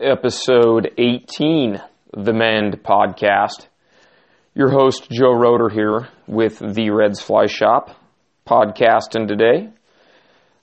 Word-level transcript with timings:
episode 0.00 0.92
18 0.96 1.80
the 2.16 2.32
Mend 2.32 2.82
podcast. 2.82 3.66
Your 4.54 4.70
host, 4.70 5.10
Joe 5.10 5.32
Rotter, 5.32 5.68
here 5.68 6.08
with 6.26 6.58
the 6.58 6.90
Reds 6.90 7.20
Fly 7.20 7.46
Shop 7.46 7.90
podcasting 8.48 9.28
today. 9.28 9.68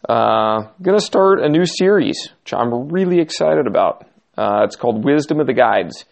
Uh, 0.08 0.70
gonna 0.82 1.00
start 1.00 1.40
a 1.40 1.50
new 1.50 1.66
series, 1.66 2.30
which 2.44 2.54
I'm 2.54 2.90
really 2.90 3.20
excited 3.20 3.68
about. 3.68 4.08
Uh, 4.38 4.64
it's 4.64 4.76
called 4.76 5.06
Wisdom 5.06 5.40
of 5.40 5.48
the 5.48 5.54
Guides, 5.54 6.06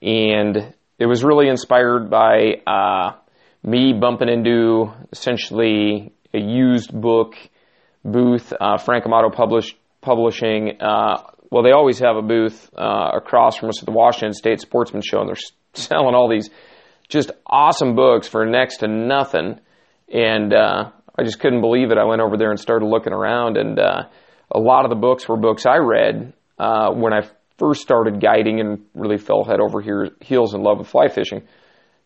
and 0.00 0.74
it 0.98 1.06
was 1.06 1.22
really 1.22 1.48
inspired 1.48 2.10
by 2.10 2.62
uh, 2.66 3.12
me 3.62 3.92
bumping 3.92 4.28
into 4.28 4.92
essentially 5.12 6.12
a 6.32 6.38
used 6.38 6.92
book 6.92 7.34
booth. 8.04 8.52
Uh, 8.58 8.78
Frank 8.78 9.04
Amato 9.04 9.30
publishing. 10.00 10.80
Uh, 10.80 11.22
well, 11.52 11.62
they 11.62 11.72
always 11.72 11.98
have 11.98 12.16
a 12.16 12.22
booth 12.22 12.70
uh, 12.74 13.10
across 13.12 13.58
from 13.58 13.68
us 13.68 13.82
at 13.82 13.84
the 13.84 13.92
Washington 13.92 14.32
State 14.32 14.62
Sportsman 14.62 15.02
Show, 15.02 15.20
and 15.20 15.28
they're 15.28 15.36
selling 15.74 16.14
all 16.14 16.30
these 16.30 16.48
just 17.10 17.30
awesome 17.46 17.94
books 17.94 18.26
for 18.26 18.46
next 18.46 18.78
to 18.78 18.88
nothing. 18.88 19.60
And 20.10 20.54
uh, 20.54 20.90
I 21.14 21.24
just 21.24 21.40
couldn't 21.40 21.60
believe 21.60 21.90
it. 21.90 21.98
I 21.98 22.04
went 22.04 22.22
over 22.22 22.38
there 22.38 22.50
and 22.50 22.58
started 22.58 22.86
looking 22.86 23.12
around, 23.12 23.58
and 23.58 23.78
uh, 23.78 24.04
a 24.50 24.58
lot 24.58 24.86
of 24.86 24.88
the 24.88 24.96
books 24.96 25.28
were 25.28 25.36
books 25.36 25.66
I 25.66 25.76
read 25.76 26.32
uh, 26.58 26.90
when 26.92 27.12
I 27.12 27.28
first 27.58 27.82
started 27.82 28.18
guiding 28.18 28.60
and 28.60 28.86
really 28.94 29.18
fell 29.18 29.44
head 29.44 29.60
over 29.60 29.82
here, 29.82 30.08
heels 30.22 30.54
in 30.54 30.62
love 30.62 30.78
with 30.78 30.88
fly 30.88 31.08
fishing. 31.08 31.42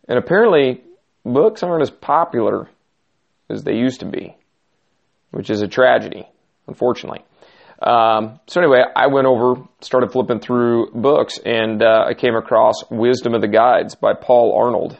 And 0.08 0.18
apparently, 0.18 0.82
books 1.24 1.62
aren't 1.62 1.82
as 1.82 1.90
popular 1.90 2.68
as 3.48 3.62
they 3.62 3.74
used 3.74 4.00
to 4.00 4.06
be, 4.06 4.36
which 5.30 5.50
is 5.50 5.62
a 5.62 5.68
tragedy, 5.68 6.26
unfortunately. 6.66 7.24
Um, 7.82 8.40
so 8.46 8.60
anyway, 8.60 8.82
I 8.94 9.08
went 9.08 9.26
over, 9.26 9.62
started 9.80 10.12
flipping 10.12 10.40
through 10.40 10.92
books, 10.92 11.38
and 11.44 11.82
uh, 11.82 12.04
I 12.08 12.14
came 12.14 12.34
across 12.34 12.82
Wisdom 12.90 13.34
of 13.34 13.42
the 13.42 13.48
Guides 13.48 13.94
by 13.94 14.14
Paul 14.14 14.58
Arnold. 14.58 14.98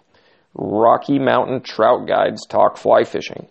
Rocky 0.59 1.19
Mountain 1.19 1.63
Trout 1.63 2.07
Guides 2.07 2.47
Talk 2.47 2.79
Fly 2.79 3.05
Fishing. 3.05 3.49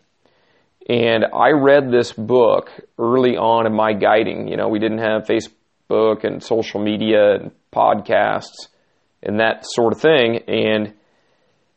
And 0.89 1.25
I 1.33 1.51
read 1.51 1.91
this 1.91 2.11
book 2.13 2.71
early 2.97 3.37
on 3.37 3.65
in 3.65 3.73
my 3.73 3.93
guiding. 3.93 4.47
You 4.47 4.57
know, 4.57 4.69
we 4.69 4.79
didn't 4.79 4.99
have 4.99 5.23
Facebook 5.23 6.23
and 6.23 6.41
social 6.43 6.83
media 6.83 7.35
and 7.35 7.51
podcasts 7.71 8.69
and 9.21 9.39
that 9.39 9.65
sort 9.65 9.93
of 9.93 10.01
thing. 10.01 10.43
And 10.47 10.93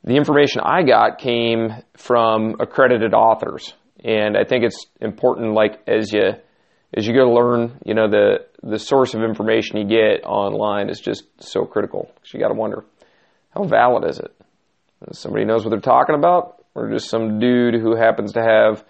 the 0.05 0.17
information 0.17 0.61
I 0.63 0.83
got 0.83 1.19
came 1.19 1.71
from 1.97 2.57
accredited 2.61 3.15
authors. 3.15 3.75
And 4.03 4.37
I 4.37 4.45
think 4.45 4.65
it's 4.65 4.87
important, 5.01 5.55
like, 5.55 5.81
as 5.87 6.13
you 6.13 6.33
as 6.97 7.07
you 7.07 7.15
go 7.15 7.25
to 7.25 7.33
learn, 7.33 7.79
you 7.85 7.95
know, 7.95 8.09
the 8.09 8.47
the 8.63 8.79
source 8.79 9.15
of 9.15 9.23
information 9.23 9.77
you 9.77 9.87
get 9.87 10.25
online 10.25 10.89
is 10.89 11.01
just 11.01 11.25
so 11.41 11.65
critical. 11.65 12.11
Because 12.15 12.35
you 12.35 12.41
got 12.41 12.49
to 12.49 12.55
wonder, 12.55 12.85
how 13.51 13.65
valid 13.65 14.09
is 14.09 14.19
it? 14.19 14.35
Somebody 15.13 15.45
knows 15.45 15.65
what 15.65 15.71
they're 15.71 15.81
talking 15.81 16.17
about, 16.17 16.65
or 16.75 16.91
just 16.91 17.09
some 17.09 17.39
dude 17.39 17.75
who 17.75 17.95
happens 17.95 18.33
to 18.33 18.43
have 18.43 18.85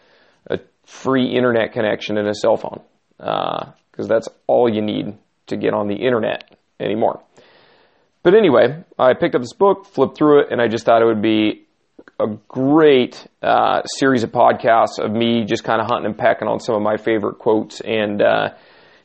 a 0.49 0.59
free 0.85 1.37
internet 1.37 1.73
connection 1.73 2.17
and 2.17 2.29
a 2.29 2.35
cell 2.35 2.57
phone? 2.57 2.81
Because 3.19 4.07
uh, 4.07 4.07
that's 4.07 4.29
all 4.47 4.73
you 4.73 4.81
need 4.81 5.19
to 5.49 5.57
get 5.57 5.75
on 5.75 5.89
the 5.89 5.97
internet 5.97 6.57
anymore. 6.81 7.23
But 8.23 8.35
anyway, 8.35 8.85
I 8.99 9.15
picked 9.15 9.35
up 9.35 9.43
this 9.43 9.53
book, 9.53 9.87
flipped 9.87 10.17
through 10.17 10.43
it, 10.43 10.47
and 10.51 10.61
I 10.61 10.69
just 10.69 10.85
thought 10.85 11.03
it 11.03 11.07
would 11.07 11.23
be 11.23 11.67
a 12.21 12.27
great 12.49 13.27
uh, 13.43 13.83
series 13.85 14.25
of 14.25 14.33
podcasts 14.33 14.99
of 14.99 15.13
me 15.13 15.45
just 15.45 15.63
kind 15.63 15.81
of 15.81 15.87
hunting 15.87 16.07
and 16.07 16.19
pecking 16.19 16.49
on 16.49 16.59
some 16.59 16.75
of 16.75 16.83
my 16.83 16.97
favorite 16.97 17.39
quotes. 17.39 17.81
And 17.81 18.21
uh, 18.21 18.51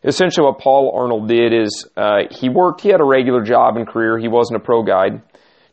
essentially, 0.04 0.46
what 0.46 0.60
Paul 0.60 0.92
Arnold 0.96 1.28
did 1.28 1.54
is 1.54 1.88
uh, 1.96 2.22
he 2.32 2.50
worked, 2.50 2.82
he 2.82 2.90
had 2.90 3.02
a 3.02 3.06
regular 3.06 3.44
job 3.44 3.78
and 3.78 3.88
career. 3.88 4.18
He 4.18 4.28
wasn't 4.28 4.62
a 4.62 4.64
pro 4.64 4.82
guide, 4.82 5.22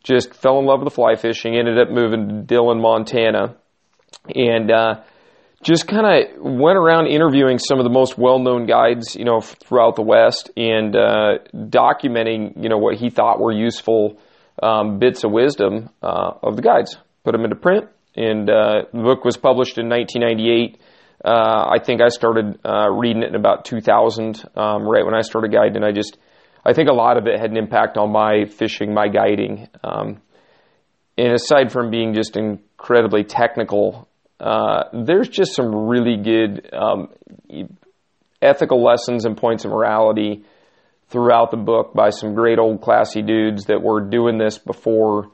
just 0.03 0.35
fell 0.35 0.59
in 0.59 0.65
love 0.65 0.81
with 0.81 0.89
the 0.89 0.95
fly 0.95 1.15
fishing, 1.15 1.55
ended 1.55 1.79
up 1.79 1.89
moving 1.89 2.27
to 2.27 2.41
Dillon, 2.43 2.79
Montana, 2.79 3.55
and 4.35 4.71
uh, 4.71 5.01
just 5.63 5.87
kind 5.87 6.05
of 6.05 6.43
went 6.43 6.77
around 6.77 7.07
interviewing 7.07 7.57
some 7.57 7.79
of 7.79 7.85
the 7.85 7.91
most 7.91 8.19
well-known 8.19 8.67
guides, 8.67 9.15
you 9.15 9.25
know, 9.25 9.41
throughout 9.41 9.95
the 9.95 10.03
West, 10.03 10.51
and 10.55 10.95
uh, 10.95 11.39
documenting, 11.55 12.61
you 12.61 12.69
know, 12.69 12.77
what 12.77 12.97
he 12.97 13.09
thought 13.09 13.39
were 13.39 13.51
useful 13.51 14.19
um, 14.61 14.99
bits 14.99 15.23
of 15.23 15.31
wisdom 15.31 15.89
uh, 16.03 16.33
of 16.43 16.55
the 16.55 16.61
guides 16.61 16.97
put 17.23 17.33
them 17.33 17.43
into 17.43 17.55
print. 17.55 17.87
And 18.15 18.49
uh, 18.49 18.83
the 18.91 19.01
book 19.01 19.23
was 19.23 19.37
published 19.37 19.77
in 19.77 19.89
1998. 19.89 20.79
Uh, 21.23 21.29
I 21.29 21.77
think 21.83 22.01
I 22.01 22.09
started 22.09 22.59
uh, 22.65 22.89
reading 22.89 23.23
it 23.23 23.29
in 23.29 23.35
about 23.35 23.65
2000, 23.65 24.43
um, 24.55 24.83
right 24.83 25.05
when 25.05 25.13
I 25.13 25.21
started 25.21 25.51
guiding. 25.51 25.77
And 25.77 25.85
I 25.85 25.91
just, 25.91 26.17
I 26.65 26.73
think 26.73 26.89
a 26.89 26.93
lot 26.93 27.17
of 27.17 27.27
it 27.27 27.39
had 27.39 27.51
an 27.51 27.57
impact 27.57 27.97
on 27.97 28.11
my 28.11 28.45
fishing, 28.45 28.93
my 28.93 29.07
guiding. 29.07 29.67
Um, 29.83 30.21
and 31.17 31.33
aside 31.33 31.71
from 31.71 31.91
being 31.91 32.13
just 32.13 32.35
incredibly 32.35 33.23
technical, 33.23 34.07
uh, 34.39 34.85
there's 35.05 35.29
just 35.29 35.55
some 35.55 35.73
really 35.73 36.17
good 36.17 36.69
um, 36.73 37.09
ethical 38.41 38.83
lessons 38.83 39.25
and 39.25 39.37
points 39.37 39.63
of 39.63 39.71
morality 39.71 40.43
throughout 41.09 41.51
the 41.51 41.57
book 41.57 41.93
by 41.93 42.09
some 42.09 42.33
great 42.33 42.57
old 42.57 42.81
classy 42.81 43.21
dudes 43.21 43.65
that 43.65 43.81
were 43.81 44.01
doing 44.01 44.37
this 44.37 44.57
before 44.57 45.29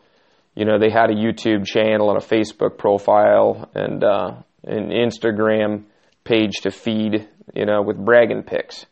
you 0.57 0.66
know, 0.66 0.79
they 0.79 0.90
had 0.90 1.12
a 1.12 1.13
YouTube 1.13 1.68
channel 1.68 2.09
and 2.09 2.18
a 2.18 2.25
Facebook 2.25 2.79
profile 2.79 3.69
and 3.75 4.03
uh, 4.03 4.31
an 4.63 4.90
Instagram 4.90 5.84
page 6.23 6.62
to 6.63 6.72
feed, 6.72 7.29
you 7.53 7.68
know, 7.68 7.84
with 7.84 8.03
bragging 8.03 8.41
pics. 8.41 8.88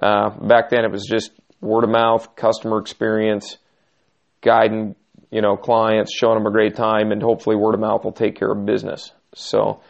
Uh, 0.00 0.30
back 0.30 0.70
then, 0.70 0.86
it 0.86 0.90
was 0.90 1.06
just 1.06 1.30
word 1.60 1.84
of 1.84 1.90
mouth, 1.90 2.34
customer 2.36 2.78
experience, 2.78 3.58
guiding, 4.40 4.96
you 5.30 5.42
know, 5.42 5.58
clients, 5.58 6.10
showing 6.10 6.38
them 6.38 6.46
a 6.46 6.50
great 6.50 6.74
time, 6.74 7.12
and 7.12 7.22
hopefully 7.22 7.54
word 7.54 7.74
of 7.74 7.80
mouth 7.80 8.02
will 8.02 8.12
take 8.12 8.36
care 8.36 8.50
of 8.50 8.64
business. 8.64 9.12
So 9.34 9.82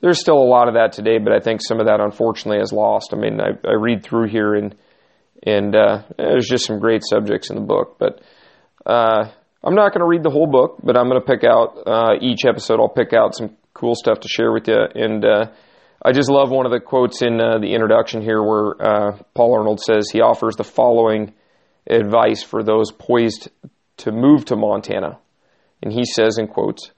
there's 0.00 0.18
still 0.18 0.38
a 0.38 0.48
lot 0.48 0.68
of 0.68 0.74
that 0.74 0.92
today, 0.92 1.18
but 1.18 1.34
I 1.34 1.40
think 1.40 1.60
some 1.62 1.78
of 1.78 1.88
that 1.88 2.00
unfortunately 2.00 2.62
is 2.62 2.72
lost. 2.72 3.12
I 3.12 3.16
mean, 3.18 3.38
I, 3.38 3.50
I 3.68 3.74
read 3.74 4.02
through 4.02 4.28
here 4.28 4.54
and 4.54 4.74
and 5.42 5.76
uh, 5.76 6.04
there's 6.16 6.48
just 6.48 6.64
some 6.64 6.78
great 6.78 7.02
subjects 7.04 7.50
in 7.50 7.56
the 7.56 7.62
book, 7.62 7.98
but 7.98 8.22
uh, 8.86 9.28
I'm 9.66 9.74
not 9.74 9.92
going 9.92 10.00
to 10.00 10.06
read 10.06 10.22
the 10.22 10.30
whole 10.30 10.46
book, 10.46 10.76
but 10.82 10.94
I'm 10.94 11.08
going 11.08 11.20
to 11.20 11.26
pick 11.26 11.42
out 11.42 11.78
uh, 11.86 12.14
each 12.20 12.44
episode. 12.46 12.80
I'll 12.80 12.88
pick 12.90 13.14
out 13.14 13.34
some 13.34 13.56
cool 13.72 13.94
stuff 13.94 14.20
to 14.20 14.28
share 14.28 14.52
with 14.52 14.68
you. 14.68 14.76
And 14.94 15.24
uh, 15.24 15.46
I 16.04 16.12
just 16.12 16.28
love 16.30 16.50
one 16.50 16.66
of 16.66 16.72
the 16.72 16.80
quotes 16.80 17.22
in 17.22 17.40
uh, 17.40 17.58
the 17.58 17.72
introduction 17.72 18.20
here 18.20 18.42
where 18.42 18.74
uh, 18.78 19.18
Paul 19.32 19.54
Arnold 19.54 19.80
says 19.80 20.10
he 20.12 20.20
offers 20.20 20.56
the 20.56 20.64
following 20.64 21.32
advice 21.88 22.42
for 22.42 22.62
those 22.62 22.92
poised 22.92 23.48
to 23.98 24.12
move 24.12 24.44
to 24.46 24.56
Montana. 24.56 25.18
And 25.82 25.90
he 25.90 26.04
says, 26.04 26.36
in 26.36 26.46
quotes, 26.46 26.90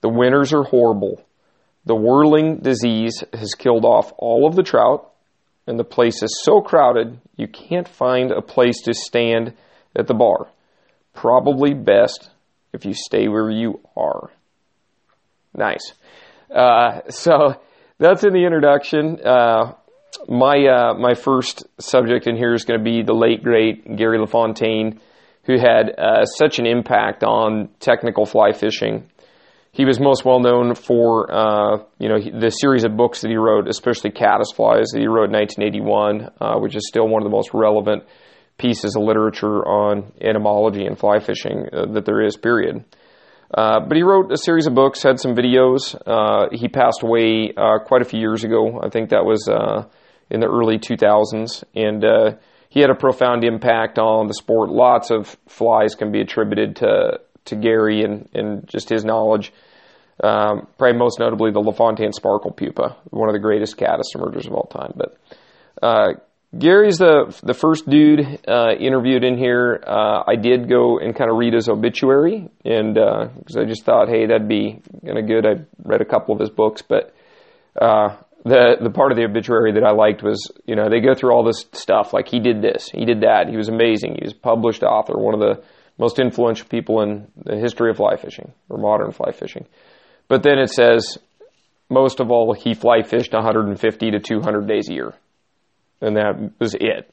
the 0.00 0.08
winters 0.08 0.54
are 0.54 0.64
horrible. 0.64 1.22
The 1.84 1.94
whirling 1.94 2.60
disease 2.60 3.22
has 3.34 3.52
killed 3.54 3.84
off 3.84 4.14
all 4.16 4.46
of 4.46 4.56
the 4.56 4.62
trout, 4.62 5.12
and 5.66 5.78
the 5.78 5.84
place 5.84 6.22
is 6.22 6.40
so 6.42 6.62
crowded 6.62 7.20
you 7.36 7.48
can't 7.48 7.88
find 7.88 8.30
a 8.30 8.40
place 8.40 8.80
to 8.84 8.94
stand 8.94 9.52
at 9.94 10.06
the 10.06 10.14
bar 10.14 10.48
probably 11.14 11.72
best 11.72 12.30
if 12.72 12.84
you 12.84 12.92
stay 12.92 13.28
where 13.28 13.50
you 13.50 13.80
are. 13.96 14.30
Nice. 15.54 15.92
Uh, 16.54 17.02
so 17.08 17.54
that's 17.98 18.24
in 18.24 18.32
the 18.32 18.44
introduction. 18.44 19.18
Uh, 19.24 19.74
my 20.28 20.66
uh, 20.66 20.94
my 20.94 21.14
first 21.14 21.64
subject 21.78 22.26
in 22.26 22.36
here 22.36 22.54
is 22.54 22.64
going 22.64 22.78
to 22.78 22.84
be 22.84 23.02
the 23.02 23.14
late 23.14 23.42
great 23.42 23.96
Gary 23.96 24.18
LaFontaine, 24.18 25.00
who 25.44 25.58
had 25.58 25.94
uh, 25.96 26.24
such 26.24 26.58
an 26.58 26.66
impact 26.66 27.22
on 27.22 27.68
technical 27.80 28.26
fly 28.26 28.52
fishing. 28.52 29.10
He 29.72 29.84
was 29.84 29.98
most 29.98 30.24
well 30.24 30.38
known 30.38 30.74
for 30.74 31.32
uh, 31.32 31.78
you 31.98 32.08
know 32.08 32.18
the 32.18 32.50
series 32.50 32.84
of 32.84 32.96
books 32.96 33.22
that 33.22 33.28
he 33.28 33.36
wrote, 33.36 33.68
especially 33.68 34.10
Caddis 34.10 34.52
Flies 34.54 34.90
that 34.92 35.00
he 35.00 35.06
wrote 35.06 35.30
in 35.30 35.32
1981, 35.32 36.30
uh, 36.40 36.58
which 36.60 36.76
is 36.76 36.86
still 36.86 37.08
one 37.08 37.22
of 37.22 37.24
the 37.24 37.34
most 37.34 37.50
relevant 37.52 38.04
pieces 38.58 38.96
of 38.96 39.02
literature 39.02 39.66
on 39.66 40.12
entomology 40.20 40.86
and 40.86 40.98
fly 40.98 41.18
fishing 41.18 41.66
uh, 41.72 41.86
that 41.92 42.04
there 42.04 42.22
is, 42.22 42.36
period. 42.36 42.84
Uh, 43.52 43.80
but 43.80 43.96
he 43.96 44.02
wrote 44.02 44.32
a 44.32 44.36
series 44.36 44.66
of 44.66 44.74
books, 44.74 45.02
had 45.02 45.20
some 45.20 45.34
videos. 45.34 45.94
Uh, 46.06 46.48
he 46.52 46.68
passed 46.68 47.02
away 47.02 47.52
uh, 47.56 47.78
quite 47.84 48.02
a 48.02 48.04
few 48.04 48.18
years 48.18 48.42
ago. 48.42 48.80
I 48.82 48.88
think 48.88 49.10
that 49.10 49.24
was 49.24 49.48
uh, 49.48 49.86
in 50.30 50.40
the 50.40 50.46
early 50.46 50.78
2000s. 50.78 51.62
And 51.74 52.04
uh, 52.04 52.36
he 52.68 52.80
had 52.80 52.90
a 52.90 52.94
profound 52.94 53.44
impact 53.44 53.98
on 53.98 54.26
the 54.26 54.34
sport. 54.34 54.70
Lots 54.70 55.10
of 55.10 55.36
flies 55.48 55.94
can 55.94 56.10
be 56.10 56.20
attributed 56.20 56.76
to, 56.76 57.20
to 57.44 57.56
Gary 57.56 58.02
and, 58.02 58.28
and 58.34 58.66
just 58.66 58.88
his 58.88 59.04
knowledge. 59.04 59.52
Um, 60.22 60.68
probably 60.78 60.98
most 60.98 61.18
notably 61.18 61.50
the 61.50 61.60
LaFontaine 61.60 62.12
sparkle 62.12 62.52
pupa, 62.52 62.96
one 63.10 63.28
of 63.28 63.32
the 63.32 63.40
greatest 63.40 63.76
caddis 63.76 64.12
emergers 64.14 64.46
of 64.46 64.54
all 64.54 64.66
time. 64.66 64.92
But 64.96 65.16
Gary's 66.58 66.98
the 66.98 67.36
the 67.42 67.54
first 67.54 67.88
dude 67.88 68.40
uh, 68.46 68.72
interviewed 68.78 69.24
in 69.24 69.36
here. 69.38 69.82
Uh, 69.86 70.22
I 70.26 70.36
did 70.36 70.68
go 70.68 70.98
and 70.98 71.16
kind 71.16 71.30
of 71.30 71.36
read 71.36 71.54
his 71.54 71.68
obituary, 71.68 72.48
and 72.64 72.94
because 72.94 73.56
uh, 73.56 73.60
I 73.60 73.64
just 73.64 73.84
thought, 73.84 74.08
hey, 74.08 74.26
that'd 74.26 74.48
be 74.48 74.80
kind 75.04 75.18
of 75.18 75.26
good. 75.26 75.46
I 75.46 75.64
read 75.82 76.00
a 76.00 76.04
couple 76.04 76.34
of 76.34 76.40
his 76.40 76.50
books, 76.50 76.82
but 76.82 77.14
uh, 77.80 78.16
the 78.44 78.76
the 78.80 78.90
part 78.90 79.10
of 79.10 79.16
the 79.16 79.24
obituary 79.24 79.72
that 79.72 79.84
I 79.84 79.92
liked 79.92 80.22
was, 80.22 80.50
you 80.66 80.76
know, 80.76 80.88
they 80.88 81.00
go 81.00 81.14
through 81.14 81.32
all 81.32 81.44
this 81.44 81.64
stuff 81.72 82.12
like 82.12 82.28
he 82.28 82.40
did 82.40 82.62
this, 82.62 82.88
he 82.90 83.04
did 83.04 83.22
that, 83.22 83.48
he 83.48 83.56
was 83.56 83.68
amazing, 83.68 84.16
he 84.16 84.24
was 84.24 84.34
a 84.34 84.36
published 84.36 84.82
author, 84.82 85.18
one 85.18 85.34
of 85.34 85.40
the 85.40 85.62
most 85.98 86.18
influential 86.18 86.68
people 86.68 87.00
in 87.02 87.28
the 87.42 87.56
history 87.56 87.90
of 87.90 87.96
fly 87.96 88.16
fishing 88.16 88.52
or 88.68 88.78
modern 88.78 89.12
fly 89.12 89.32
fishing. 89.32 89.66
But 90.28 90.42
then 90.42 90.58
it 90.58 90.70
says, 90.70 91.18
most 91.88 92.20
of 92.20 92.30
all, 92.30 92.52
he 92.52 92.74
fly 92.74 93.02
fished 93.02 93.32
150 93.32 94.10
to 94.10 94.20
200 94.20 94.66
days 94.66 94.88
a 94.88 94.92
year, 94.92 95.14
and 96.04 96.16
that 96.16 96.52
was 96.58 96.74
it. 96.74 97.12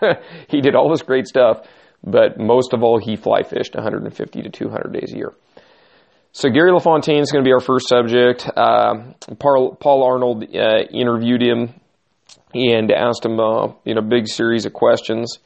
he 0.48 0.60
did 0.60 0.74
all 0.74 0.90
this 0.90 1.02
great 1.02 1.26
stuff, 1.26 1.66
but 2.02 2.38
most 2.38 2.72
of 2.72 2.82
all, 2.82 2.98
he 2.98 3.16
fly 3.16 3.42
fished 3.42 3.74
150 3.74 4.42
to 4.42 4.48
200 4.48 4.92
days 4.92 5.12
a 5.12 5.16
year. 5.16 5.32
So 6.32 6.48
Gary 6.48 6.72
LaFontaine 6.72 7.20
is 7.20 7.32
going 7.32 7.44
to 7.44 7.48
be 7.48 7.52
our 7.52 7.60
first 7.60 7.88
subject. 7.88 8.48
Uh, 8.56 9.12
Paul, 9.38 9.74
Paul, 9.74 10.04
Arnold 10.04 10.44
uh, 10.44 10.82
interviewed 10.92 11.42
him 11.42 11.74
and 12.54 12.92
asked 12.92 13.24
him, 13.24 13.40
uh, 13.40 13.72
you 13.84 13.94
know, 13.94 14.02
big 14.02 14.28
series 14.28 14.64
of 14.64 14.72
questions, 14.72 15.38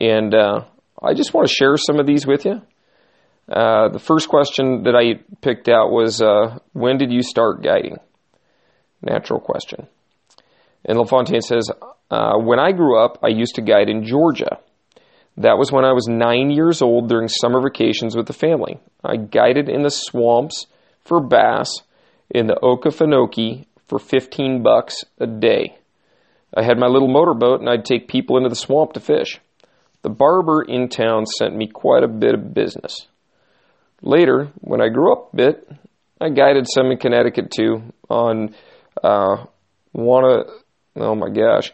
and 0.00 0.34
uh, 0.34 0.64
I 1.02 1.14
just 1.14 1.34
want 1.34 1.48
to 1.48 1.54
share 1.54 1.76
some 1.76 1.98
of 1.98 2.06
these 2.06 2.26
with 2.26 2.44
you. 2.44 2.62
Uh, 3.50 3.88
the 3.88 3.98
first 3.98 4.28
question 4.28 4.84
that 4.84 4.94
I 4.94 5.20
picked 5.40 5.68
out 5.68 5.90
was, 5.90 6.22
uh, 6.22 6.58
when 6.72 6.98
did 6.98 7.10
you 7.12 7.22
start 7.22 7.62
guiding? 7.62 7.96
Natural 9.02 9.40
question. 9.40 9.88
And 10.84 10.96
LaFontaine 10.98 11.40
says, 11.40 11.68
when 12.10 12.58
I 12.58 12.72
grew 12.72 13.02
up, 13.02 13.18
I 13.22 13.28
used 13.28 13.54
to 13.56 13.62
guide 13.62 13.88
in 13.88 14.04
Georgia. 14.04 14.58
That 15.36 15.58
was 15.58 15.72
when 15.72 15.84
I 15.84 15.92
was 15.92 16.06
nine 16.08 16.50
years 16.50 16.82
old 16.82 17.08
during 17.08 17.28
summer 17.28 17.60
vacations 17.62 18.16
with 18.16 18.26
the 18.26 18.32
family. 18.32 18.78
I 19.04 19.16
guided 19.16 19.68
in 19.68 19.82
the 19.82 19.90
swamps 19.90 20.66
for 21.04 21.20
bass 21.20 21.70
in 22.28 22.46
the 22.46 22.58
Okefenokee 22.62 23.66
for 23.88 23.98
15 23.98 24.62
bucks 24.62 25.04
a 25.18 25.26
day. 25.26 25.76
I 26.54 26.62
had 26.62 26.78
my 26.78 26.88
little 26.88 27.08
motorboat 27.08 27.60
and 27.60 27.68
I'd 27.68 27.84
take 27.84 28.08
people 28.08 28.36
into 28.36 28.48
the 28.48 28.56
swamp 28.56 28.92
to 28.94 29.00
fish. 29.00 29.40
The 30.02 30.10
barber 30.10 30.62
in 30.62 30.88
town 30.88 31.26
sent 31.26 31.54
me 31.54 31.68
quite 31.68 32.02
a 32.02 32.08
bit 32.08 32.34
of 32.34 32.54
business. 32.54 33.06
Later, 34.02 34.50
when 34.60 34.80
I 34.80 34.88
grew 34.88 35.12
up 35.12 35.32
a 35.32 35.36
bit, 35.36 35.68
I 36.20 36.30
guided 36.30 36.66
some 36.68 36.90
in 36.90 36.98
Connecticut 36.98 37.50
too 37.50 37.82
on 38.08 38.54
uh, 39.02 39.44
Wanna, 39.92 40.44
oh 40.96 41.14
my 41.14 41.28
gosh, 41.28 41.72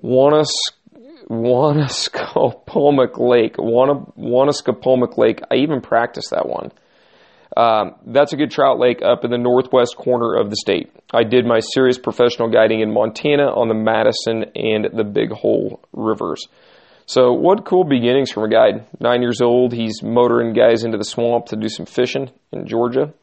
Wanna 0.00 0.44
Wononscopomuc 1.28 3.18
Lake. 3.18 3.56
Wononscopomuc 3.56 5.18
Lake. 5.18 5.40
I 5.50 5.56
even 5.56 5.80
practiced 5.80 6.30
that 6.30 6.48
one. 6.48 6.72
Um, 7.56 7.96
that's 8.06 8.32
a 8.32 8.36
good 8.36 8.50
trout 8.50 8.78
lake 8.78 9.02
up 9.02 9.24
in 9.24 9.30
the 9.30 9.38
northwest 9.38 9.96
corner 9.96 10.36
of 10.36 10.50
the 10.50 10.56
state. 10.56 10.90
I 11.12 11.24
did 11.24 11.44
my 11.44 11.60
serious 11.60 11.98
professional 11.98 12.50
guiding 12.50 12.80
in 12.80 12.92
Montana 12.92 13.46
on 13.46 13.68
the 13.68 13.74
Madison 13.74 14.44
and 14.54 14.88
the 14.92 15.04
Big 15.04 15.30
Hole 15.32 15.80
rivers. 15.92 16.46
So, 17.06 17.32
what 17.32 17.64
cool 17.64 17.84
beginnings 17.84 18.30
from 18.30 18.44
a 18.44 18.50
guide. 18.50 18.86
Nine 19.00 19.22
years 19.22 19.40
old, 19.40 19.72
he's 19.72 20.02
motoring 20.02 20.52
guys 20.52 20.84
into 20.84 20.98
the 20.98 21.04
swamp 21.04 21.46
to 21.46 21.56
do 21.56 21.68
some 21.68 21.86
fishing 21.86 22.30
in 22.52 22.66
Georgia. 22.66 23.14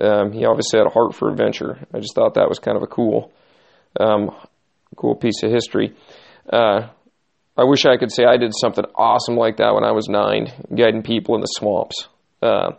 Um, 0.00 0.32
he 0.32 0.44
obviously 0.44 0.78
had 0.78 0.86
a 0.86 0.90
heart 0.90 1.14
for 1.14 1.30
adventure. 1.30 1.78
I 1.94 2.00
just 2.00 2.14
thought 2.14 2.34
that 2.34 2.48
was 2.48 2.58
kind 2.58 2.76
of 2.76 2.82
a 2.82 2.88
cool, 2.88 3.32
um, 3.98 4.30
cool 4.96 5.14
piece 5.14 5.42
of 5.42 5.50
history. 5.50 5.94
Uh, 6.50 6.88
I 7.56 7.64
wish 7.64 7.84
I 7.84 7.96
could 7.96 8.12
say 8.12 8.24
I 8.24 8.36
did 8.36 8.52
something 8.58 8.84
awesome 8.94 9.36
like 9.36 9.58
that 9.58 9.74
when 9.74 9.84
I 9.84 9.92
was 9.92 10.08
nine, 10.08 10.52
guiding 10.74 11.02
people 11.02 11.34
in 11.34 11.40
the 11.40 11.46
swamps. 11.46 12.08
Uh, 12.42 12.72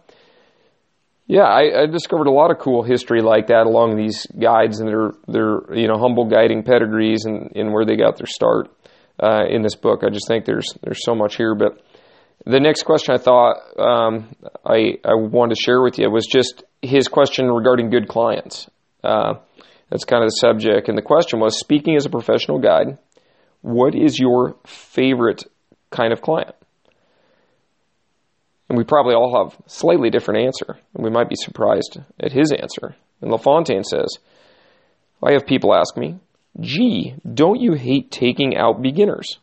yeah, 1.27 1.43
I, 1.43 1.83
I, 1.83 1.85
discovered 1.85 2.27
a 2.27 2.31
lot 2.31 2.51
of 2.51 2.57
cool 2.57 2.83
history 2.83 3.21
like 3.21 3.47
that 3.47 3.65
along 3.65 3.95
these 3.95 4.25
guides 4.27 4.79
and 4.79 4.89
their 4.89 5.11
their 5.27 5.73
you 5.73 5.87
know 5.87 5.97
humble 5.97 6.25
guiding 6.25 6.63
pedigrees 6.63 7.25
and, 7.25 7.51
and 7.55 7.71
where 7.71 7.85
they 7.85 7.95
got 7.95 8.17
their 8.17 8.25
start 8.25 8.69
uh, 9.21 9.45
in 9.47 9.61
this 9.61 9.75
book. 9.75 10.03
I 10.03 10.09
just 10.09 10.27
think 10.27 10.45
there's 10.45 10.67
there's 10.81 11.05
so 11.05 11.15
much 11.15 11.35
here. 11.37 11.55
But 11.55 11.81
the 12.45 12.59
next 12.59 12.83
question 12.83 13.13
I 13.13 13.17
thought 13.17 13.57
um, 13.79 14.35
I 14.65 14.97
I 15.05 15.13
wanted 15.13 15.55
to 15.55 15.61
share 15.61 15.81
with 15.81 15.99
you 15.99 16.09
was 16.09 16.25
just 16.25 16.63
his 16.81 17.07
question 17.07 17.47
regarding 17.47 17.91
good 17.91 18.07
clients. 18.07 18.69
Uh, 19.03 19.35
that's 19.91 20.05
kind 20.05 20.23
of 20.23 20.27
the 20.27 20.37
subject, 20.37 20.89
and 20.89 20.97
the 20.97 21.03
question 21.03 21.39
was: 21.39 21.59
speaking 21.59 21.95
as 21.95 22.07
a 22.07 22.09
professional 22.09 22.57
guide 22.57 22.97
what 23.61 23.95
is 23.95 24.19
your 24.19 24.55
favorite 24.65 25.43
kind 25.89 26.11
of 26.11 26.21
client? 26.21 26.55
And 28.69 28.77
we 28.77 28.83
probably 28.83 29.13
all 29.13 29.43
have 29.43 29.61
slightly 29.67 30.09
different 30.09 30.45
answer, 30.45 30.79
and 30.93 31.03
we 31.03 31.09
might 31.09 31.29
be 31.29 31.35
surprised 31.35 31.99
at 32.19 32.31
his 32.31 32.51
answer. 32.51 32.95
And 33.21 33.29
LaFontaine 33.31 33.83
says, 33.83 34.17
I 35.21 35.33
have 35.33 35.45
people 35.45 35.75
ask 35.75 35.95
me, 35.97 36.17
gee, 36.59 37.15
don't 37.31 37.59
you 37.59 37.73
hate 37.73 38.11
taking 38.11 38.57
out 38.57 38.81
beginners? 38.81 39.37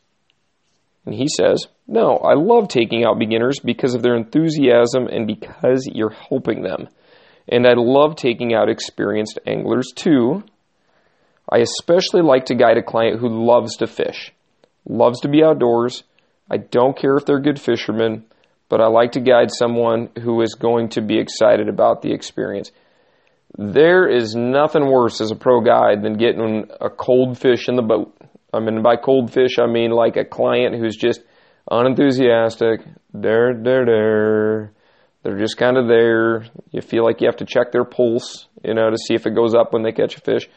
And 1.04 1.14
he 1.14 1.28
says, 1.28 1.66
no, 1.86 2.16
I 2.16 2.34
love 2.34 2.68
taking 2.68 3.04
out 3.04 3.18
beginners 3.18 3.60
because 3.60 3.94
of 3.94 4.02
their 4.02 4.16
enthusiasm 4.16 5.06
and 5.06 5.26
because 5.26 5.88
you're 5.92 6.10
helping 6.10 6.62
them. 6.62 6.88
And 7.48 7.66
I 7.66 7.74
love 7.76 8.16
taking 8.16 8.54
out 8.54 8.68
experienced 8.68 9.38
anglers 9.46 9.92
too 9.94 10.42
I 11.50 11.58
especially 11.58 12.20
like 12.22 12.46
to 12.46 12.54
guide 12.54 12.76
a 12.76 12.82
client 12.82 13.20
who 13.20 13.46
loves 13.46 13.76
to 13.76 13.86
fish, 13.86 14.32
loves 14.86 15.20
to 15.20 15.28
be 15.28 15.42
outdoors. 15.42 16.04
I 16.50 16.58
don't 16.58 16.96
care 16.96 17.16
if 17.16 17.24
they're 17.24 17.40
good 17.40 17.60
fishermen, 17.60 18.24
but 18.68 18.80
I 18.80 18.88
like 18.88 19.12
to 19.12 19.20
guide 19.20 19.50
someone 19.50 20.10
who 20.22 20.42
is 20.42 20.54
going 20.54 20.90
to 20.90 21.00
be 21.00 21.18
excited 21.18 21.68
about 21.68 22.02
the 22.02 22.12
experience. 22.12 22.70
There 23.56 24.06
is 24.06 24.34
nothing 24.34 24.86
worse 24.86 25.22
as 25.22 25.30
a 25.30 25.36
pro 25.36 25.62
guide 25.62 26.02
than 26.02 26.18
getting 26.18 26.70
a 26.80 26.90
cold 26.90 27.38
fish 27.38 27.68
in 27.68 27.76
the 27.76 27.82
boat. 27.82 28.14
I 28.52 28.60
mean, 28.60 28.82
by 28.82 28.96
cold 28.96 29.32
fish, 29.32 29.58
I 29.58 29.66
mean 29.66 29.90
like 29.90 30.16
a 30.16 30.24
client 30.24 30.76
who's 30.76 30.96
just 30.96 31.22
unenthusiastic. 31.70 32.80
There, 33.14 33.54
there, 33.54 33.86
there. 33.86 34.72
They're 35.28 35.38
just 35.38 35.58
kind 35.58 35.76
of 35.76 35.88
there. 35.88 36.46
You 36.70 36.80
feel 36.80 37.04
like 37.04 37.20
you 37.20 37.26
have 37.26 37.36
to 37.36 37.44
check 37.44 37.70
their 37.70 37.84
pulse, 37.84 38.48
you 38.64 38.72
know, 38.72 38.88
to 38.88 38.96
see 38.96 39.12
if 39.12 39.26
it 39.26 39.34
goes 39.34 39.54
up 39.54 39.74
when 39.74 39.82
they 39.82 39.92
catch 39.92 40.16
a 40.16 40.20
fish. 40.20 40.48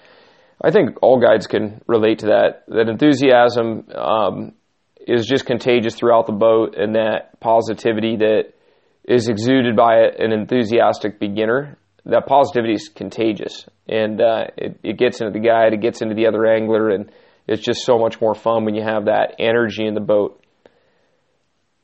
I 0.62 0.72
think 0.72 1.00
all 1.02 1.20
guides 1.20 1.46
can 1.46 1.82
relate 1.88 2.20
to 2.20 2.28
that. 2.28 2.64
That 2.70 2.88
enthusiasm 2.88 3.90
um, 3.94 4.54
is 5.06 5.26
just 5.26 5.46
contagious 5.46 5.96
throughout 5.96 6.26
the 6.26 6.32
boat, 6.32 6.76
and 6.78 6.96
that 6.96 7.38
positivity 7.42 8.16
that 8.18 8.54
is 9.04 9.28
exuded 9.28 9.76
by 9.76 10.04
an 10.18 10.32
enthusiastic 10.32 11.20
beginner, 11.20 11.78
that 12.06 12.26
positivity 12.26 12.76
is 12.76 12.88
contagious, 12.88 13.66
and 13.90 14.22
uh, 14.22 14.46
it, 14.56 14.80
it 14.84 14.98
gets 14.98 15.20
into 15.20 15.34
the 15.34 15.46
guide, 15.46 15.74
it 15.74 15.82
gets 15.82 16.02
into 16.02 16.16
the 16.16 16.28
other 16.28 16.46
angler, 16.46 16.92
and 16.92 17.12
it's 17.46 17.62
just 17.62 17.84
so 17.84 18.00
much 18.00 18.22
more 18.22 18.36
fun 18.36 18.64
when 18.64 18.76
you 18.76 18.84
have 18.84 19.06
that 19.06 19.36
energy 19.38 19.86
in 19.86 19.96
the 19.96 20.00
boat. 20.00 20.41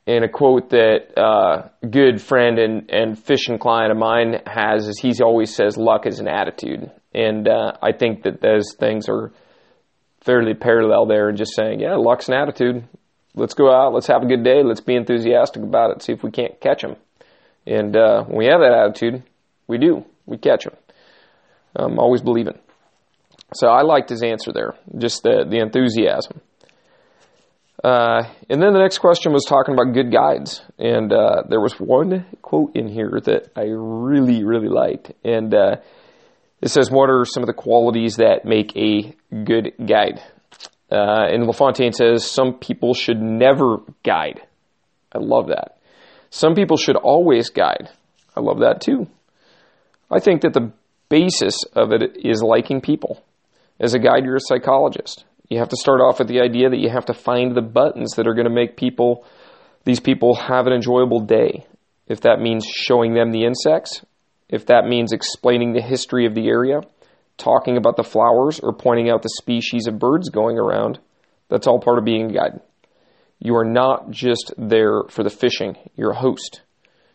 And 0.08 0.24
a 0.24 0.30
quote 0.30 0.70
that 0.70 1.18
uh, 1.18 1.68
a 1.84 1.88
good 1.88 2.22
friend 2.22 2.58
and, 2.58 2.90
and 2.90 3.20
fishing 3.20 3.60
client 3.60 3.92
of 3.92 3.98
mine 3.98 4.42
has 4.46 4.88
is 4.88 4.98
he 5.00 5.12
always 5.22 5.54
says, 5.54 5.76
luck 5.76 6.06
is 6.06 6.20
an 6.20 6.30
attitude. 6.30 6.90
And 7.14 7.48
uh, 7.48 7.74
I 7.84 7.92
think 7.92 8.24
that 8.24 8.40
those 8.40 8.74
things 8.80 9.10
are 9.10 9.34
fairly 10.22 10.54
parallel 10.54 11.08
there 11.08 11.28
and 11.28 11.38
just 11.38 11.54
saying, 11.56 11.82
yeah, 11.82 11.96
luck's 11.96 12.30
an 12.30 12.36
attitude. 12.36 12.88
Let's 13.36 13.54
go 13.54 13.70
out. 13.70 13.94
Let's 13.94 14.08
have 14.08 14.24
a 14.24 14.28
good 14.28 14.46
day. 14.46 14.64
Let's 14.64 14.80
be 14.82 14.96
enthusiastic 14.96 15.62
about 15.62 15.92
it. 15.92 16.02
See 16.02 16.14
if 16.14 16.24
we 16.24 16.32
can't 16.32 16.60
catch 16.62 16.84
them. 16.84 16.96
And 17.66 17.96
uh, 17.98 18.24
when 18.24 18.38
we 18.38 18.46
have 18.46 18.62
that 18.62 18.72
attitude, 18.72 19.24
we 19.68 19.78
do. 19.78 20.06
We 20.26 20.38
catch 20.38 20.64
them. 20.64 20.76
I'm 21.76 22.00
always 22.00 22.22
believing. 22.22 22.58
So 23.54 23.68
I 23.68 23.82
liked 23.82 24.10
his 24.10 24.24
answer 24.24 24.52
there, 24.54 24.74
just 24.98 25.24
the, 25.24 25.46
the 25.48 25.60
enthusiasm. 25.60 26.42
Uh, 27.84 28.24
and 28.50 28.62
then 28.62 28.74
the 28.74 28.80
next 28.80 28.98
question 29.00 29.34
was 29.34 29.46
talking 29.46 29.74
about 29.74 29.94
good 29.94 30.12
guides. 30.12 30.62
And 30.80 31.14
uh, 31.14 31.44
there 31.48 31.62
was 31.62 31.74
one 31.80 32.26
quote 32.42 32.76
in 32.76 32.88
here 32.88 33.20
that 33.26 33.52
I 33.56 33.66
really, 33.70 34.44
really 34.44 34.70
liked. 34.70 35.12
And 35.24 35.54
uh, 35.54 35.78
it 36.62 36.70
says, 36.70 36.90
What 36.90 37.10
are 37.10 37.24
some 37.26 37.44
of 37.44 37.48
the 37.48 37.54
qualities 37.54 38.16
that 38.16 38.46
make 38.46 38.76
a 38.76 39.16
good 39.44 39.74
guide? 39.78 40.22
Uh, 40.92 41.28
and 41.30 41.46
LaFontaine 41.46 41.94
says, 41.94 42.26
Some 42.26 42.56
people 42.56 42.94
should 42.94 43.22
never 43.22 43.78
guide. 44.04 44.42
I 45.14 45.20
love 45.20 45.48
that. 45.48 45.78
Some 46.30 46.56
people 46.56 46.78
should 46.78 46.96
always 46.96 47.50
guide. 47.50 47.90
I 48.36 48.40
love 48.40 48.60
that 48.60 48.82
too. 48.82 49.08
I 50.10 50.20
think 50.20 50.42
that 50.42 50.54
the 50.54 50.72
basis 51.10 51.56
of 51.74 51.92
it 51.92 52.18
is 52.26 52.42
liking 52.42 52.82
people. 52.82 53.24
As 53.80 53.94
a 53.94 54.00
guide, 54.00 54.24
you're 54.24 54.38
a 54.38 54.42
psychologist. 54.42 55.26
You 55.50 55.60
have 55.60 55.70
to 55.70 55.78
start 55.78 56.02
off 56.02 56.20
with 56.20 56.28
the 56.28 56.42
idea 56.42 56.70
that 56.70 56.80
you 56.80 56.90
have 56.90 57.06
to 57.06 57.14
find 57.14 57.56
the 57.56 57.62
buttons 57.62 58.14
that 58.16 58.28
are 58.28 58.34
going 58.34 58.48
to 58.48 58.54
make 58.54 58.76
people, 58.76 59.26
these 59.86 60.00
people, 60.00 60.36
have 60.36 60.68
an 60.68 60.74
enjoyable 60.74 61.22
day. 61.22 61.66
If 62.08 62.22
that 62.22 62.40
means 62.40 62.66
showing 62.66 63.14
them 63.14 63.32
the 63.32 63.46
insects, 63.46 64.04
if 64.50 64.66
that 64.68 64.86
means 64.86 65.12
explaining 65.12 65.74
the 65.74 65.82
history 65.82 66.26
of 66.26 66.36
the 66.36 66.48
area, 66.48 66.82
talking 67.38 67.78
about 67.78 67.96
the 67.96 68.04
flowers, 68.04 68.60
or 68.60 68.74
pointing 68.74 69.10
out 69.10 69.22
the 69.22 69.30
species 69.38 69.88
of 69.88 70.00
birds 70.00 70.30
going 70.30 70.58
around, 70.58 71.00
that's 71.50 71.68
all 71.68 71.80
part 71.80 71.98
of 71.98 72.06
being 72.06 72.32
a 72.32 72.34
guide. 72.34 72.62
You 73.40 73.56
are 73.56 73.66
not 73.66 74.10
just 74.10 74.54
there 74.58 75.04
for 75.10 75.24
the 75.24 75.30
fishing, 75.30 75.78
you're 75.96 76.12
a 76.12 76.20
host. 76.20 76.62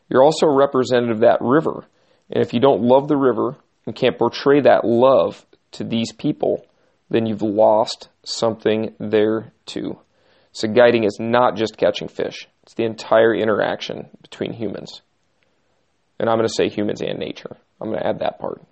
You're 0.09 0.23
also 0.23 0.47
a 0.47 0.57
representative 0.57 1.17
of 1.17 1.23
that 1.23 1.41
river. 1.41 1.85
And 2.31 2.43
if 2.43 2.55
you 2.55 2.61
don't 2.61 2.83
love 2.83 3.09
the 3.09 3.17
river 3.17 3.57
and 3.87 3.97
can't 3.97 4.19
portray 4.19 4.61
that 4.61 4.85
love 4.85 5.45
to 5.73 5.85
these 5.85 6.13
people, 6.13 6.67
then 7.11 7.27
you've 7.27 7.43
lost 7.43 8.09
something 8.25 8.95
there 8.99 9.53
too. 9.67 9.99
So 10.53 10.69
guiding 10.69 11.05
is 11.05 11.19
not 11.19 11.57
just 11.57 11.77
catching 11.77 12.09
fish. 12.09 12.47
It's 12.63 12.75
the 12.75 12.85
entire 12.85 13.35
interaction 13.35 14.09
between 14.21 14.53
humans. 14.53 15.01
And 16.19 16.29
I'm 16.29 16.37
going 16.37 16.47
to 16.47 16.55
say 16.55 16.69
humans 16.69 17.01
and 17.01 17.19
nature. 17.19 17.57
I'm 17.81 17.89
going 17.89 18.01
to 18.01 18.07
add 18.07 18.21
that 18.21 18.39
part. 18.39 18.63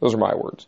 Those 0.00 0.14
are 0.14 0.18
my 0.18 0.34
words. 0.34 0.66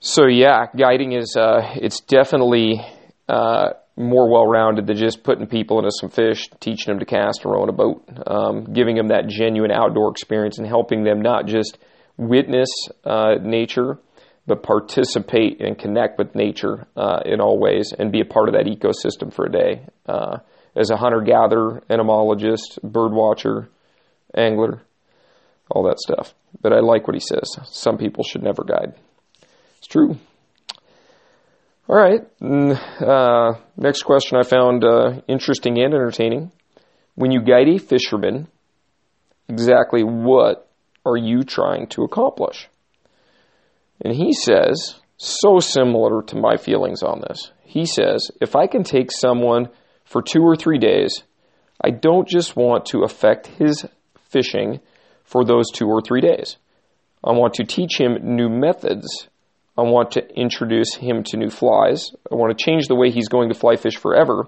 So 0.00 0.26
yeah, 0.26 0.66
guiding 0.76 1.12
is 1.12 1.36
uh, 1.36 1.60
it's 1.74 2.00
definitely 2.00 2.80
uh, 3.28 3.70
more 3.96 4.30
well-rounded 4.30 4.86
than 4.86 4.96
just 4.96 5.24
putting 5.24 5.46
people 5.46 5.78
into 5.78 5.90
some 5.90 6.08
fish, 6.08 6.48
teaching 6.60 6.92
them 6.92 7.00
to 7.00 7.04
cast 7.04 7.44
or 7.44 7.54
rowing 7.54 7.68
a 7.68 7.72
boat, 7.72 8.08
um, 8.26 8.72
giving 8.72 8.94
them 8.94 9.08
that 9.08 9.26
genuine 9.28 9.72
outdoor 9.72 10.10
experience 10.10 10.58
and 10.58 10.66
helping 10.66 11.02
them 11.02 11.20
not 11.20 11.46
just 11.46 11.78
witness 12.16 12.68
uh, 13.04 13.34
nature, 13.42 13.98
but 14.48 14.62
participate 14.62 15.60
and 15.60 15.78
connect 15.78 16.18
with 16.18 16.34
nature 16.34 16.86
uh, 16.96 17.20
in 17.24 17.40
all 17.40 17.58
ways 17.58 17.92
and 17.96 18.10
be 18.10 18.20
a 18.20 18.24
part 18.24 18.48
of 18.48 18.54
that 18.54 18.64
ecosystem 18.64 19.32
for 19.32 19.44
a 19.44 19.52
day. 19.52 19.82
Uh, 20.06 20.38
as 20.74 20.90
a 20.90 20.96
hunter-gatherer, 20.96 21.82
entomologist, 21.90 22.78
bird 22.82 23.12
watcher, 23.12 23.68
angler, 24.34 24.80
all 25.70 25.84
that 25.84 25.98
stuff. 25.98 26.34
But 26.60 26.72
I 26.72 26.80
like 26.80 27.06
what 27.06 27.14
he 27.14 27.20
says. 27.20 27.58
Some 27.64 27.98
people 27.98 28.24
should 28.24 28.42
never 28.42 28.64
guide. 28.64 28.94
It's 29.78 29.86
true. 29.86 30.16
All 31.88 31.96
right. 31.96 32.20
Uh, 32.42 33.58
next 33.76 34.02
question 34.02 34.38
I 34.38 34.44
found 34.44 34.84
uh, 34.84 35.20
interesting 35.26 35.78
and 35.78 35.92
entertaining. 35.92 36.52
When 37.14 37.32
you 37.32 37.42
guide 37.42 37.68
a 37.68 37.78
fisherman, 37.78 38.48
exactly 39.48 40.02
what 40.04 40.70
are 41.04 41.16
you 41.16 41.42
trying 41.42 41.88
to 41.88 42.02
accomplish? 42.04 42.68
And 44.00 44.14
he 44.14 44.32
says, 44.32 45.00
so 45.16 45.58
similar 45.58 46.22
to 46.22 46.36
my 46.36 46.56
feelings 46.56 47.02
on 47.02 47.20
this. 47.20 47.50
He 47.62 47.84
says, 47.84 48.30
if 48.40 48.54
I 48.54 48.66
can 48.66 48.84
take 48.84 49.10
someone 49.10 49.68
for 50.04 50.22
two 50.22 50.42
or 50.42 50.56
three 50.56 50.78
days, 50.78 51.22
I 51.82 51.90
don't 51.90 52.28
just 52.28 52.56
want 52.56 52.86
to 52.86 53.02
affect 53.02 53.46
his 53.46 53.84
fishing 54.30 54.80
for 55.24 55.44
those 55.44 55.70
two 55.70 55.86
or 55.86 56.00
three 56.00 56.20
days. 56.20 56.56
I 57.22 57.32
want 57.32 57.54
to 57.54 57.64
teach 57.64 57.98
him 57.98 58.36
new 58.36 58.48
methods. 58.48 59.28
I 59.76 59.82
want 59.82 60.12
to 60.12 60.26
introduce 60.34 60.94
him 60.94 61.24
to 61.24 61.36
new 61.36 61.50
flies. 61.50 62.10
I 62.30 62.36
want 62.36 62.56
to 62.56 62.64
change 62.64 62.88
the 62.88 62.94
way 62.94 63.10
he's 63.10 63.28
going 63.28 63.48
to 63.48 63.54
fly 63.54 63.76
fish 63.76 63.96
forever. 63.96 64.46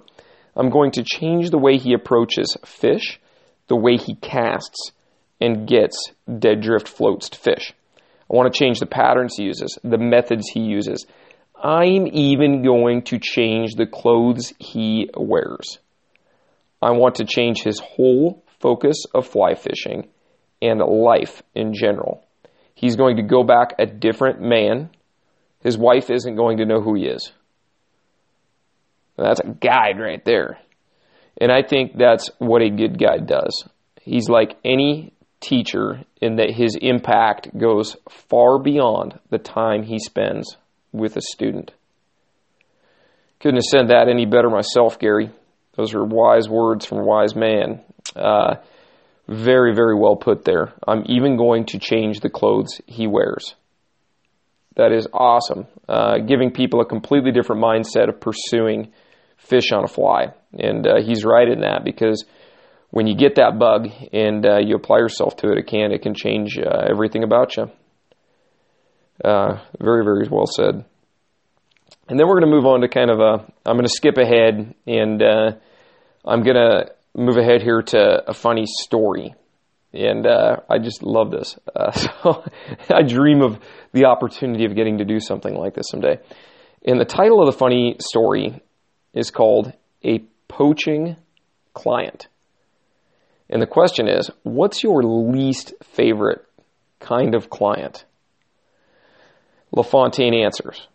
I'm 0.57 0.71
going 0.71 0.93
to 0.93 1.05
change 1.05 1.51
the 1.51 1.59
way 1.59 1.79
he 1.79 1.93
approaches 1.93 2.57
fish, 2.65 3.21
the 3.69 3.77
way 3.77 3.97
he 3.97 4.15
casts 4.17 4.93
and 5.41 5.67
gets 5.67 6.13
dead 6.39 6.61
drift 6.61 6.89
floats 6.89 7.29
to 7.31 7.39
fish. 7.39 7.73
I 8.31 8.37
want 8.37 8.53
to 8.53 8.59
change 8.59 8.79
the 8.79 8.87
patterns 8.87 9.35
he 9.37 9.45
uses, 9.45 9.79
the 9.83 9.99
methods 9.99 10.49
he 10.49 10.61
uses. 10.61 11.05
I'm 11.63 12.07
even 12.07 12.63
going 12.63 13.03
to 13.05 13.19
change 13.19 13.75
the 13.75 13.87
clothes 13.87 14.53
he 14.59 15.11
wears. 15.17 15.79
I 16.81 16.93
want 16.93 17.17
to 17.17 17.25
change 17.25 17.63
his 17.63 17.81
whole 17.81 18.45
focus 18.61 19.05
of 19.15 19.27
fly 19.27 19.55
fishing 19.55 20.09
and 20.63 20.81
life 20.81 21.43
in 21.55 21.75
general. 21.75 22.25
He's 22.75 22.97
going 22.97 23.17
to 23.17 23.23
go 23.23 23.43
back 23.43 23.75
a 23.79 23.87
different 23.87 24.41
man. 24.41 24.91
His 25.63 25.77
wife 25.77 26.09
isn't 26.09 26.37
going 26.37 26.59
to 26.59 26.67
know 26.67 26.81
who 26.81 26.95
he 26.95 27.07
is. 27.07 27.33
That's 29.19 29.41
a 29.41 29.49
guide 29.49 29.99
right 29.99 30.25
there. 30.25 30.59
And 31.39 31.53
I 31.53 31.63
think 31.63 31.99
that's 31.99 32.31
what 32.39 32.63
a 32.63 32.71
good 32.71 32.99
guide 32.99 33.27
does. 33.27 33.69
He's 34.01 34.29
like 34.29 34.57
any 34.65 35.13
teacher 35.41 36.03
in 36.21 36.37
that 36.37 36.51
his 36.51 36.77
impact 36.81 37.57
goes 37.57 37.97
far 38.09 38.59
beyond 38.59 39.19
the 39.31 39.39
time 39.39 39.83
he 39.83 39.99
spends 39.99 40.57
with 40.93 41.17
a 41.17 41.23
student. 41.23 41.73
Couldn't 43.41 43.57
have 43.57 43.65
said 43.65 43.89
that 43.89 44.09
any 44.09 44.27
better 44.27 44.51
myself, 44.51 44.99
Gary. 44.99 45.31
Those 45.77 45.95
are 45.95 46.05
wise 46.05 46.49
words 46.49 46.85
from 46.85 46.99
a 46.99 47.05
wise 47.05 47.35
man. 47.35 47.81
Uh, 48.15 48.57
very, 49.29 49.75
very 49.75 49.97
well 49.97 50.17
put 50.17 50.45
there. 50.45 50.75
I'm 50.87 51.05
even 51.07 51.37
going 51.37 51.67
to 51.67 51.79
change 51.79 52.21
the 52.21 52.29
clothes 52.29 52.81
he 52.87 53.07
wears. 53.07 53.55
That 54.77 54.93
is 54.93 55.07
awesome. 55.13 55.67
Uh, 55.89 56.19
giving 56.19 56.51
people 56.51 56.81
a 56.81 56.87
completely 56.87 57.33
different 57.33 57.63
mindset 57.63 58.09
of 58.09 58.21
pursuing 58.21 58.93
fish 59.37 59.73
on 59.73 59.85
a 59.85 59.89
fly. 59.89 60.35
And 60.59 60.87
uh, 60.87 61.01
he's 61.03 61.25
right 61.25 61.49
in 61.49 61.61
that 61.61 61.85
because 61.85 62.25
when 62.91 63.07
you 63.07 63.17
get 63.17 63.37
that 63.37 63.59
bug 63.59 63.89
and 64.13 64.45
uh, 64.45 64.59
you 64.59 64.75
apply 64.75 64.99
yourself 64.99 65.37
to 65.37 65.53
it, 65.53 65.59
it 65.59 65.67
can 65.67 65.93
it 65.93 66.03
can 66.03 66.15
change 66.15 66.59
uh, 66.59 66.87
everything 66.89 67.23
about 67.23 67.57
you. 67.57 67.71
Uh, 69.25 69.61
very, 69.79 70.05
very 70.05 70.27
well 70.31 70.47
said. 70.47 70.85
And 72.09 72.19
then 72.19 72.27
we're 72.27 72.41
going 72.41 72.51
to 72.51 72.57
move 72.57 72.67
on 72.67 72.81
to 72.81 72.89
kind 72.89 73.11
of 73.11 73.21
a. 73.21 73.47
I'm 73.65 73.77
going 73.77 73.85
to 73.85 73.89
skip 73.89 74.17
ahead 74.17 74.75
and 74.87 75.23
uh, 75.23 75.53
I'm 76.25 76.43
going 76.43 76.57
to 76.57 76.93
move 77.15 77.37
ahead 77.37 77.63
here 77.63 77.83
to 77.83 78.23
a 78.29 78.35
funny 78.35 78.65
story. 78.67 79.35
And 79.93 80.27
uh, 80.27 80.57
I 80.69 80.79
just 80.79 81.03
love 81.03 81.31
this. 81.31 81.59
Uh, 81.75 81.91
so 82.23 82.45
I 82.89 83.03
dream 83.03 83.43
of 83.43 83.59
the 83.93 84.07
opportunity 84.07 84.65
of 84.65 84.75
getting 84.75 84.99
to 84.99 85.05
do 85.05 85.21
something 85.21 85.55
like 85.55 85.75
this 85.75 85.87
someday. 85.91 86.19
And 86.85 87.01
the 87.01 87.05
title 87.05 87.41
of 87.41 87.47
the 87.47 87.59
funny 87.59 87.97
story 88.01 88.61
is 89.13 89.31
called 89.31 89.73
A 90.05 90.21
Poaching 90.49 91.17
Client. 91.75 92.29
And 93.51 93.61
the 93.61 93.67
question 93.67 94.09
is 94.09 94.31
what's 94.45 94.83
your 94.83 95.03
least 95.03 95.75
favorite 95.83 96.47
kind 97.01 97.35
of 97.35 97.51
client? 97.51 98.05
LaFontaine 99.73 100.35
answers 100.35 100.87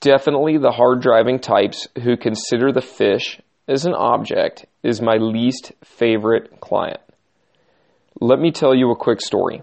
Definitely 0.00 0.58
the 0.58 0.70
hard 0.70 1.00
driving 1.00 1.38
types 1.38 1.88
who 2.02 2.18
consider 2.18 2.70
the 2.70 2.82
fish 2.82 3.40
as 3.66 3.86
an 3.86 3.94
object 3.94 4.66
is 4.82 5.00
my 5.00 5.16
least 5.16 5.72
favorite 5.82 6.60
client. 6.60 7.00
Let 8.20 8.38
me 8.38 8.50
tell 8.50 8.74
you 8.74 8.90
a 8.90 8.96
quick 8.96 9.22
story. 9.22 9.62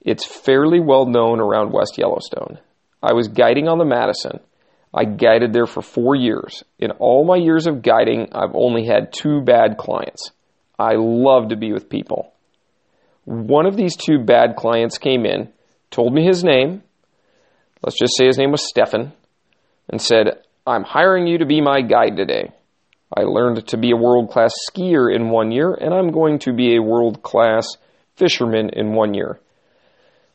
It's 0.00 0.26
fairly 0.26 0.80
well 0.80 1.06
known 1.06 1.38
around 1.38 1.72
West 1.72 1.96
Yellowstone. 1.96 2.58
I 3.00 3.12
was 3.12 3.28
guiding 3.28 3.68
on 3.68 3.78
the 3.78 3.84
Madison. 3.84 4.40
I 4.92 5.04
guided 5.04 5.52
there 5.52 5.66
for 5.66 5.80
four 5.80 6.16
years. 6.16 6.64
In 6.80 6.90
all 6.90 7.24
my 7.24 7.36
years 7.36 7.68
of 7.68 7.82
guiding, 7.82 8.30
I've 8.32 8.54
only 8.54 8.86
had 8.86 9.12
two 9.12 9.40
bad 9.40 9.78
clients. 9.78 10.32
I 10.78 10.94
love 10.96 11.48
to 11.48 11.56
be 11.56 11.72
with 11.72 11.88
people. 11.88 12.32
One 13.24 13.66
of 13.66 13.76
these 13.76 13.96
two 13.96 14.18
bad 14.18 14.56
clients 14.56 14.98
came 14.98 15.24
in, 15.24 15.52
told 15.90 16.12
me 16.12 16.24
his 16.24 16.42
name. 16.42 16.82
Let's 17.82 17.98
just 17.98 18.16
say 18.16 18.26
his 18.26 18.38
name 18.38 18.50
was 18.50 18.68
Stefan, 18.68 19.12
and 19.88 20.00
said, 20.00 20.42
I'm 20.66 20.84
hiring 20.84 21.26
you 21.26 21.38
to 21.38 21.46
be 21.46 21.60
my 21.60 21.82
guide 21.82 22.16
today. 22.16 22.52
I 23.14 23.22
learned 23.22 23.66
to 23.68 23.76
be 23.76 23.90
a 23.90 23.96
world 23.96 24.30
class 24.30 24.52
skier 24.70 25.14
in 25.14 25.30
one 25.30 25.50
year, 25.50 25.72
and 25.72 25.92
I'm 25.92 26.12
going 26.12 26.38
to 26.40 26.52
be 26.52 26.76
a 26.76 26.82
world 26.82 27.22
class 27.22 27.66
fisherman 28.16 28.70
in 28.72 28.94
one 28.94 29.14
year. 29.14 29.38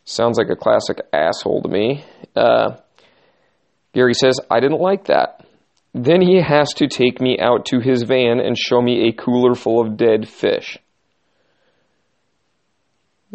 Sounds 0.05 0.37
like 0.37 0.49
a 0.49 0.55
classic 0.55 1.01
asshole 1.11 1.63
to 1.63 1.69
me. 1.69 2.05
Uh, 2.35 2.77
Gary 3.93 4.13
says, 4.13 4.39
I 4.49 4.59
didn't 4.59 4.79
like 4.79 5.05
that. 5.05 5.45
Then 5.93 6.21
he 6.21 6.41
has 6.41 6.73
to 6.75 6.87
take 6.87 7.19
me 7.21 7.39
out 7.39 7.65
to 7.67 7.79
his 7.79 8.03
van 8.03 8.39
and 8.39 8.57
show 8.57 8.81
me 8.81 9.07
a 9.07 9.13
cooler 9.13 9.55
full 9.55 9.81
of 9.81 9.97
dead 9.97 10.27
fish. 10.27 10.77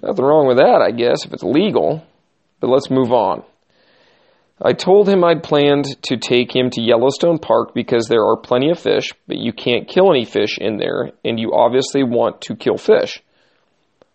Nothing 0.03 0.25
wrong 0.25 0.47
with 0.47 0.59
that, 0.59 0.81
I 0.81 0.91
guess, 0.91 1.25
if 1.25 1.33
it's 1.33 1.43
legal. 1.43 2.05
But 2.61 2.71
let's 2.71 2.91
move 2.91 3.13
on. 3.13 3.43
I 4.65 4.75
told 4.75 5.09
him 5.09 5.25
I'd 5.25 5.43
planned 5.43 6.01
to 6.05 6.17
take 6.17 6.55
him 6.55 6.71
to 6.71 6.81
Yellowstone 6.81 7.39
Park 7.39 7.75
because 7.75 8.07
there 8.07 8.25
are 8.25 8.37
plenty 8.37 8.71
of 8.71 8.79
fish, 8.79 9.09
but 9.27 9.37
you 9.37 9.53
can't 9.53 9.89
kill 9.89 10.11
any 10.11 10.25
fish 10.25 10.57
in 10.59 10.77
there, 10.77 11.11
and 11.25 11.41
you 11.41 11.53
obviously 11.53 12.05
want 12.05 12.43
to 12.43 12.55
kill 12.55 12.77
fish. 12.77 13.21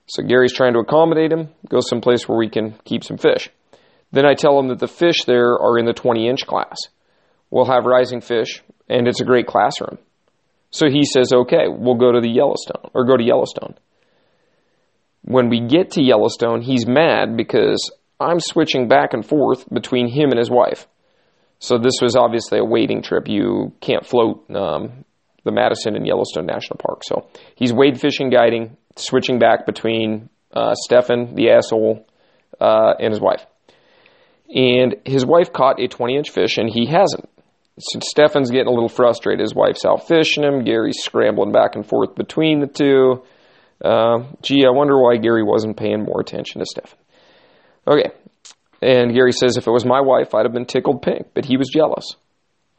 So 0.06 0.24
Gary's 0.24 0.53
trying 0.53 0.74
to 0.74 0.79
accommodate 0.79 1.34
him, 1.34 1.50
go 1.70 1.79
someplace 1.82 2.29
where 2.29 2.38
we 2.38 2.50
can 2.50 2.75
keep 2.86 3.03
some 3.03 3.17
fish. 3.17 3.50
Then 4.13 4.25
I 4.25 4.36
tell 4.36 4.58
him 4.58 4.70
that 4.70 4.79
the 4.79 4.88
fish 4.88 5.25
there 5.25 5.60
are 5.60 5.77
in 5.77 5.86
the 5.86 5.91
20 5.91 6.29
inch 6.29 6.48
class. 6.48 6.77
We'll 7.49 7.65
have 7.65 7.85
rising 7.85 8.21
fish, 8.21 8.61
and 8.89 9.07
it's 9.07 9.21
a 9.21 9.25
great 9.25 9.47
classroom. 9.47 9.97
So 10.69 10.89
he 10.89 11.03
says, 11.05 11.31
okay, 11.33 11.67
we'll 11.67 11.95
go 11.95 12.11
to 12.11 12.21
the 12.21 12.29
Yellowstone, 12.29 12.91
or 12.93 13.05
go 13.05 13.17
to 13.17 13.23
Yellowstone. 13.23 13.75
When 15.21 15.49
we 15.49 15.61
get 15.61 15.91
to 15.91 16.03
Yellowstone, 16.03 16.61
he's 16.61 16.85
mad 16.85 17.37
because 17.37 17.91
I'm 18.19 18.39
switching 18.39 18.87
back 18.87 19.13
and 19.13 19.25
forth 19.25 19.67
between 19.69 20.07
him 20.07 20.31
and 20.31 20.39
his 20.39 20.49
wife. 20.49 20.87
So 21.59 21.77
this 21.77 21.99
was 22.01 22.15
obviously 22.15 22.59
a 22.59 22.65
waiting 22.65 23.01
trip. 23.01 23.27
You 23.27 23.73
can't 23.81 24.05
float 24.05 24.45
um, 24.53 25.05
the 25.43 25.51
Madison 25.51 25.95
and 25.95 26.05
Yellowstone 26.05 26.45
National 26.45 26.77
Park. 26.77 27.03
So 27.03 27.27
he's 27.55 27.73
wade 27.73 27.99
fishing, 27.99 28.29
guiding, 28.29 28.77
switching 28.95 29.39
back 29.39 29.65
between 29.65 30.29
uh, 30.53 30.75
Stefan, 30.75 31.35
the 31.35 31.51
asshole, 31.51 32.05
uh, 32.59 32.93
and 32.99 33.11
his 33.11 33.21
wife. 33.21 33.45
And 34.53 34.95
his 35.05 35.25
wife 35.25 35.51
caught 35.51 35.81
a 35.81 35.87
20 35.87 36.17
inch 36.17 36.29
fish, 36.29 36.57
and 36.57 36.69
he 36.69 36.85
hasn't. 36.85 37.29
Stefan's 37.79 38.50
getting 38.50 38.67
a 38.67 38.72
little 38.72 38.89
frustrated. 38.89 39.41
His 39.41 39.53
wife's 39.53 39.86
out 39.86 40.07
fishing 40.07 40.43
him. 40.43 40.63
Gary's 40.63 40.98
scrambling 41.03 41.51
back 41.51 41.75
and 41.75 41.86
forth 41.86 42.15
between 42.15 42.60
the 42.60 42.67
two. 42.67 43.24
Uh, 43.84 44.24
gee, 44.41 44.65
I 44.65 44.72
wonder 44.72 45.00
why 45.00 45.17
Gary 45.17 45.43
wasn't 45.43 45.77
paying 45.77 46.03
more 46.03 46.19
attention 46.19 46.60
to 46.60 46.65
Stefan. 46.65 46.98
Okay, 47.88 48.10
And 48.81 49.13
Gary 49.13 49.31
says, 49.31 49.57
if 49.57 49.67
it 49.67 49.72
was 49.72 49.86
my 49.86 50.01
wife, 50.01 50.34
I'd 50.34 50.46
have 50.46 50.53
been 50.53 50.65
tickled 50.65 51.03
pink, 51.03 51.27
but 51.34 51.46
he 51.46 51.55
was 51.55 51.69
jealous. 51.69 52.15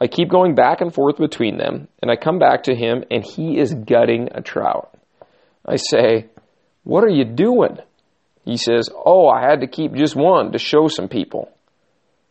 I 0.01 0.07
keep 0.07 0.29
going 0.29 0.55
back 0.55 0.81
and 0.81 0.93
forth 0.93 1.17
between 1.17 1.57
them, 1.59 1.89
and 2.03 2.11
I 2.11 2.17
come 2.17 2.39
back 2.39 2.65
to 2.65 2.75
him, 2.75 3.05
and 3.11 3.25
he 3.25 3.59
is 3.59 3.73
gutting 3.75 4.29
a 4.33 4.43
trout. 4.43 4.93
I 5.65 5.77
say, 5.77 6.27
What 6.85 7.05
are 7.05 7.09
you 7.09 7.25
doing? 7.25 7.79
He 8.45 8.57
says, 8.57 8.89
Oh, 8.93 9.29
I 9.29 9.43
had 9.49 9.61
to 9.61 9.67
keep 9.67 9.95
just 9.95 10.15
one 10.17 10.53
to 10.53 10.59
show 10.59 10.89
some 10.89 11.09
people. 11.09 11.51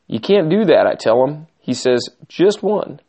You 0.08 0.20
can't 0.20 0.50
do 0.50 0.66
that, 0.66 0.88
I 0.88 0.96
tell 0.96 1.24
him. 1.26 1.48
He 1.68 1.74
says, 1.74 2.08
Just 2.30 2.64
one. 2.64 3.02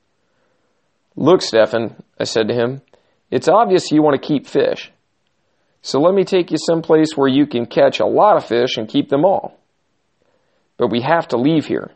Look, 1.14 1.42
Stefan, 1.42 1.94
I 2.18 2.24
said 2.24 2.48
to 2.48 2.54
him, 2.54 2.82
it's 3.30 3.48
obvious 3.48 3.92
you 3.92 4.02
want 4.02 4.20
to 4.20 4.28
keep 4.28 4.48
fish. 4.48 4.90
So 5.80 6.00
let 6.00 6.12
me 6.12 6.24
take 6.24 6.50
you 6.50 6.56
someplace 6.58 7.12
where 7.14 7.28
you 7.28 7.46
can 7.46 7.66
catch 7.66 8.00
a 8.00 8.06
lot 8.06 8.36
of 8.36 8.46
fish 8.46 8.76
and 8.76 8.88
keep 8.88 9.10
them 9.10 9.24
all. 9.24 9.56
But 10.76 10.90
we 10.90 11.02
have 11.02 11.28
to 11.28 11.36
leave 11.36 11.66
here. 11.66 11.92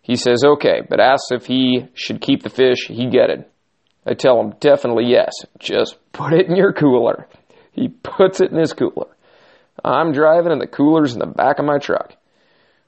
He 0.00 0.14
says, 0.14 0.44
okay, 0.44 0.80
but 0.88 1.00
asks 1.00 1.32
if 1.32 1.46
he 1.46 1.88
should 1.94 2.20
keep 2.20 2.44
the 2.44 2.50
fish 2.50 2.86
he 2.86 3.10
getted. 3.10 3.44
I 4.06 4.14
tell 4.14 4.40
him, 4.40 4.54
definitely 4.60 5.06
yes. 5.06 5.32
Just 5.58 5.96
put 6.12 6.32
it 6.32 6.46
in 6.46 6.54
your 6.54 6.72
cooler. 6.72 7.26
He 7.72 7.88
puts 7.88 8.40
it 8.40 8.52
in 8.52 8.58
his 8.58 8.72
cooler. 8.72 9.08
I'm 9.84 10.12
driving 10.12 10.52
and 10.52 10.60
the 10.60 10.68
cooler's 10.68 11.14
in 11.14 11.18
the 11.18 11.26
back 11.26 11.58
of 11.58 11.64
my 11.64 11.78
truck. 11.78 12.14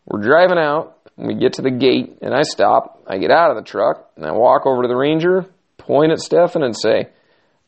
We're 0.07 0.23
driving 0.23 0.59
out. 0.59 0.99
and 1.17 1.27
We 1.27 1.35
get 1.35 1.55
to 1.55 1.63
the 1.63 1.73
gate 1.73 2.19
and 2.23 2.33
I 2.33 2.43
stop. 2.43 2.98
I 3.09 3.17
get 3.17 3.31
out 3.31 3.50
of 3.50 3.57
the 3.57 3.62
truck 3.62 4.11
and 4.17 4.27
I 4.27 4.33
walk 4.33 4.67
over 4.67 4.83
to 4.83 4.88
the 4.88 4.97
ranger, 4.97 5.47
point 5.79 6.12
at 6.12 6.21
Stefan 6.21 6.62
and 6.62 6.77
say, 6.77 7.09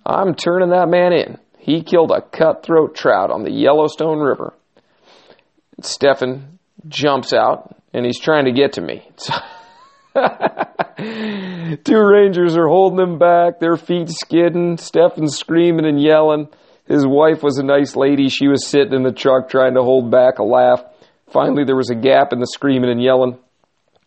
I'm 0.05 0.35
turning 0.35 0.69
that 0.71 0.89
man 0.89 1.15
in. 1.15 1.39
He 1.59 1.83
killed 1.83 2.11
a 2.11 2.21
cutthroat 2.21 2.95
trout 2.95 3.31
on 3.31 3.43
the 3.43 3.51
Yellowstone 3.51 4.19
River. 4.19 4.53
Stefan 5.81 6.59
jumps 6.89 7.33
out 7.33 7.75
and 7.95 8.05
he's 8.05 8.21
trying 8.21 8.45
to 8.45 8.53
get 8.53 8.75
to 8.75 8.83
me. 8.83 9.09
Two 11.85 11.99
rangers 11.99 12.57
are 12.57 12.69
holding 12.69 13.01
him 13.01 13.19
back, 13.19 13.61
their 13.61 13.77
feet 13.77 14.11
skidding, 14.11 14.77
Stefan's 14.77 15.39
screaming 15.39 15.87
and 15.87 16.01
yelling. 16.01 16.49
His 16.87 17.07
wife 17.07 17.43
was 17.43 17.57
a 17.59 17.63
nice 17.63 17.97
lady. 17.97 18.29
She 18.29 18.49
was 18.49 18.67
sitting 18.67 18.93
in 18.93 19.05
the 19.05 19.13
truck 19.13 19.49
trying 19.49 19.75
to 19.75 19.83
hold 19.83 20.11
back 20.11 20.39
a 20.39 20.43
laugh. 20.43 20.83
Finally, 21.33 21.65
there 21.65 21.77
was 21.77 21.91
a 21.91 21.95
gap 21.95 22.33
in 22.33 22.41
the 22.41 22.47
screaming 22.47 22.91
and 22.91 23.03
yelling. 23.03 23.39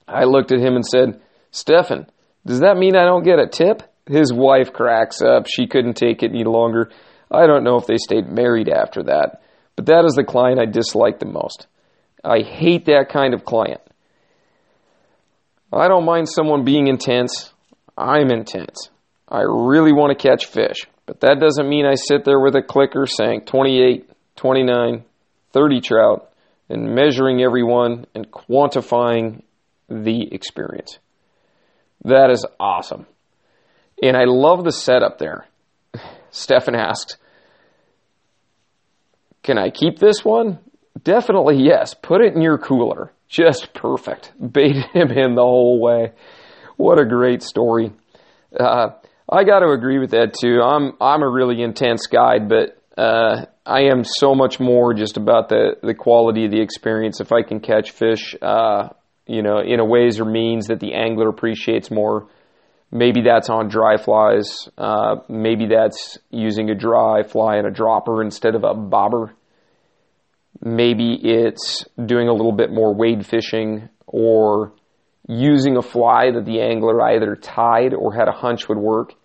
I 0.08 0.26
looked 0.26 0.52
at 0.52 0.60
him 0.60 0.76
and 0.76 0.86
said, 0.86 1.22
Stefan, 1.52 2.08
does 2.46 2.60
that 2.60 2.78
mean 2.78 2.96
I 2.96 3.06
don't 3.06 3.24
get 3.24 3.40
a 3.40 3.48
tip? 3.48 3.84
His 4.06 4.34
wife 4.34 4.74
cracks 4.74 5.22
up. 5.22 5.48
She 5.48 5.68
couldn't 5.68 5.96
take 5.96 6.24
it 6.24 6.32
any 6.32 6.44
longer. 6.44 6.92
I 7.32 7.48
don't 7.48 7.64
know 7.64 7.78
if 7.78 7.88
they 7.88 7.98
stayed 7.98 8.28
married 8.28 8.70
after 8.70 9.04
that, 9.04 9.42
but 9.76 9.86
that 9.86 10.06
is 10.06 10.14
the 10.14 10.24
client 10.24 10.60
I 10.60 10.66
dislike 10.66 11.20
the 11.20 11.26
most. 11.26 11.68
I 12.24 12.42
hate 12.42 12.86
that 12.86 13.10
kind 13.10 13.34
of 13.34 13.46
client. 13.46 13.82
I 15.72 15.88
don't 15.88 16.06
mind 16.06 16.30
someone 16.30 16.64
being 16.64 16.88
intense. 16.88 17.52
I'm 17.98 18.30
intense. 18.30 18.90
I 19.28 19.42
really 19.42 19.94
want 19.94 20.18
to 20.18 20.28
catch 20.28 20.46
fish, 20.46 20.86
but 21.06 21.22
that 21.22 21.40
doesn't 21.40 21.68
mean 21.68 21.86
I 21.86 21.96
sit 21.96 22.24
there 22.26 22.40
with 22.40 22.56
a 22.56 22.62
clicker 22.62 23.08
saying 23.08 23.46
28, 23.46 24.10
29, 24.36 25.04
30 25.52 25.82
trout 25.82 26.32
and 26.70 26.94
measuring 26.94 27.42
everyone 27.42 28.06
and 28.14 28.30
quantifying 28.30 29.42
the 29.90 30.34
experience. 30.34 31.00
That 32.04 32.30
is 32.32 32.46
awesome. 32.60 33.06
And 34.02 34.18
I 34.18 34.26
love 34.26 34.64
the 34.64 34.72
setup 34.72 35.18
there. 35.18 35.48
Stefan 36.32 36.76
asks, 36.76 37.18
Can 39.44 39.58
I 39.58 39.70
keep 39.70 40.00
this 40.00 40.24
one? 40.24 40.60
Definitely 41.04 41.64
yes. 41.64 41.94
Put 41.94 42.22
it 42.22 42.34
in 42.34 42.42
your 42.42 42.58
cooler. 42.58 43.12
Just 43.30 43.74
perfect. 43.74 44.32
Baited 44.52 44.86
him 44.94 45.12
in 45.12 45.36
the 45.36 45.42
whole 45.42 45.82
way. 45.82 46.12
What 46.78 47.00
a 47.00 47.06
great 47.06 47.44
story. 47.44 47.92
Uh, 48.58 48.90
I 49.30 49.44
got 49.44 49.60
to 49.60 49.72
agree 49.72 50.00
with 50.00 50.12
that 50.12 50.34
too. 50.40 50.62
I'm 50.62 50.94
I'm 51.00 51.24
a 51.24 51.30
really 51.30 51.62
intense 51.62 52.08
guy, 52.08 52.40
but 52.40 52.78
uh, 52.98 53.46
I 53.66 53.84
am 53.84 54.04
so 54.04 54.36
much 54.36 54.60
more 54.60 54.94
just 54.94 55.18
about 55.18 55.50
the 55.50 55.78
the 55.82 55.94
quality 55.94 56.46
of 56.46 56.52
the 56.52 56.62
experience. 56.62 57.20
If 57.20 57.32
I 57.32 57.42
can 57.42 57.60
catch 57.60 57.92
fish, 57.92 58.36
uh, 58.42 58.90
you 59.26 59.42
know, 59.42 59.60
in 59.60 59.80
a 59.80 59.86
ways 59.86 60.20
or 60.20 60.26
means 60.26 60.68
that 60.68 60.80
the 60.80 60.94
angler 60.94 61.30
appreciates 61.30 61.90
more, 61.90 62.28
Maybe 62.94 63.24
that's 63.24 63.50
on 63.50 63.70
dry 63.70 63.98
flies. 63.98 64.70
Uh, 64.78 65.16
maybe 65.28 65.66
that's 65.66 66.20
using 66.30 66.70
a 66.70 66.76
dry 66.76 67.24
fly 67.24 67.56
and 67.56 67.66
a 67.66 67.72
dropper 67.72 68.22
instead 68.22 68.54
of 68.54 68.64
a 68.64 68.76
bobber. 68.76 69.34
Maybe 70.62 71.20
it's 71.20 71.86
doing 72.06 72.28
a 72.28 72.34
little 72.34 72.52
bit 72.52 72.72
more 72.72 72.94
wade 72.94 73.26
fishing 73.26 73.90
or 74.06 74.74
using 75.28 75.76
a 75.76 75.82
fly 75.82 76.30
that 76.36 76.46
the 76.46 76.62
angler 76.62 77.02
either 77.02 77.36
tied 77.36 77.96
or 77.96 78.14
had 78.14 78.28
a 78.28 78.32
hunch 78.32 78.70
would 78.70 78.78
work. 78.78 79.16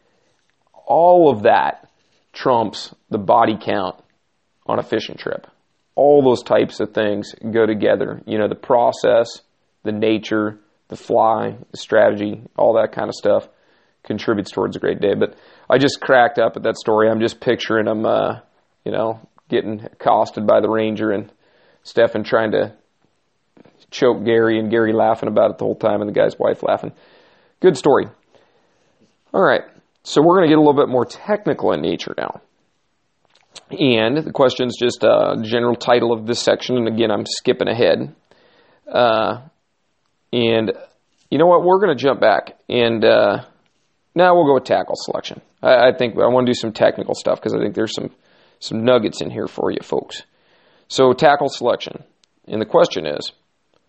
All 0.87 1.31
of 1.31 1.43
that 1.43 1.91
trumps 2.33 2.95
the 3.11 3.19
body 3.19 3.59
count 3.61 3.97
on 4.65 4.79
a 4.79 4.83
fishing 4.83 5.17
trip. 5.19 5.47
All 5.95 6.23
those 6.23 6.43
types 6.43 6.81
of 6.81 6.95
things 6.95 7.35
go 7.53 7.67
together. 7.67 8.23
You 8.25 8.39
know, 8.39 8.49
the 8.49 8.55
process, 8.55 9.43
the 9.83 9.93
nature, 9.93 10.59
the 10.88 10.97
fly, 10.97 11.57
the 11.71 11.77
strategy, 11.77 12.43
all 12.57 12.75
that 12.75 12.93
kind 12.93 13.09
of 13.09 13.14
stuff 13.14 13.49
contributes 14.05 14.51
towards 14.51 14.77
a 14.77 14.81
great 14.81 15.01
day. 15.01 15.14
But 15.14 15.37
I 15.69 15.79
just 15.79 16.01
cracked 16.01 16.38
up 16.38 16.57
at 16.57 16.62
that 16.62 16.77
story. 16.77 17.11
I'm 17.11 17.21
just 17.21 17.41
picturing 17.41 17.87
him, 17.87 18.07
uh, 18.07 18.41
you 18.85 18.93
know, 18.93 19.21
getting 19.49 19.85
accosted 19.85 20.47
by 20.47 20.61
the 20.61 20.69
ranger 20.69 21.11
and 21.11 21.31
Stefan 21.83 22.25
trying 22.25 22.53
to 22.53 22.73
choke 23.91 24.25
Gary 24.25 24.59
and 24.59 24.71
Gary 24.71 24.93
laughing 24.93 25.29
about 25.29 25.51
it 25.53 25.59
the 25.59 25.64
whole 25.64 25.75
time 25.75 26.01
and 26.01 26.09
the 26.09 26.14
guy's 26.14 26.38
wife 26.38 26.62
laughing. 26.62 26.93
Good 27.61 27.77
story. 27.77 28.07
All 29.33 29.43
right. 29.43 29.62
So 30.03 30.23
we're 30.23 30.37
going 30.37 30.49
to 30.49 30.49
get 30.49 30.59
a 30.59 30.61
little 30.61 30.81
bit 30.81 30.88
more 30.88 31.05
technical 31.05 31.73
in 31.73 31.81
nature 31.81 32.14
now. 32.17 32.41
And 33.71 34.17
the 34.17 34.33
question 34.33 34.69
is 34.69 34.77
just 34.81 35.03
a 35.03 35.37
general 35.43 35.75
title 35.75 36.12
of 36.12 36.27
this 36.27 36.41
section. 36.41 36.77
And 36.77 36.88
again, 36.88 37.11
I'm 37.11 37.27
skipping 37.27 37.69
ahead. 37.69 38.14
Uh, 38.91 39.43
and 40.33 40.73
you 41.31 41.38
know 41.38 41.47
what? 41.47 41.62
We're 41.62 41.79
going 41.79 41.97
to 41.97 42.03
jump 42.03 42.21
back 42.21 42.59
and 42.69 43.05
uh, 43.05 43.45
now 44.14 44.35
we'll 44.35 44.47
go 44.47 44.55
with 44.55 44.64
tackle 44.64 44.95
selection. 44.97 45.41
I, 45.62 45.88
I 45.88 45.93
think 45.97 46.14
I 46.14 46.27
want 46.29 46.47
to 46.47 46.53
do 46.53 46.59
some 46.59 46.73
technical 46.73 47.14
stuff 47.14 47.38
because 47.38 47.55
I 47.55 47.59
think 47.59 47.75
there's 47.75 47.95
some 47.95 48.11
some 48.61 48.85
nuggets 48.85 49.23
in 49.23 49.31
here 49.31 49.47
for 49.47 49.71
you 49.71 49.79
folks. 49.83 50.23
So 50.88 51.12
tackle 51.12 51.49
selection, 51.49 52.03
and 52.47 52.61
the 52.61 52.67
question 52.67 53.07
is, 53.07 53.33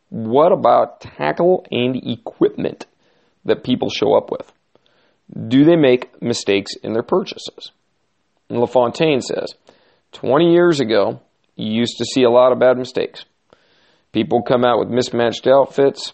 what 0.10 0.52
about 0.52 1.02
tackle 1.02 1.66
and 1.72 1.96
equipment 1.96 2.86
that 3.46 3.64
people 3.64 3.90
show 3.90 4.16
up 4.16 4.32
with? 4.32 4.52
Do 5.48 5.64
they 5.64 5.76
make 5.76 6.22
mistakes 6.22 6.74
in 6.84 6.94
their 6.94 7.04
purchases? 7.04 7.72
And 8.50 8.60
LaFontaine 8.60 9.22
says, 9.22 9.54
20 10.14 10.52
years 10.52 10.80
ago, 10.80 11.22
you 11.56 11.72
used 11.72 11.98
to 12.00 12.06
see 12.06 12.24
a 12.24 12.30
lot 12.32 12.52
of 12.52 12.60
bad 12.60 12.78
mistakes. 12.78 13.26
People 14.12 14.42
come 14.42 14.66
out 14.66 14.80
with 14.80 14.90
mismatched 14.90 15.46
outfits, 15.46 16.14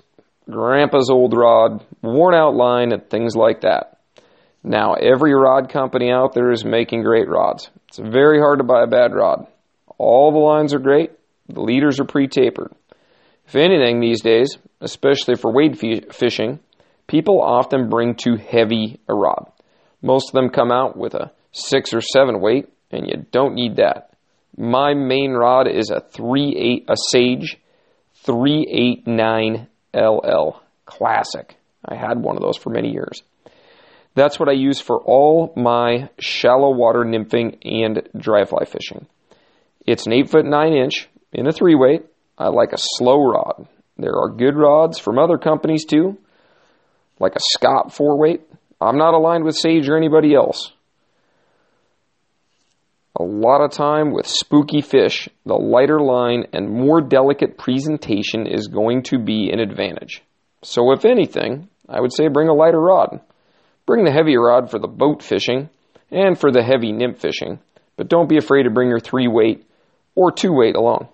grandpa's 0.49 1.09
old 1.09 1.35
rod, 1.35 1.83
worn 2.01 2.35
out 2.35 2.55
line, 2.55 2.91
and 2.91 3.09
things 3.09 3.35
like 3.35 3.61
that. 3.61 3.99
Now, 4.63 4.93
every 4.93 5.33
rod 5.33 5.69
company 5.69 6.11
out 6.11 6.33
there 6.33 6.51
is 6.51 6.65
making 6.65 7.03
great 7.03 7.29
rods. 7.29 7.69
It's 7.87 7.99
very 7.99 8.39
hard 8.39 8.59
to 8.59 8.65
buy 8.65 8.83
a 8.83 8.87
bad 8.87 9.13
rod. 9.13 9.47
All 9.97 10.31
the 10.31 10.39
lines 10.39 10.73
are 10.73 10.79
great. 10.79 11.11
The 11.49 11.61
leaders 11.61 11.99
are 11.99 12.05
pre-tapered. 12.05 12.73
If 13.47 13.55
anything 13.55 13.99
these 13.99 14.21
days, 14.21 14.57
especially 14.81 15.35
for 15.35 15.53
wade 15.53 15.77
fishing, 16.11 16.59
people 17.07 17.41
often 17.41 17.89
bring 17.89 18.15
too 18.15 18.35
heavy 18.35 18.99
a 19.07 19.13
rod. 19.13 19.51
Most 20.01 20.29
of 20.29 20.33
them 20.33 20.49
come 20.49 20.71
out 20.71 20.97
with 20.97 21.13
a 21.13 21.31
6 21.51 21.93
or 21.93 22.01
7 22.01 22.41
weight, 22.41 22.67
and 22.91 23.07
you 23.07 23.25
don't 23.31 23.53
need 23.53 23.75
that. 23.75 24.15
My 24.57 24.93
main 24.93 25.31
rod 25.31 25.67
is 25.67 25.91
a 25.91 25.99
3 25.99 26.55
8 26.57 26.85
a 26.89 26.95
Sage 27.11 27.57
389 28.23 29.67
LL 29.95 30.61
Classic. 30.85 31.55
I 31.83 31.95
had 31.95 32.21
one 32.21 32.35
of 32.35 32.41
those 32.41 32.57
for 32.57 32.69
many 32.69 32.91
years. 32.91 33.23
That's 34.15 34.39
what 34.39 34.49
I 34.49 34.53
use 34.53 34.79
for 34.79 35.01
all 35.01 35.53
my 35.55 36.09
shallow 36.19 36.73
water 36.73 37.03
nymphing 37.03 37.57
and 37.63 38.07
dry 38.17 38.45
fly 38.45 38.65
fishing. 38.65 39.07
It's 39.85 40.05
an 40.05 40.13
8 40.13 40.29
foot 40.29 40.45
9 40.45 40.73
inch 40.73 41.09
in 41.33 41.47
a 41.47 41.51
3 41.51 41.75
weight. 41.75 42.05
I 42.37 42.47
like 42.47 42.73
a 42.73 42.77
slow 42.77 43.23
rod. 43.23 43.67
There 43.97 44.15
are 44.15 44.29
good 44.29 44.55
rods 44.55 44.99
from 44.99 45.19
other 45.19 45.37
companies 45.37 45.85
too, 45.85 46.17
like 47.19 47.35
a 47.35 47.41
Scott 47.53 47.93
4 47.93 48.17
weight. 48.17 48.41
I'm 48.81 48.97
not 48.97 49.13
aligned 49.13 49.43
with 49.43 49.55
Sage 49.55 49.87
or 49.87 49.97
anybody 49.97 50.33
else. 50.33 50.71
A 53.17 53.23
lot 53.23 53.63
of 53.63 53.71
time 53.71 54.11
with 54.11 54.27
spooky 54.27 54.81
fish, 54.81 55.29
the 55.45 55.55
lighter 55.55 56.01
line 56.01 56.47
and 56.51 56.69
more 56.69 56.99
delicate 56.99 57.57
presentation 57.57 58.45
is 58.45 58.67
going 58.67 59.03
to 59.03 59.19
be 59.19 59.49
an 59.51 59.59
advantage. 59.59 60.21
So, 60.63 60.91
if 60.91 61.05
anything, 61.05 61.69
I 61.87 62.01
would 62.01 62.13
say 62.13 62.27
bring 62.27 62.49
a 62.49 62.53
lighter 62.53 62.79
rod. 62.79 63.21
Bring 63.85 64.03
the 64.03 64.11
heavy 64.11 64.35
rod 64.35 64.69
for 64.69 64.79
the 64.79 64.87
boat 64.87 65.23
fishing 65.23 65.69
and 66.11 66.37
for 66.37 66.51
the 66.51 66.63
heavy 66.63 66.91
nymph 66.91 67.19
fishing, 67.19 67.59
but 67.95 68.09
don't 68.09 68.27
be 68.27 68.37
afraid 68.37 68.63
to 68.63 68.69
bring 68.69 68.89
your 68.89 68.99
three 68.99 69.27
weight 69.27 69.65
or 70.15 70.31
two 70.31 70.51
weight 70.51 70.75
along. 70.75 71.07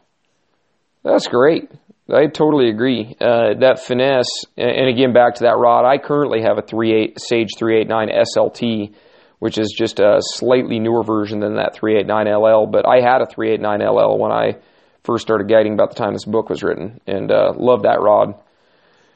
That's 1.03 1.27
great. 1.27 1.69
I 2.09 2.27
totally 2.27 2.69
agree. 2.69 3.15
Uh, 3.19 3.59
that 3.59 3.79
finesse, 3.79 4.45
and 4.57 4.87
again 4.87 5.13
back 5.13 5.35
to 5.35 5.43
that 5.43 5.57
rod. 5.57 5.85
I 5.85 5.97
currently 5.97 6.41
have 6.41 6.57
a 6.57 6.61
38 6.61 7.19
Sage 7.19 7.49
389 7.57 8.09
SLT, 8.09 8.93
which 9.41 9.58
is 9.58 9.73
just 9.75 9.99
a 9.99 10.19
slightly 10.19 10.77
newer 10.77 11.01
version 11.01 11.39
than 11.39 11.56
that 11.56 11.73
389 11.73 12.32
LL. 12.32 12.67
But 12.67 12.88
I 12.88 13.01
had 13.01 13.23
a 13.23 13.25
389 13.25 13.82
LL 13.82 14.19
when 14.19 14.32
I 14.32 14.58
first 15.04 15.23
started 15.23 15.49
guiding 15.49 15.73
about 15.73 15.89
the 15.89 15.95
time 15.95 16.13
this 16.13 16.25
book 16.25 16.47
was 16.47 16.62
written, 16.62 17.01
and 17.08 17.32
uh, 17.32 17.51
loved 17.58 17.86
that 17.86 18.01
rod. 18.01 18.36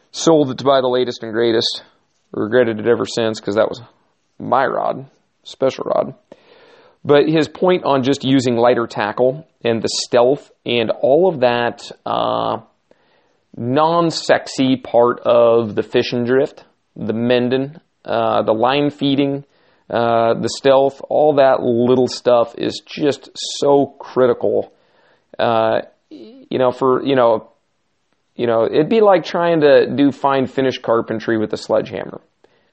Sold 0.10 0.50
it 0.50 0.58
to 0.58 0.64
buy 0.64 0.82
the 0.82 0.88
latest 0.88 1.22
and 1.22 1.32
greatest. 1.32 1.84
Regretted 2.32 2.80
it 2.80 2.88
ever 2.88 3.06
since 3.06 3.40
because 3.40 3.54
that 3.54 3.70
was 3.70 3.84
my 4.40 4.66
rod, 4.66 5.06
special 5.44 5.84
rod. 5.84 6.16
But 7.04 7.30
his 7.30 7.48
point 7.48 7.84
on 7.84 8.02
just 8.02 8.24
using 8.24 8.56
lighter 8.56 8.88
tackle 8.88 9.48
and 9.64 9.80
the 9.80 9.90
stealth 10.06 10.50
and 10.66 10.90
all 10.90 11.30
of 11.30 11.42
that 11.42 11.92
uh, 12.04 12.62
non 13.56 14.10
sexy 14.10 14.78
part 14.78 15.20
of 15.20 15.76
the 15.76 15.84
fish 15.84 16.14
and 16.14 16.26
drift, 16.26 16.66
the 16.96 17.14
mending, 17.14 17.76
uh, 18.04 18.42
the 18.42 18.54
line 18.54 18.90
feeding, 18.90 19.46
uh, 19.90 20.34
the 20.34 20.50
stealth, 20.50 21.02
all 21.10 21.36
that 21.36 21.62
little 21.62 22.08
stuff 22.08 22.56
is 22.58 22.82
just 22.86 23.30
so 23.60 23.96
critical. 24.00 24.74
Uh, 25.38 25.82
you 26.10 26.58
know, 26.58 26.72
for, 26.72 27.04
you 27.04 27.16
know, 27.16 27.52
you 28.36 28.48
know, 28.48 28.66
it'd 28.66 28.90
be 28.90 29.02
like 29.02 29.24
trying 29.24 29.62
to 29.62 29.96
do 29.96 30.12
fine 30.12 30.48
finish 30.48 30.78
carpentry 30.80 31.38
with 31.38 31.54
a 31.54 31.58
sledgehammer. 31.58 32.20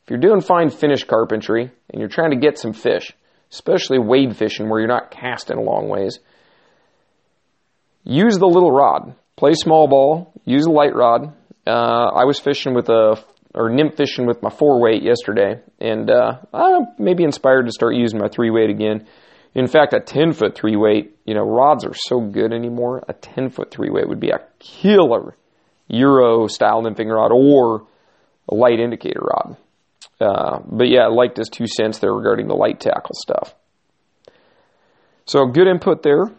If 0.05 0.11
you're 0.11 0.19
doing 0.19 0.41
fine 0.41 0.71
finish 0.71 1.05
carpentry 1.05 1.71
and 1.91 2.01
you're 2.01 2.09
trying 2.09 2.31
to 2.31 2.37
get 2.37 2.59
some 2.59 2.73
fish, 2.73 3.13
especially 3.51 3.99
wade 3.99 4.37
fishing 4.37 4.69
where 4.69 4.81
you're 4.81 4.89
not 4.89 5.11
casting 5.11 5.59
a 5.59 5.63
long 5.63 5.89
ways, 5.89 6.19
use 8.05 8.39
the 8.39 8.47
little 8.47 8.73
rod. 8.73 9.15
Play 9.37 9.53
small 9.55 9.87
ball. 9.87 10.33
Use 10.45 10.67
a 10.67 10.71
light 10.71 10.95
rod. 10.95 11.33
Uh, 11.67 11.71
I 11.71 12.25
was 12.25 12.41
fishing 12.41 12.75
with 12.75 12.89
a 12.89 13.23
or 13.55 13.71
nymph 13.71 13.97
fishing 13.97 14.27
with 14.27 14.43
my 14.43 14.51
four 14.51 14.81
weight 14.81 15.03
yesterday, 15.03 15.61
and 15.79 16.11
uh, 16.11 16.39
I'm 16.53 16.87
maybe 16.99 17.25
inspired 17.25 17.67
to 17.67 17.73
start 17.73 17.95
using 17.95 18.19
my 18.19 18.29
three 18.29 18.51
weight 18.51 18.71
again. 18.71 19.07
In 19.55 19.67
fact, 19.67 19.93
a 19.93 20.01
10 20.01 20.33
foot 20.33 20.55
three 20.55 20.77
weight, 20.77 21.17
you 21.27 21.35
know, 21.35 21.43
rods 21.43 21.85
are 21.85 21.95
so 21.95 22.21
good 22.21 22.53
anymore. 22.53 23.03
A 23.09 23.13
10 23.13 23.51
foot 23.51 23.71
three 23.71 23.91
weight 23.91 24.09
would 24.09 24.21
be 24.21 24.31
a 24.31 24.41
killer 24.59 25.37
Euro 25.89 26.47
style 26.47 26.83
nymphing 26.83 27.15
rod 27.15 27.33
or 27.33 27.87
a 28.49 28.55
light 28.55 28.81
indicator 28.81 29.21
rod. 29.21 29.57
Uh, 30.21 30.61
but 30.65 30.89
yeah, 30.89 31.03
I 31.03 31.09
liked 31.09 31.37
his 31.37 31.49
two 31.49 31.67
cents 31.67 31.99
there 31.99 32.13
regarding 32.13 32.49
the 32.49 32.55
light 32.55 32.81
tackle 32.81 33.15
stuff. 33.15 33.55
So 35.27 35.47
good 35.47 35.69
input 35.69 36.03
there. 36.03 36.31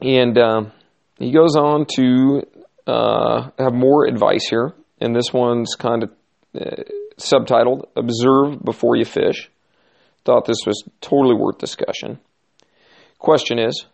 And 0.00 0.38
um, 0.38 0.72
he 1.18 1.32
goes 1.32 1.56
on 1.56 1.86
to 1.96 2.42
uh, 2.86 3.50
have 3.58 3.72
more 3.72 4.06
advice 4.06 4.46
here. 4.48 4.74
And 5.02 5.16
this 5.16 5.32
one's 5.32 5.74
kind 5.74 6.04
of 6.04 6.12
uh, 6.54 6.84
subtitled 7.18 7.88
Observe 7.96 8.62
Before 8.64 8.94
You 8.94 9.04
Fish. 9.04 9.50
Thought 10.24 10.44
this 10.44 10.64
was 10.64 10.80
totally 11.00 11.34
worth 11.34 11.58
discussion. 11.58 12.20
Question 13.18 13.58
is 13.58 13.86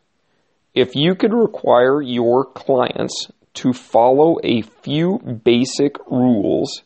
If 0.74 0.94
you 0.94 1.14
could 1.14 1.32
require 1.32 2.02
your 2.02 2.44
clients 2.44 3.28
to 3.54 3.72
follow 3.72 4.36
a 4.44 4.60
few 4.60 5.18
basic 5.18 5.96
rules 6.10 6.82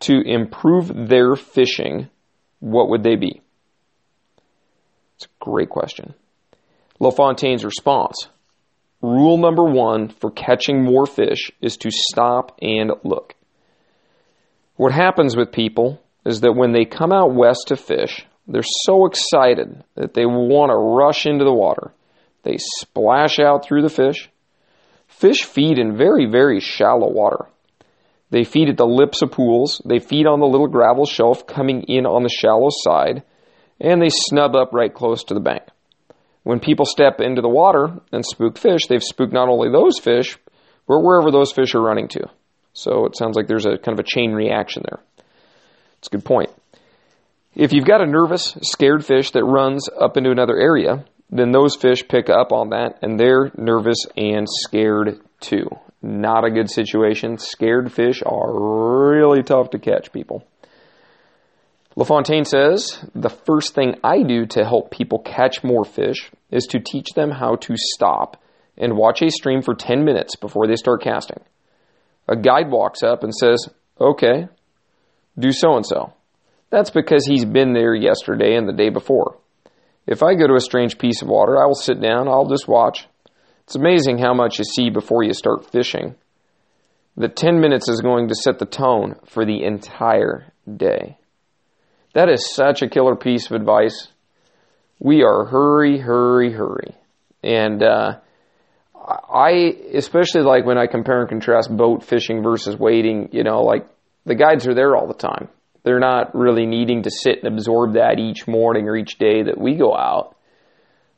to 0.00 0.20
improve 0.20 1.08
their 1.08 1.34
fishing, 1.34 2.10
what 2.60 2.90
would 2.90 3.02
they 3.02 3.16
be? 3.16 3.40
It's 5.16 5.24
a 5.24 5.44
great 5.44 5.70
question. 5.70 6.12
LaFontaine's 7.00 7.64
response 7.64 8.28
Rule 9.00 9.38
number 9.38 9.64
one 9.64 10.10
for 10.10 10.30
catching 10.30 10.84
more 10.84 11.06
fish 11.06 11.50
is 11.62 11.78
to 11.78 11.90
stop 11.90 12.58
and 12.60 12.92
look. 13.02 13.34
What 14.82 14.90
happens 14.90 15.36
with 15.36 15.52
people 15.52 16.02
is 16.26 16.40
that 16.40 16.56
when 16.56 16.72
they 16.72 16.84
come 16.84 17.12
out 17.12 17.32
west 17.32 17.68
to 17.68 17.76
fish, 17.76 18.26
they're 18.48 18.64
so 18.84 19.06
excited 19.06 19.84
that 19.94 20.14
they 20.14 20.26
want 20.26 20.70
to 20.70 20.74
rush 20.74 21.24
into 21.24 21.44
the 21.44 21.54
water. 21.54 21.92
They 22.42 22.56
splash 22.58 23.38
out 23.38 23.64
through 23.64 23.82
the 23.82 23.88
fish. 23.88 24.28
Fish 25.06 25.44
feed 25.44 25.78
in 25.78 25.96
very, 25.96 26.26
very 26.26 26.58
shallow 26.58 27.08
water. 27.08 27.46
They 28.30 28.42
feed 28.42 28.70
at 28.70 28.76
the 28.76 28.84
lips 28.84 29.22
of 29.22 29.30
pools. 29.30 29.80
They 29.84 30.00
feed 30.00 30.26
on 30.26 30.40
the 30.40 30.48
little 30.48 30.66
gravel 30.66 31.06
shelf 31.06 31.46
coming 31.46 31.84
in 31.84 32.04
on 32.04 32.24
the 32.24 32.28
shallow 32.28 32.70
side, 32.70 33.22
and 33.80 34.02
they 34.02 34.10
snub 34.10 34.56
up 34.56 34.72
right 34.72 34.92
close 34.92 35.22
to 35.26 35.34
the 35.34 35.38
bank. 35.38 35.62
When 36.42 36.58
people 36.58 36.86
step 36.86 37.20
into 37.20 37.40
the 37.40 37.48
water 37.48 38.00
and 38.10 38.26
spook 38.26 38.58
fish, 38.58 38.88
they've 38.88 39.00
spooked 39.00 39.32
not 39.32 39.48
only 39.48 39.70
those 39.70 40.00
fish, 40.00 40.36
but 40.88 41.04
wherever 41.04 41.30
those 41.30 41.52
fish 41.52 41.72
are 41.76 41.80
running 41.80 42.08
to. 42.08 42.28
So 42.72 43.06
it 43.06 43.16
sounds 43.16 43.36
like 43.36 43.46
there's 43.48 43.66
a 43.66 43.78
kind 43.78 43.98
of 43.98 44.04
a 44.04 44.08
chain 44.08 44.32
reaction 44.32 44.82
there. 44.88 45.02
It's 45.98 46.08
a 46.08 46.10
good 46.10 46.24
point. 46.24 46.50
If 47.54 47.72
you've 47.72 47.84
got 47.84 48.00
a 48.00 48.06
nervous, 48.06 48.56
scared 48.62 49.04
fish 49.04 49.32
that 49.32 49.44
runs 49.44 49.88
up 49.88 50.16
into 50.16 50.30
another 50.30 50.56
area, 50.56 51.04
then 51.30 51.52
those 51.52 51.76
fish 51.76 52.06
pick 52.08 52.30
up 52.30 52.52
on 52.52 52.70
that 52.70 52.98
and 53.02 53.20
they're 53.20 53.50
nervous 53.56 53.98
and 54.16 54.46
scared 54.48 55.20
too. 55.40 55.68
Not 56.00 56.44
a 56.44 56.50
good 56.50 56.70
situation. 56.70 57.38
Scared 57.38 57.92
fish 57.92 58.22
are 58.24 59.18
really 59.18 59.42
tough 59.42 59.70
to 59.70 59.78
catch, 59.78 60.12
people. 60.12 60.44
LaFontaine 61.94 62.46
says 62.46 63.04
the 63.14 63.28
first 63.28 63.74
thing 63.74 63.96
I 64.02 64.22
do 64.22 64.46
to 64.46 64.64
help 64.64 64.90
people 64.90 65.18
catch 65.18 65.62
more 65.62 65.84
fish 65.84 66.30
is 66.50 66.64
to 66.70 66.80
teach 66.80 67.10
them 67.14 67.30
how 67.30 67.56
to 67.56 67.74
stop 67.76 68.42
and 68.78 68.96
watch 68.96 69.20
a 69.20 69.30
stream 69.30 69.60
for 69.60 69.74
10 69.74 70.04
minutes 70.04 70.36
before 70.36 70.66
they 70.66 70.76
start 70.76 71.02
casting. 71.02 71.40
A 72.28 72.36
guide 72.36 72.70
walks 72.70 73.02
up 73.02 73.22
and 73.22 73.34
says, 73.34 73.68
Okay, 74.00 74.48
do 75.38 75.52
so 75.52 75.76
and 75.76 75.86
so. 75.86 76.12
That's 76.70 76.90
because 76.90 77.26
he's 77.26 77.44
been 77.44 77.74
there 77.74 77.94
yesterday 77.94 78.56
and 78.56 78.68
the 78.68 78.72
day 78.72 78.88
before. 78.88 79.38
If 80.06 80.22
I 80.22 80.34
go 80.34 80.46
to 80.46 80.54
a 80.54 80.60
strange 80.60 80.98
piece 80.98 81.22
of 81.22 81.28
water, 81.28 81.62
I 81.62 81.66
will 81.66 81.74
sit 81.74 82.00
down, 82.00 82.28
I'll 82.28 82.48
just 82.48 82.66
watch, 82.66 83.06
it's 83.64 83.76
amazing 83.76 84.18
how 84.18 84.34
much 84.34 84.58
you 84.58 84.64
see 84.64 84.90
before 84.90 85.22
you 85.22 85.32
start 85.32 85.70
fishing. 85.70 86.16
The 87.16 87.28
10 87.28 87.60
minutes 87.60 87.88
is 87.88 88.00
going 88.00 88.28
to 88.28 88.34
set 88.34 88.58
the 88.58 88.66
tone 88.66 89.16
for 89.26 89.44
the 89.44 89.64
entire 89.64 90.52
day. 90.76 91.18
That 92.14 92.28
is 92.28 92.54
such 92.54 92.82
a 92.82 92.88
killer 92.88 93.16
piece 93.16 93.46
of 93.46 93.52
advice. 93.52 94.08
We 94.98 95.22
are 95.22 95.44
hurry, 95.46 95.98
hurry, 95.98 96.52
hurry. 96.52 96.94
And 97.42 97.82
uh, 97.82 98.18
I, 99.04 99.74
especially 99.94 100.42
like 100.42 100.64
when 100.64 100.78
I 100.78 100.86
compare 100.86 101.20
and 101.20 101.28
contrast 101.28 101.74
boat 101.74 102.04
fishing 102.04 102.42
versus 102.42 102.76
wading, 102.76 103.30
you 103.32 103.42
know, 103.42 103.62
like 103.62 103.86
the 104.24 104.34
guides 104.34 104.66
are 104.66 104.74
there 104.74 104.96
all 104.96 105.06
the 105.06 105.14
time. 105.14 105.48
They're 105.82 105.98
not 105.98 106.34
really 106.34 106.66
needing 106.66 107.02
to 107.02 107.10
sit 107.10 107.42
and 107.42 107.52
absorb 107.52 107.94
that 107.94 108.18
each 108.18 108.46
morning 108.46 108.88
or 108.88 108.96
each 108.96 109.18
day 109.18 109.42
that 109.44 109.58
we 109.58 109.74
go 109.74 109.96
out. 109.96 110.36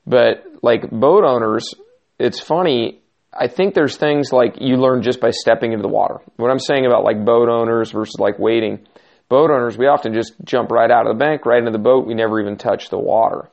But 0.06 0.44
like 0.62 0.90
boat 0.90 1.24
owners, 1.24 1.74
it's 2.18 2.40
funny. 2.40 3.00
I 3.32 3.48
think 3.48 3.74
there's 3.74 3.96
things 3.96 4.32
like 4.32 4.56
you 4.60 4.76
learn 4.76 5.02
just 5.02 5.20
by 5.20 5.30
stepping 5.30 5.72
into 5.72 5.82
the 5.82 5.88
water. 5.88 6.20
What 6.36 6.50
I'm 6.50 6.58
saying 6.58 6.86
about 6.86 7.04
like 7.04 7.24
boat 7.24 7.48
owners 7.48 7.90
versus 7.90 8.16
like 8.18 8.38
wading, 8.38 8.86
boat 9.28 9.50
owners, 9.50 9.76
we 9.76 9.86
often 9.86 10.14
just 10.14 10.32
jump 10.44 10.70
right 10.70 10.90
out 10.90 11.06
of 11.06 11.16
the 11.16 11.22
bank, 11.22 11.44
right 11.44 11.58
into 11.58 11.72
the 11.72 11.78
boat. 11.78 12.06
We 12.06 12.14
never 12.14 12.40
even 12.40 12.56
touch 12.56 12.88
the 12.88 12.98
water. 12.98 13.50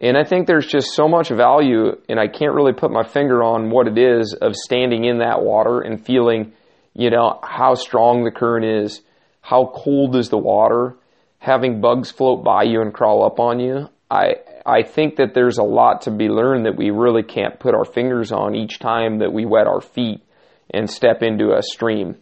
And 0.00 0.16
I 0.16 0.24
think 0.24 0.46
there's 0.46 0.66
just 0.66 0.94
so 0.94 1.08
much 1.08 1.28
value, 1.28 1.96
and 2.08 2.20
I 2.20 2.28
can't 2.28 2.54
really 2.54 2.72
put 2.72 2.92
my 2.92 3.02
finger 3.02 3.42
on 3.42 3.70
what 3.70 3.88
it 3.88 3.98
is 3.98 4.32
of 4.32 4.54
standing 4.54 5.04
in 5.04 5.18
that 5.18 5.42
water 5.42 5.80
and 5.80 6.04
feeling, 6.04 6.52
you 6.94 7.10
know, 7.10 7.40
how 7.42 7.74
strong 7.74 8.24
the 8.24 8.30
current 8.30 8.64
is, 8.64 9.02
how 9.40 9.72
cold 9.74 10.14
is 10.14 10.28
the 10.28 10.38
water, 10.38 10.94
having 11.38 11.80
bugs 11.80 12.12
float 12.12 12.44
by 12.44 12.62
you 12.62 12.80
and 12.80 12.94
crawl 12.94 13.24
up 13.24 13.40
on 13.40 13.58
you. 13.58 13.88
I 14.10 14.36
I 14.64 14.82
think 14.82 15.16
that 15.16 15.32
there's 15.32 15.56
a 15.56 15.62
lot 15.62 16.02
to 16.02 16.10
be 16.10 16.28
learned 16.28 16.66
that 16.66 16.76
we 16.76 16.90
really 16.90 17.22
can't 17.22 17.58
put 17.58 17.74
our 17.74 17.86
fingers 17.86 18.30
on 18.32 18.54
each 18.54 18.78
time 18.78 19.20
that 19.20 19.32
we 19.32 19.46
wet 19.46 19.66
our 19.66 19.80
feet 19.80 20.22
and 20.70 20.90
step 20.90 21.22
into 21.22 21.54
a 21.54 21.62
stream. 21.62 22.16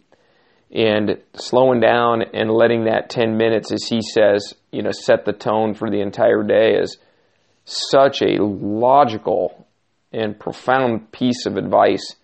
And 0.71 1.17
slowing 1.35 1.81
down 1.81 2.23
and 2.33 2.49
letting 2.49 2.85
that 2.85 3.09
10 3.09 3.37
minutes, 3.37 3.71
as 3.71 3.83
he 3.87 4.01
says, 4.01 4.53
you 4.71 4.81
know, 4.81 4.91
set 4.91 5.25
the 5.25 5.33
tone 5.33 5.73
for 5.73 5.89
the 5.89 6.01
entire 6.01 6.43
day 6.43 6.75
is 6.75 6.97
such 7.67 8.21
a 8.21 8.41
logical 8.41 9.67
and 10.13 10.39
profound 10.39 11.11
piece 11.11 11.45
of 11.45 11.57
advice 11.57 12.15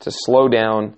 to 0.00 0.10
slow 0.10 0.46
down, 0.46 0.94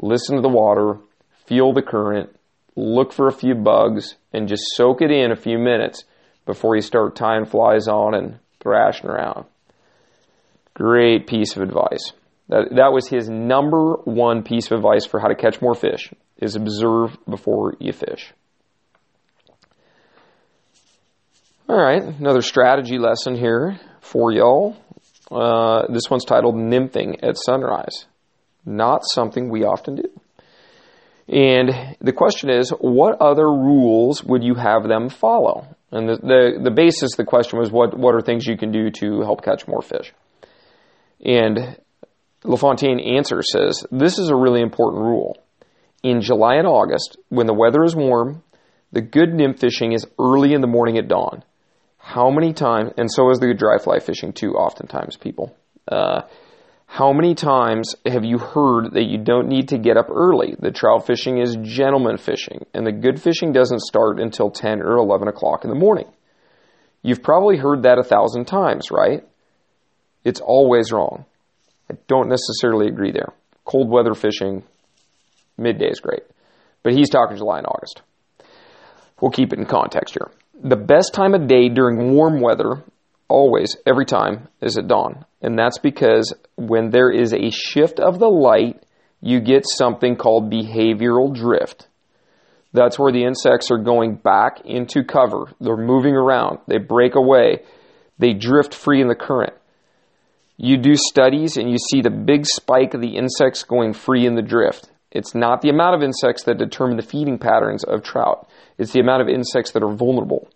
listen 0.00 0.36
to 0.36 0.42
the 0.42 0.48
water, 0.48 0.98
feel 1.46 1.72
the 1.72 1.82
current, 1.82 2.30
look 2.76 3.12
for 3.12 3.26
a 3.26 3.32
few 3.32 3.56
bugs, 3.56 4.14
and 4.32 4.48
just 4.48 4.62
soak 4.74 5.02
it 5.02 5.10
in 5.10 5.32
a 5.32 5.36
few 5.36 5.58
minutes 5.58 6.04
before 6.46 6.76
you 6.76 6.80
start 6.82 7.16
tying 7.16 7.44
flies 7.44 7.88
on 7.88 8.14
and 8.14 8.38
thrashing 8.60 9.10
around. 9.10 9.46
Great 10.74 11.26
piece 11.26 11.56
of 11.56 11.62
advice. 11.62 12.12
That, 12.48 12.68
that 12.76 12.92
was 12.92 13.08
his 13.08 13.28
number 13.28 13.94
one 14.04 14.44
piece 14.44 14.70
of 14.70 14.78
advice 14.78 15.06
for 15.06 15.18
how 15.18 15.28
to 15.28 15.34
catch 15.34 15.60
more 15.60 15.74
fish 15.74 16.12
is 16.38 16.54
observe 16.54 17.16
before 17.28 17.74
you 17.80 17.92
fish. 17.92 18.32
All 21.70 21.80
right, 21.80 22.02
another 22.02 22.42
strategy 22.42 22.98
lesson 22.98 23.36
here 23.36 23.78
for 24.00 24.32
y'all. 24.32 24.76
Uh, 25.30 25.86
this 25.86 26.10
one's 26.10 26.24
titled 26.24 26.56
Nymphing 26.56 27.20
at 27.22 27.36
Sunrise. 27.38 28.06
Not 28.66 29.02
something 29.04 29.48
we 29.48 29.62
often 29.62 29.94
do. 29.94 30.20
And 31.28 31.96
the 32.00 32.12
question 32.12 32.50
is, 32.50 32.70
what 32.70 33.20
other 33.20 33.46
rules 33.46 34.24
would 34.24 34.42
you 34.42 34.56
have 34.56 34.88
them 34.88 35.10
follow? 35.10 35.68
And 35.92 36.08
the, 36.08 36.16
the, 36.16 36.60
the 36.64 36.70
basis 36.72 37.12
of 37.12 37.18
the 37.18 37.24
question 37.24 37.60
was, 37.60 37.70
what, 37.70 37.96
what 37.96 38.16
are 38.16 38.20
things 38.20 38.48
you 38.48 38.56
can 38.56 38.72
do 38.72 38.90
to 38.98 39.20
help 39.20 39.44
catch 39.44 39.68
more 39.68 39.80
fish? 39.80 40.12
And 41.24 41.78
LaFontaine 42.42 42.98
answer 42.98 43.42
says, 43.44 43.86
this 43.92 44.18
is 44.18 44.28
a 44.28 44.34
really 44.34 44.60
important 44.60 45.04
rule. 45.04 45.38
In 46.02 46.20
July 46.20 46.56
and 46.56 46.66
August, 46.66 47.16
when 47.28 47.46
the 47.46 47.54
weather 47.54 47.84
is 47.84 47.94
warm, 47.94 48.42
the 48.90 49.02
good 49.02 49.32
nymph 49.32 49.60
fishing 49.60 49.92
is 49.92 50.04
early 50.18 50.52
in 50.52 50.62
the 50.62 50.66
morning 50.66 50.98
at 50.98 51.06
dawn. 51.06 51.44
How 52.00 52.30
many 52.30 52.52
times, 52.52 52.92
and 52.96 53.10
so 53.10 53.30
is 53.30 53.38
the 53.38 53.54
dry 53.54 53.78
fly 53.78 54.00
fishing 54.00 54.32
too, 54.32 54.54
oftentimes, 54.54 55.16
people. 55.16 55.56
Uh, 55.86 56.22
how 56.86 57.12
many 57.12 57.36
times 57.36 57.94
have 58.04 58.24
you 58.24 58.38
heard 58.38 58.94
that 58.94 59.04
you 59.04 59.16
don't 59.16 59.46
need 59.46 59.68
to 59.68 59.78
get 59.78 59.96
up 59.96 60.08
early? 60.10 60.56
The 60.58 60.72
trout 60.72 61.06
fishing 61.06 61.38
is 61.38 61.56
gentleman 61.62 62.16
fishing, 62.16 62.66
and 62.74 62.84
the 62.84 62.90
good 62.90 63.22
fishing 63.22 63.52
doesn't 63.52 63.82
start 63.82 64.18
until 64.18 64.50
10 64.50 64.80
or 64.80 64.96
11 64.96 65.28
o'clock 65.28 65.62
in 65.62 65.70
the 65.70 65.76
morning. 65.76 66.06
You've 67.02 67.22
probably 67.22 67.58
heard 67.58 67.84
that 67.84 67.98
a 67.98 68.02
thousand 68.02 68.46
times, 68.46 68.90
right? 68.90 69.24
It's 70.24 70.40
always 70.40 70.90
wrong. 70.90 71.26
I 71.88 71.94
don't 72.08 72.28
necessarily 72.28 72.88
agree 72.88 73.12
there. 73.12 73.32
Cold 73.64 73.88
weather 73.88 74.14
fishing, 74.14 74.64
midday 75.56 75.90
is 75.90 76.00
great. 76.00 76.24
But 76.82 76.94
he's 76.94 77.08
talking 77.08 77.36
July 77.36 77.58
and 77.58 77.66
August. 77.68 78.02
We'll 79.20 79.30
keep 79.30 79.52
it 79.52 79.58
in 79.58 79.66
context 79.66 80.14
here. 80.14 80.30
The 80.62 80.76
best 80.76 81.14
time 81.14 81.32
of 81.32 81.46
day 81.46 81.70
during 81.70 82.12
warm 82.12 82.42
weather, 82.42 82.84
always, 83.28 83.78
every 83.86 84.04
time, 84.04 84.48
is 84.60 84.76
at 84.76 84.88
dawn. 84.88 85.24
And 85.40 85.58
that's 85.58 85.78
because 85.78 86.34
when 86.56 86.90
there 86.90 87.10
is 87.10 87.32
a 87.32 87.50
shift 87.50 87.98
of 87.98 88.18
the 88.18 88.28
light, 88.28 88.82
you 89.22 89.40
get 89.40 89.64
something 89.66 90.16
called 90.16 90.52
behavioral 90.52 91.34
drift. 91.34 91.88
That's 92.74 92.98
where 92.98 93.10
the 93.10 93.24
insects 93.24 93.70
are 93.70 93.78
going 93.78 94.16
back 94.16 94.60
into 94.66 95.02
cover. 95.02 95.46
They're 95.60 95.78
moving 95.78 96.14
around. 96.14 96.58
They 96.66 96.76
break 96.76 97.14
away. 97.14 97.62
They 98.18 98.34
drift 98.34 98.74
free 98.74 99.00
in 99.00 99.08
the 99.08 99.14
current. 99.14 99.54
You 100.58 100.76
do 100.76 100.94
studies 100.94 101.56
and 101.56 101.70
you 101.70 101.78
see 101.78 102.02
the 102.02 102.10
big 102.10 102.44
spike 102.44 102.92
of 102.92 103.00
the 103.00 103.16
insects 103.16 103.62
going 103.62 103.94
free 103.94 104.26
in 104.26 104.34
the 104.34 104.42
drift. 104.42 104.90
It's 105.10 105.34
not 105.34 105.62
the 105.62 105.70
amount 105.70 105.96
of 105.96 106.02
insects 106.02 106.44
that 106.44 106.58
determine 106.58 106.98
the 106.98 107.02
feeding 107.02 107.38
patterns 107.38 107.82
of 107.82 108.02
trout. 108.02 108.46
It's 108.80 108.92
the 108.92 109.00
amount 109.00 109.20
of 109.20 109.28
insects 109.28 109.72
that 109.72 109.82
are 109.82 109.94
vulnerable. 109.94 110.48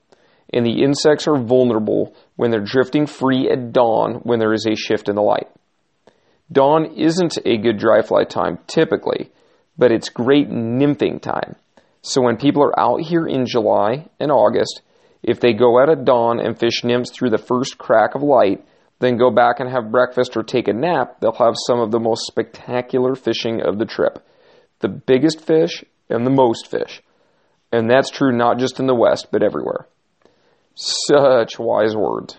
And 0.51 0.65
the 0.65 0.83
insects 0.83 1.29
are 1.29 1.37
vulnerable 1.37 2.15
when 2.37 2.51
they're 2.51 2.65
drifting 2.65 3.07
free 3.07 3.51
at 3.51 3.73
dawn 3.73 4.21
when 4.23 4.39
there 4.39 4.55
is 4.55 4.67
a 4.67 4.75
shift 4.75 5.11
in 5.11 5.15
the 5.15 5.23
light. 5.23 5.49
Dawn 6.51 6.87
isn't 6.97 7.37
a 7.45 7.59
good 7.59 7.77
dry 7.77 8.01
fly 8.01 8.25
time 8.25 8.61
typically, 8.67 9.31
but 9.77 9.93
it's 9.93 10.09
great 10.09 10.49
nymphing 10.49 11.21
time. 11.21 11.57
So 12.01 12.23
when 12.23 12.39
people 12.39 12.63
are 12.63 12.81
out 12.81 13.03
here 13.03 13.27
in 13.27 13.45
July 13.45 14.09
and 14.19 14.33
August, 14.33 14.81
if 15.23 15.39
they 15.39 15.53
go 15.53 15.79
out 15.79 15.91
at 15.91 16.07
dawn 16.07 16.41
and 16.41 16.59
fish 16.59 16.83
nymphs 16.83 17.11
through 17.11 17.31
the 17.31 17.39
first 17.39 17.77
crack 17.77 18.15
of 18.15 18.23
light, 18.23 18.65
then 19.01 19.19
go 19.19 19.31
back 19.31 19.61
and 19.61 19.69
have 19.69 19.93
breakfast 19.93 20.35
or 20.35 20.43
take 20.43 20.69
a 20.69 20.73
nap, 20.73 21.21
they'll 21.21 21.33
have 21.33 21.57
some 21.67 21.79
of 21.79 21.91
the 21.91 22.01
most 22.01 22.27
spectacular 22.27 23.15
fishing 23.15 23.61
of 23.61 23.79
the 23.79 23.85
trip. 23.85 24.27
The 24.81 24.89
biggest 24.89 25.43
fish 25.43 25.85
and 26.09 26.27
the 26.27 26.31
most 26.31 26.71
fish. 26.71 27.03
And 27.75 27.91
that's 27.91 28.09
true 28.09 28.31
not 28.31 28.59
just 28.59 28.79
in 28.79 28.87
the 28.87 28.95
West, 28.95 29.29
but 29.33 29.43
everywhere. 29.43 29.89
Such 30.77 31.59
wise 31.59 31.97
words. 31.97 32.37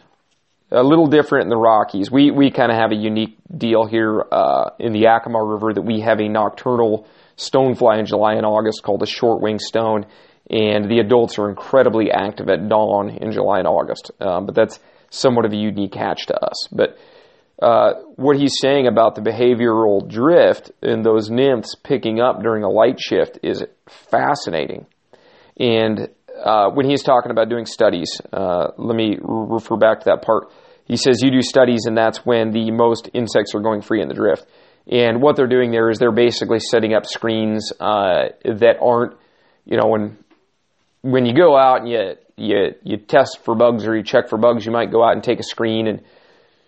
A 0.72 0.82
little 0.82 1.08
different 1.08 1.44
in 1.44 1.50
the 1.50 1.58
Rockies. 1.58 2.10
We, 2.10 2.32
we 2.32 2.52
kind 2.52 2.72
of 2.72 2.78
have 2.78 2.92
a 2.92 2.96
unique 2.96 3.38
deal 3.56 3.86
here 3.86 4.24
uh, 4.32 4.70
in 4.80 4.94
the 4.94 5.00
Yakima 5.00 5.44
River 5.44 5.74
that 5.74 5.82
we 5.82 6.00
have 6.00 6.22
a 6.22 6.30
nocturnal 6.30 7.06
stonefly 7.38 8.00
in 8.00 8.06
July 8.06 8.36
and 8.36 8.46
August 8.46 8.82
called 8.82 9.02
the 9.02 9.06
short 9.06 9.42
wing 9.42 9.60
stone, 9.60 10.06
and 10.50 10.90
the 10.90 11.00
adults 11.00 11.38
are 11.38 11.50
incredibly 11.50 12.12
active 12.12 12.48
at 12.48 12.70
dawn 12.70 13.10
in 13.10 13.34
July 13.34 13.60
and 13.60 13.68
August. 13.68 14.12
Um, 14.22 14.46
but 14.46 14.56
that's 14.56 14.80
somewhat 15.10 15.46
of 15.46 15.52
a 15.52 15.58
unique 15.58 15.92
catch 15.92 16.28
to 16.28 16.36
us. 16.36 16.68
But 16.72 16.98
uh, 17.62 17.94
what 18.16 18.38
he's 18.38 18.56
saying 18.62 18.88
about 18.88 19.16
the 19.16 19.22
behavioral 19.22 20.08
drift 20.08 20.72
and 20.82 21.06
those 21.06 21.30
nymphs 21.30 21.76
picking 21.76 22.22
up 22.22 22.42
during 22.42 22.64
a 22.64 22.70
light 22.70 23.00
shift 23.02 23.40
is 23.44 23.64
fascinating. 24.10 24.86
And 25.58 26.10
uh, 26.44 26.70
when 26.72 26.90
he's 26.90 27.04
talking 27.04 27.32
about 27.32 27.50
doing 27.50 27.66
studies, 27.66 28.22
uh, 28.34 28.72
let 28.78 28.96
me 28.96 29.18
refer 29.22 29.78
back 29.78 30.00
to 30.02 30.06
that 30.06 30.22
part. 30.22 30.52
He 30.86 30.98
says 30.98 31.22
you 31.22 31.32
do 31.32 31.42
studies, 31.42 31.86
and 31.86 31.98
that's 31.98 32.20
when 32.26 32.52
the 32.52 32.72
most 32.72 33.10
insects 33.14 33.56
are 33.56 33.62
going 33.62 33.82
free 33.82 34.02
in 34.02 34.08
the 34.08 34.14
drift. 34.14 34.46
And 34.92 35.22
what 35.22 35.36
they're 35.36 35.48
doing 35.48 35.72
there 35.72 35.90
is 35.90 35.98
they're 35.98 36.12
basically 36.12 36.60
setting 36.60 36.94
up 36.94 37.06
screens 37.06 37.72
uh, 37.80 38.30
that 38.44 38.76
aren't, 38.82 39.16
you 39.66 39.78
know, 39.78 39.88
when 39.88 40.18
when 41.02 41.26
you 41.26 41.34
go 41.36 41.58
out 41.58 41.82
and 41.82 41.90
you 41.90 42.16
you 42.38 42.76
you 42.84 42.98
test 42.98 43.40
for 43.44 43.56
bugs 43.56 43.88
or 43.88 43.96
you 43.96 44.04
check 44.04 44.30
for 44.30 44.38
bugs, 44.38 44.66
you 44.66 44.72
might 44.72 44.92
go 44.92 45.04
out 45.04 45.14
and 45.14 45.24
take 45.24 45.40
a 45.40 45.44
screen 45.44 45.88
and 45.88 46.02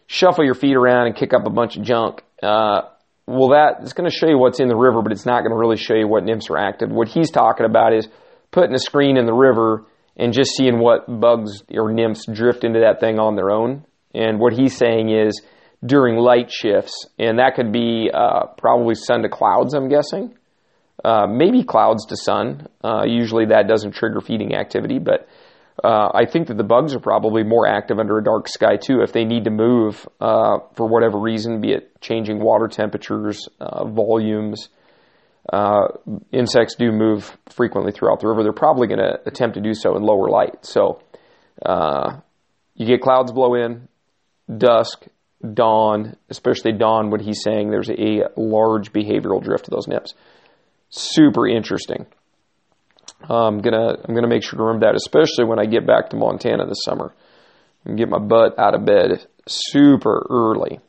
shuffle 0.08 0.44
your 0.44 0.56
feet 0.56 0.76
around 0.76 1.08
and 1.08 1.16
kick 1.16 1.34
up 1.34 1.46
a 1.46 1.50
bunch 1.52 1.78
of 1.78 1.84
junk. 1.84 2.24
Uh, 2.42 2.82
well, 3.28 3.50
that 3.50 3.84
is 3.84 3.94
going 3.94 4.10
to 4.10 4.16
show 4.16 4.28
you 4.28 4.38
what's 4.38 4.60
in 4.60 4.70
the 4.70 4.76
river, 4.76 5.02
but 5.02 5.12
it's 5.12 5.26
not 5.26 5.42
going 5.42 5.52
to 5.52 5.58
really 5.58 5.76
show 5.76 5.94
you 5.94 6.08
what 6.08 6.24
nymphs 6.24 6.50
are 6.50 6.58
active. 6.58 6.90
What 6.90 7.10
he's 7.10 7.30
talking 7.30 7.66
about 7.66 7.94
is 7.94 8.08
putting 8.52 8.74
a 8.74 8.80
screen 8.80 9.18
in 9.18 9.26
the 9.26 9.34
river 9.34 9.86
and 10.16 10.34
just 10.34 10.52
seeing 10.56 10.80
what 10.80 11.06
bugs 11.20 11.64
or 11.74 11.92
nymphs 11.92 12.26
drift 12.32 12.64
into 12.64 12.80
that 12.80 13.00
thing 13.00 13.20
on 13.20 13.36
their 13.36 13.52
own. 13.52 13.86
And 14.14 14.40
what 14.40 14.54
he's 14.54 14.76
saying 14.76 15.10
is 15.10 15.42
during 15.86 16.18
light 16.18 16.52
shifts, 16.52 17.06
and 17.20 17.40
that 17.40 17.54
could 17.56 17.72
be 17.72 18.10
uh, 18.12 18.48
probably 18.58 18.96
sun 18.96 19.22
to 19.22 19.30
clouds, 19.30 19.74
I'm 19.74 19.90
guessing. 19.90 20.36
Uh, 21.06 21.28
maybe 21.28 21.64
clouds 21.64 22.06
to 22.08 22.18
sun. 22.18 22.68
Uh, 22.84 23.04
usually 23.06 23.46
that 23.46 23.68
doesn't 23.68 23.94
trigger 23.94 24.20
feeding 24.20 24.56
activity, 24.56 24.98
but 24.98 25.28
uh, 25.84 26.10
I 26.14 26.26
think 26.26 26.48
that 26.48 26.58
the 26.58 26.64
bugs 26.64 26.96
are 26.96 27.00
probably 27.00 27.44
more 27.44 27.68
active 27.68 28.00
under 28.00 28.18
a 28.18 28.24
dark 28.24 28.48
sky 28.48 28.78
too 28.78 29.02
if 29.02 29.14
they 29.14 29.26
need 29.26 29.44
to 29.44 29.52
move 29.52 30.08
uh, 30.20 30.58
for 30.74 30.88
whatever 30.88 31.20
reason, 31.20 31.62
be 31.62 31.74
it 31.74 32.02
changing 32.02 32.40
water 32.40 32.68
temperatures, 32.68 33.48
uh, 33.60 33.86
volumes, 33.86 34.70
uh, 35.52 35.88
insects 36.32 36.76
do 36.76 36.92
move 36.92 37.38
frequently 37.50 37.92
throughout 37.92 38.20
the 38.20 38.28
river. 38.28 38.44
They're 38.44 38.54
probably 38.54 38.88
going 38.88 39.00
to 39.00 39.20
attempt 39.26 39.56
to 39.56 39.62
do 39.62 39.74
so 39.74 39.96
in 39.96 40.04
lower 40.04 40.30
light. 40.30 40.66
So 40.66 41.02
uh, 41.66 42.20
you 42.76 42.86
get 42.86 43.02
clouds 43.02 43.32
blow 43.32 43.56
in, 43.56 43.88
dusk, 44.56 45.06
dawn, 45.54 46.16
especially 46.30 46.74
dawn 46.74 47.10
when 47.10 47.22
he's 47.22 47.42
saying 47.44 47.70
there's 47.70 47.90
a 47.90 48.24
large 48.36 48.92
behavioral 48.92 49.42
drift 49.42 49.66
to 49.66 49.72
those 49.72 49.88
nymphs. 49.88 50.14
Super 50.90 51.48
interesting. 51.48 52.06
I'm 53.22 53.60
gonna 53.60 53.98
I'm 54.04 54.14
gonna 54.14 54.28
make 54.28 54.44
sure 54.44 54.58
to 54.58 54.64
remember 54.64 54.86
that, 54.88 54.96
especially 54.96 55.46
when 55.46 55.60
I 55.60 55.66
get 55.66 55.88
back 55.88 56.12
to 56.12 56.16
Montana 56.16 56.68
this 56.68 56.84
summer 56.86 57.14
and 57.84 57.98
get 57.98 58.10
my 58.10 58.20
butt 58.20 58.60
out 58.60 58.76
of 58.76 58.86
bed 58.86 59.26
super 59.48 60.26
early. 60.30 60.80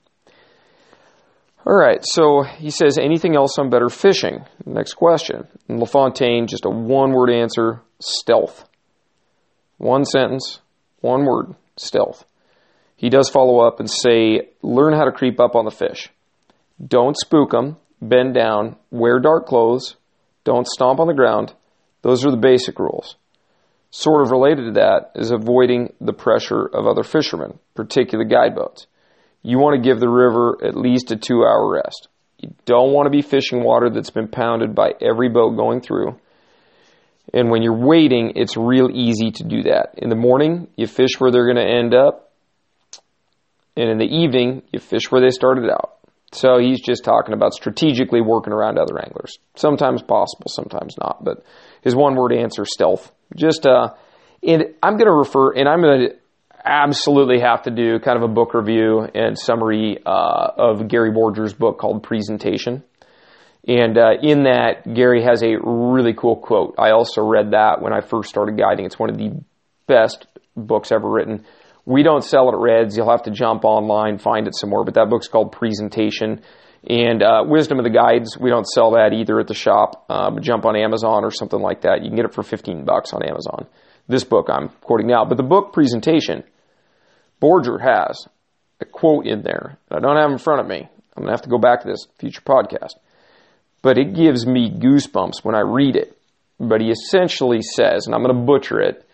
All 1.68 1.76
right, 1.76 2.00
so 2.02 2.44
he 2.44 2.70
says, 2.70 2.96
anything 2.96 3.36
else 3.36 3.58
on 3.58 3.68
better 3.68 3.90
fishing? 3.90 4.46
Next 4.64 4.94
question. 4.94 5.46
And 5.68 5.78
LaFontaine, 5.78 6.46
just 6.46 6.64
a 6.64 6.70
one 6.70 7.12
word 7.12 7.28
answer 7.28 7.82
stealth. 8.00 8.66
One 9.76 10.06
sentence, 10.06 10.60
one 11.02 11.26
word 11.26 11.54
stealth. 11.76 12.24
He 12.96 13.10
does 13.10 13.28
follow 13.28 13.60
up 13.60 13.80
and 13.80 13.90
say, 13.90 14.48
learn 14.62 14.94
how 14.94 15.04
to 15.04 15.12
creep 15.12 15.38
up 15.38 15.54
on 15.54 15.66
the 15.66 15.70
fish. 15.70 16.08
Don't 16.82 17.18
spook 17.18 17.50
them, 17.50 17.76
bend 18.00 18.32
down, 18.32 18.76
wear 18.90 19.20
dark 19.20 19.44
clothes, 19.44 19.96
don't 20.44 20.66
stomp 20.66 21.00
on 21.00 21.06
the 21.06 21.12
ground. 21.12 21.52
Those 22.00 22.24
are 22.24 22.30
the 22.30 22.38
basic 22.38 22.78
rules. 22.78 23.16
Sort 23.90 24.22
of 24.22 24.30
related 24.30 24.64
to 24.64 24.80
that 24.80 25.10
is 25.16 25.30
avoiding 25.30 25.92
the 26.00 26.14
pressure 26.14 26.64
of 26.64 26.86
other 26.86 27.02
fishermen, 27.02 27.58
particularly 27.74 28.30
guide 28.30 28.54
boats 28.54 28.86
you 29.42 29.58
want 29.58 29.76
to 29.76 29.88
give 29.88 30.00
the 30.00 30.08
river 30.08 30.58
at 30.64 30.76
least 30.76 31.10
a 31.10 31.16
two 31.16 31.44
hour 31.44 31.70
rest. 31.72 32.08
You 32.38 32.54
don't 32.64 32.92
want 32.92 33.06
to 33.06 33.10
be 33.10 33.22
fishing 33.22 33.64
water 33.64 33.90
that's 33.90 34.10
been 34.10 34.28
pounded 34.28 34.74
by 34.74 34.92
every 35.00 35.28
boat 35.28 35.56
going 35.56 35.80
through. 35.80 36.18
And 37.32 37.50
when 37.50 37.62
you're 37.62 37.86
waiting, 37.86 38.32
it's 38.36 38.56
real 38.56 38.88
easy 38.90 39.30
to 39.32 39.44
do 39.44 39.64
that. 39.64 39.94
In 39.98 40.08
the 40.08 40.16
morning, 40.16 40.68
you 40.76 40.86
fish 40.86 41.18
where 41.18 41.30
they're 41.30 41.52
going 41.52 41.56
to 41.56 41.78
end 41.78 41.94
up. 41.94 42.32
And 43.76 43.90
in 43.90 43.98
the 43.98 44.04
evening, 44.04 44.62
you 44.72 44.80
fish 44.80 45.10
where 45.10 45.20
they 45.20 45.30
started 45.30 45.68
out. 45.70 45.98
So 46.32 46.58
he's 46.58 46.80
just 46.80 47.04
talking 47.04 47.34
about 47.34 47.54
strategically 47.54 48.20
working 48.20 48.52
around 48.52 48.78
other 48.78 48.98
anglers. 48.98 49.38
Sometimes 49.56 50.02
possible, 50.02 50.46
sometimes 50.48 50.96
not. 50.98 51.24
But 51.24 51.44
his 51.82 51.94
one 51.94 52.14
word 52.16 52.32
answer, 52.32 52.64
stealth. 52.64 53.12
Just, 53.36 53.66
uh, 53.66 53.94
and 54.42 54.74
I'm 54.82 54.96
going 54.96 55.06
to 55.06 55.12
refer, 55.12 55.52
and 55.52 55.68
I'm 55.68 55.80
going 55.80 56.08
to 56.08 56.16
absolutely 56.64 57.40
have 57.40 57.62
to 57.62 57.70
do 57.70 57.98
kind 57.98 58.16
of 58.16 58.28
a 58.28 58.32
book 58.32 58.54
review 58.54 59.00
and 59.14 59.38
summary 59.38 59.98
uh, 60.04 60.50
of 60.56 60.88
Gary 60.88 61.10
Borger's 61.10 61.52
book 61.54 61.78
called 61.78 62.02
Presentation. 62.02 62.82
And 63.66 63.98
uh, 63.98 64.12
in 64.22 64.44
that, 64.44 64.82
Gary 64.94 65.22
has 65.24 65.42
a 65.42 65.56
really 65.62 66.14
cool 66.14 66.36
quote. 66.36 66.76
I 66.78 66.90
also 66.90 67.22
read 67.22 67.50
that 67.52 67.82
when 67.82 67.92
I 67.92 68.00
first 68.00 68.28
started 68.30 68.56
guiding. 68.56 68.86
It's 68.86 68.98
one 68.98 69.10
of 69.10 69.18
the 69.18 69.40
best 69.86 70.26
books 70.56 70.90
ever 70.90 71.08
written. 71.08 71.44
We 71.84 72.02
don't 72.02 72.24
sell 72.24 72.48
it 72.48 72.54
at 72.54 72.58
Reds. 72.58 72.96
You'll 72.96 73.10
have 73.10 73.24
to 73.24 73.30
jump 73.30 73.64
online, 73.64 74.18
find 74.18 74.46
it 74.46 74.54
somewhere. 74.54 74.84
But 74.84 74.94
that 74.94 75.08
book's 75.10 75.28
called 75.28 75.52
Presentation. 75.52 76.42
And 76.88 77.22
uh, 77.22 77.44
Wisdom 77.46 77.78
of 77.78 77.84
the 77.84 77.90
Guides, 77.90 78.38
we 78.38 78.50
don't 78.50 78.66
sell 78.66 78.92
that 78.92 79.12
either 79.12 79.40
at 79.40 79.48
the 79.48 79.54
shop. 79.54 80.06
But 80.08 80.40
jump 80.40 80.64
on 80.64 80.76
Amazon 80.76 81.24
or 81.24 81.30
something 81.30 81.60
like 81.60 81.82
that. 81.82 82.02
You 82.02 82.08
can 82.08 82.16
get 82.16 82.24
it 82.24 82.34
for 82.34 82.42
15 82.42 82.84
bucks 82.84 83.12
on 83.12 83.22
Amazon. 83.22 83.66
This 84.08 84.24
book 84.24 84.48
I'm 84.50 84.70
quoting 84.80 85.06
now. 85.06 85.24
But 85.24 85.36
the 85.36 85.42
book 85.42 85.72
presentation, 85.72 86.42
Borger 87.40 87.80
has 87.80 88.26
a 88.80 88.84
quote 88.84 89.26
in 89.26 89.42
there. 89.42 89.78
That 89.88 89.96
I 89.96 90.00
don't 90.00 90.16
have 90.16 90.30
in 90.30 90.38
front 90.38 90.60
of 90.60 90.66
me. 90.66 90.88
I'm 91.16 91.24
going 91.24 91.26
to 91.26 91.32
have 91.32 91.42
to 91.42 91.50
go 91.50 91.58
back 91.58 91.82
to 91.82 91.88
this 91.88 92.06
future 92.18 92.40
podcast. 92.40 92.94
But 93.82 93.98
it 93.98 94.14
gives 94.14 94.46
me 94.46 94.70
goosebumps 94.70 95.44
when 95.44 95.54
I 95.54 95.60
read 95.60 95.96
it. 95.96 96.16
But 96.58 96.80
he 96.80 96.90
essentially 96.90 97.62
says, 97.62 98.06
and 98.06 98.14
I'm 98.14 98.22
going 98.22 98.34
to 98.34 98.42
butcher 98.44 98.80
it, 98.80 99.08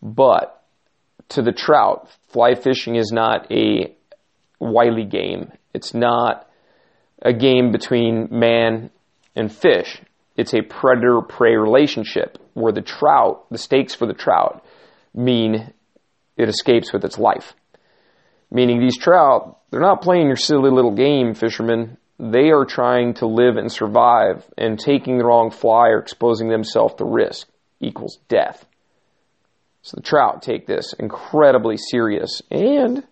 but 0.00 0.62
to 1.30 1.42
the 1.42 1.52
trout, 1.52 2.08
fly 2.28 2.54
fishing 2.54 2.96
is 2.96 3.10
not 3.10 3.50
a 3.50 3.94
wily 4.60 5.04
game. 5.04 5.52
It's 5.72 5.94
not 5.94 6.48
a 7.20 7.32
game 7.32 7.72
between 7.72 8.28
man 8.30 8.90
and 9.34 9.50
fish. 9.50 10.00
It's 10.36 10.54
a 10.54 10.62
predator 10.62 11.20
prey 11.20 11.56
relationship 11.56 12.38
where 12.54 12.72
the 12.72 12.82
trout, 12.82 13.46
the 13.50 13.58
stakes 13.58 13.94
for 13.94 14.06
the 14.06 14.14
trout, 14.14 14.64
mean 15.14 15.72
it 16.36 16.48
escapes 16.48 16.92
with 16.92 17.04
its 17.04 17.18
life. 17.18 17.54
Meaning 18.50 18.80
these 18.80 18.98
trout, 18.98 19.58
they're 19.70 19.80
not 19.80 20.02
playing 20.02 20.26
your 20.26 20.36
silly 20.36 20.70
little 20.70 20.94
game, 20.94 21.34
fishermen. 21.34 21.96
They 22.18 22.50
are 22.50 22.64
trying 22.64 23.14
to 23.14 23.26
live 23.26 23.56
and 23.56 23.70
survive, 23.70 24.44
and 24.56 24.78
taking 24.78 25.18
the 25.18 25.24
wrong 25.24 25.50
fly 25.50 25.88
or 25.88 25.98
exposing 25.98 26.48
themselves 26.48 26.94
to 26.94 27.04
risk 27.04 27.48
equals 27.80 28.18
death. 28.28 28.64
So 29.82 29.96
the 29.96 30.02
trout 30.02 30.42
take 30.42 30.66
this 30.66 30.94
incredibly 30.94 31.76
serious, 31.76 32.40
and 32.50 33.04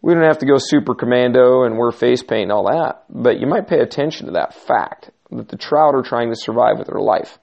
we 0.00 0.14
don't 0.14 0.22
have 0.22 0.38
to 0.38 0.46
go 0.46 0.56
super 0.58 0.94
commando 0.94 1.64
and 1.64 1.76
wear 1.76 1.90
face 1.90 2.22
paint 2.22 2.44
and 2.44 2.52
all 2.52 2.70
that, 2.70 3.04
but 3.10 3.40
you 3.40 3.46
might 3.46 3.66
pay 3.66 3.80
attention 3.80 4.26
to 4.26 4.32
that 4.32 4.54
fact 4.54 5.10
that 5.30 5.48
the 5.48 5.56
trout 5.56 5.94
are 5.94 6.02
trying 6.02 6.30
to 6.30 6.36
survive 6.36 6.78
with 6.78 6.88
their 6.88 7.00
life, 7.00 7.38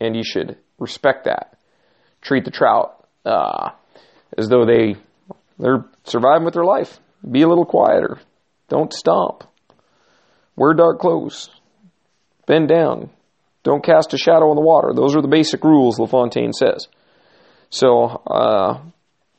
and 0.00 0.16
you 0.16 0.22
should 0.24 0.58
respect 0.78 1.24
that. 1.24 1.58
Treat 2.20 2.44
the 2.44 2.50
trout 2.50 3.06
uh, 3.24 3.70
as 4.36 4.48
though 4.48 4.66
they 4.66 4.96
they're 5.58 5.84
surviving 6.04 6.44
with 6.44 6.54
their 6.54 6.64
life. 6.64 6.98
Be 7.28 7.42
a 7.42 7.48
little 7.48 7.66
quieter. 7.66 8.18
Don't 8.68 8.92
stomp. 8.92 9.44
Wear 10.56 10.74
dark 10.74 10.98
clothes. 10.98 11.50
Bend 12.46 12.68
down. 12.68 13.10
Don't 13.62 13.84
cast 13.84 14.14
a 14.14 14.18
shadow 14.18 14.50
on 14.50 14.56
the 14.56 14.62
water. 14.62 14.92
Those 14.94 15.14
are 15.14 15.22
the 15.22 15.28
basic 15.28 15.62
rules 15.62 15.98
LaFontaine 15.98 16.52
says. 16.52 16.88
So, 17.68 18.22
uh, 18.26 18.80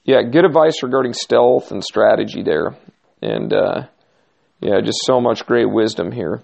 yeah, 0.03 0.21
good 0.21 0.45
advice 0.45 0.83
regarding 0.83 1.13
stealth 1.13 1.71
and 1.71 1.83
strategy 1.83 2.43
there. 2.43 2.75
And, 3.21 3.51
uh, 3.51 3.83
yeah, 4.59 4.79
just 4.83 4.99
so 5.05 5.19
much 5.19 5.45
great 5.45 5.69
wisdom 5.69 6.11
here. 6.11 6.43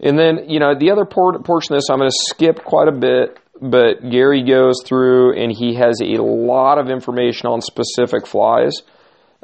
And 0.00 0.18
then, 0.18 0.48
you 0.48 0.60
know, 0.60 0.74
the 0.78 0.90
other 0.90 1.04
por- 1.04 1.38
portion 1.40 1.74
of 1.74 1.78
this, 1.78 1.88
I'm 1.90 1.98
going 1.98 2.10
to 2.10 2.24
skip 2.34 2.64
quite 2.64 2.88
a 2.88 2.92
bit, 2.92 3.38
but 3.60 4.08
Gary 4.10 4.42
goes 4.42 4.82
through 4.84 5.40
and 5.40 5.50
he 5.50 5.74
has 5.76 6.00
a 6.02 6.22
lot 6.22 6.78
of 6.78 6.90
information 6.90 7.48
on 7.48 7.60
specific 7.62 8.26
flies. 8.26 8.82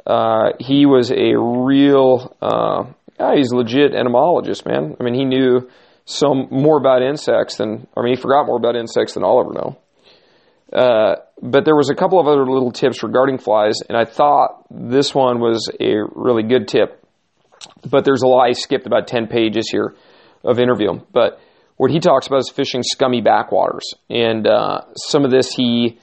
Uh, 0.05 0.51
he 0.59 0.85
was 0.85 1.11
a 1.11 1.35
real, 1.37 2.35
uh, 2.41 2.85
yeah, 3.19 3.35
he's 3.35 3.51
a 3.51 3.55
legit 3.55 3.95
entomologist, 3.95 4.65
man. 4.65 4.95
I 4.99 5.03
mean, 5.03 5.15
he 5.15 5.25
knew 5.25 5.69
some 6.05 6.47
more 6.51 6.77
about 6.77 7.01
insects 7.01 7.57
than, 7.57 7.87
I 7.95 8.01
mean, 8.01 8.15
he 8.15 8.21
forgot 8.21 8.45
more 8.45 8.57
about 8.57 8.75
insects 8.75 9.13
than 9.13 9.23
I'll 9.23 9.39
ever 9.39 9.53
know. 9.53 9.77
Uh, 10.71 11.15
but 11.41 11.65
there 11.65 11.75
was 11.75 11.89
a 11.89 11.95
couple 11.95 12.19
of 12.19 12.27
other 12.27 12.45
little 12.45 12.71
tips 12.71 13.03
regarding 13.03 13.37
flies, 13.37 13.75
and 13.87 13.97
I 13.97 14.05
thought 14.05 14.65
this 14.69 15.13
one 15.13 15.39
was 15.39 15.69
a 15.79 15.95
really 16.15 16.43
good 16.43 16.67
tip. 16.67 16.99
But 17.89 18.05
there's 18.05 18.23
a 18.23 18.27
lot. 18.27 18.49
I 18.49 18.51
skipped 18.53 18.85
about 18.85 19.07
10 19.07 19.27
pages 19.27 19.69
here 19.71 19.95
of 20.43 20.59
interview. 20.59 20.99
But 21.11 21.39
what 21.77 21.91
he 21.91 21.99
talks 21.99 22.27
about 22.27 22.39
is 22.39 22.49
fishing 22.49 22.83
scummy 22.83 23.21
backwaters. 23.21 23.93
And 24.09 24.47
uh, 24.47 24.81
some 24.95 25.25
of 25.25 25.31
this 25.31 25.53
he 25.53 25.99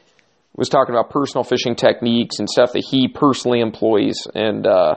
was 0.57 0.69
talking 0.69 0.95
about 0.95 1.11
personal 1.11 1.45
fishing 1.45 1.77
techniques 1.77 2.39
and 2.39 2.49
stuff 2.49 2.73
that 2.73 2.85
he 2.85 3.09
personally 3.09 3.61
employs. 3.61 4.27
And 4.35 4.67
uh, 4.67 4.97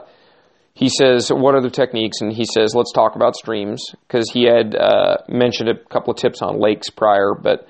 he 0.74 0.88
says, 0.88 1.30
What 1.30 1.54
other 1.54 1.70
techniques? 1.70 2.20
And 2.20 2.32
he 2.32 2.44
says, 2.44 2.74
Let's 2.74 2.92
talk 2.92 3.14
about 3.16 3.36
streams, 3.36 3.82
because 4.06 4.30
he 4.30 4.44
had 4.44 4.74
uh, 4.74 5.18
mentioned 5.28 5.68
a 5.68 5.78
couple 5.88 6.12
of 6.12 6.18
tips 6.18 6.42
on 6.42 6.60
lakes 6.60 6.90
prior, 6.90 7.34
but 7.34 7.68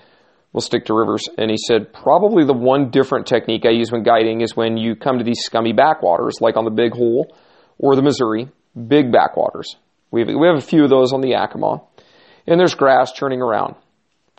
we'll 0.52 0.62
stick 0.62 0.86
to 0.86 0.94
rivers. 0.94 1.28
And 1.36 1.50
he 1.50 1.58
said, 1.58 1.92
Probably 1.92 2.44
the 2.44 2.54
one 2.54 2.90
different 2.90 3.26
technique 3.26 3.66
I 3.66 3.70
use 3.70 3.92
when 3.92 4.02
guiding 4.02 4.40
is 4.40 4.56
when 4.56 4.76
you 4.76 4.96
come 4.96 5.18
to 5.18 5.24
these 5.24 5.40
scummy 5.40 5.72
backwaters, 5.72 6.40
like 6.40 6.56
on 6.56 6.64
the 6.64 6.70
Big 6.70 6.92
Hole 6.92 7.36
or 7.78 7.94
the 7.94 8.02
Missouri, 8.02 8.48
big 8.74 9.12
backwaters. 9.12 9.76
We 10.14 10.20
have, 10.20 10.28
we 10.28 10.46
have 10.46 10.56
a 10.56 10.60
few 10.60 10.84
of 10.84 10.90
those 10.90 11.12
on 11.12 11.22
the 11.22 11.30
Yakima. 11.30 11.82
And 12.46 12.60
there's 12.60 12.76
grass 12.76 13.12
churning 13.12 13.42
around. 13.42 13.74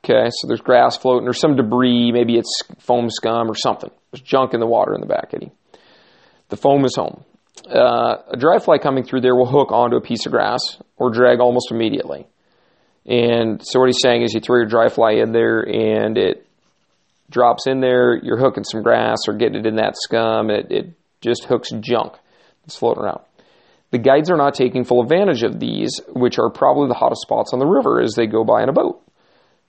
Okay, 0.03 0.29
so 0.29 0.47
there's 0.47 0.61
grass 0.61 0.95
floating, 0.95 1.25
there's 1.25 1.39
some 1.39 1.55
debris, 1.55 2.11
maybe 2.11 2.37
it's 2.37 2.61
foam 2.79 3.09
scum 3.09 3.49
or 3.49 3.55
something. 3.55 3.89
There's 4.11 4.21
junk 4.21 4.53
in 4.53 4.59
the 4.59 4.67
water 4.67 4.93
in 4.93 5.01
the 5.01 5.07
back 5.07 5.31
eddy. 5.33 5.51
The 6.49 6.57
foam 6.57 6.85
is 6.85 6.95
home. 6.95 7.23
Uh, 7.67 8.17
a 8.29 8.37
dry 8.37 8.59
fly 8.59 8.77
coming 8.77 9.03
through 9.03 9.21
there 9.21 9.35
will 9.35 9.47
hook 9.47 9.71
onto 9.71 9.97
a 9.97 10.01
piece 10.01 10.25
of 10.25 10.31
grass 10.31 10.59
or 10.97 11.11
drag 11.11 11.39
almost 11.39 11.71
immediately. 11.71 12.27
And 13.05 13.61
so 13.65 13.79
what 13.79 13.87
he's 13.87 14.01
saying 14.01 14.21
is 14.21 14.33
you 14.33 14.41
throw 14.41 14.57
your 14.57 14.67
dry 14.67 14.89
fly 14.89 15.13
in 15.13 15.31
there 15.31 15.61
and 15.61 16.17
it 16.17 16.47
drops 17.29 17.67
in 17.67 17.81
there, 17.81 18.15
you're 18.15 18.39
hooking 18.39 18.63
some 18.63 18.83
grass 18.83 19.17
or 19.27 19.33
getting 19.33 19.59
it 19.59 19.65
in 19.65 19.75
that 19.77 19.95
scum, 19.97 20.51
it, 20.51 20.71
it 20.71 20.93
just 21.21 21.45
hooks 21.45 21.69
junk 21.81 22.13
that's 22.63 22.77
floating 22.77 23.03
around. 23.03 23.21
The 23.91 23.97
guides 23.97 24.29
are 24.29 24.37
not 24.37 24.55
taking 24.55 24.83
full 24.83 25.01
advantage 25.01 25.43
of 25.43 25.59
these, 25.59 26.01
which 26.09 26.39
are 26.39 26.49
probably 26.49 26.87
the 26.87 26.95
hottest 26.95 27.21
spots 27.21 27.53
on 27.53 27.59
the 27.59 27.67
river 27.67 28.01
as 28.01 28.13
they 28.15 28.27
go 28.27 28.43
by 28.43 28.63
in 28.63 28.69
a 28.69 28.73
boat. 28.73 29.01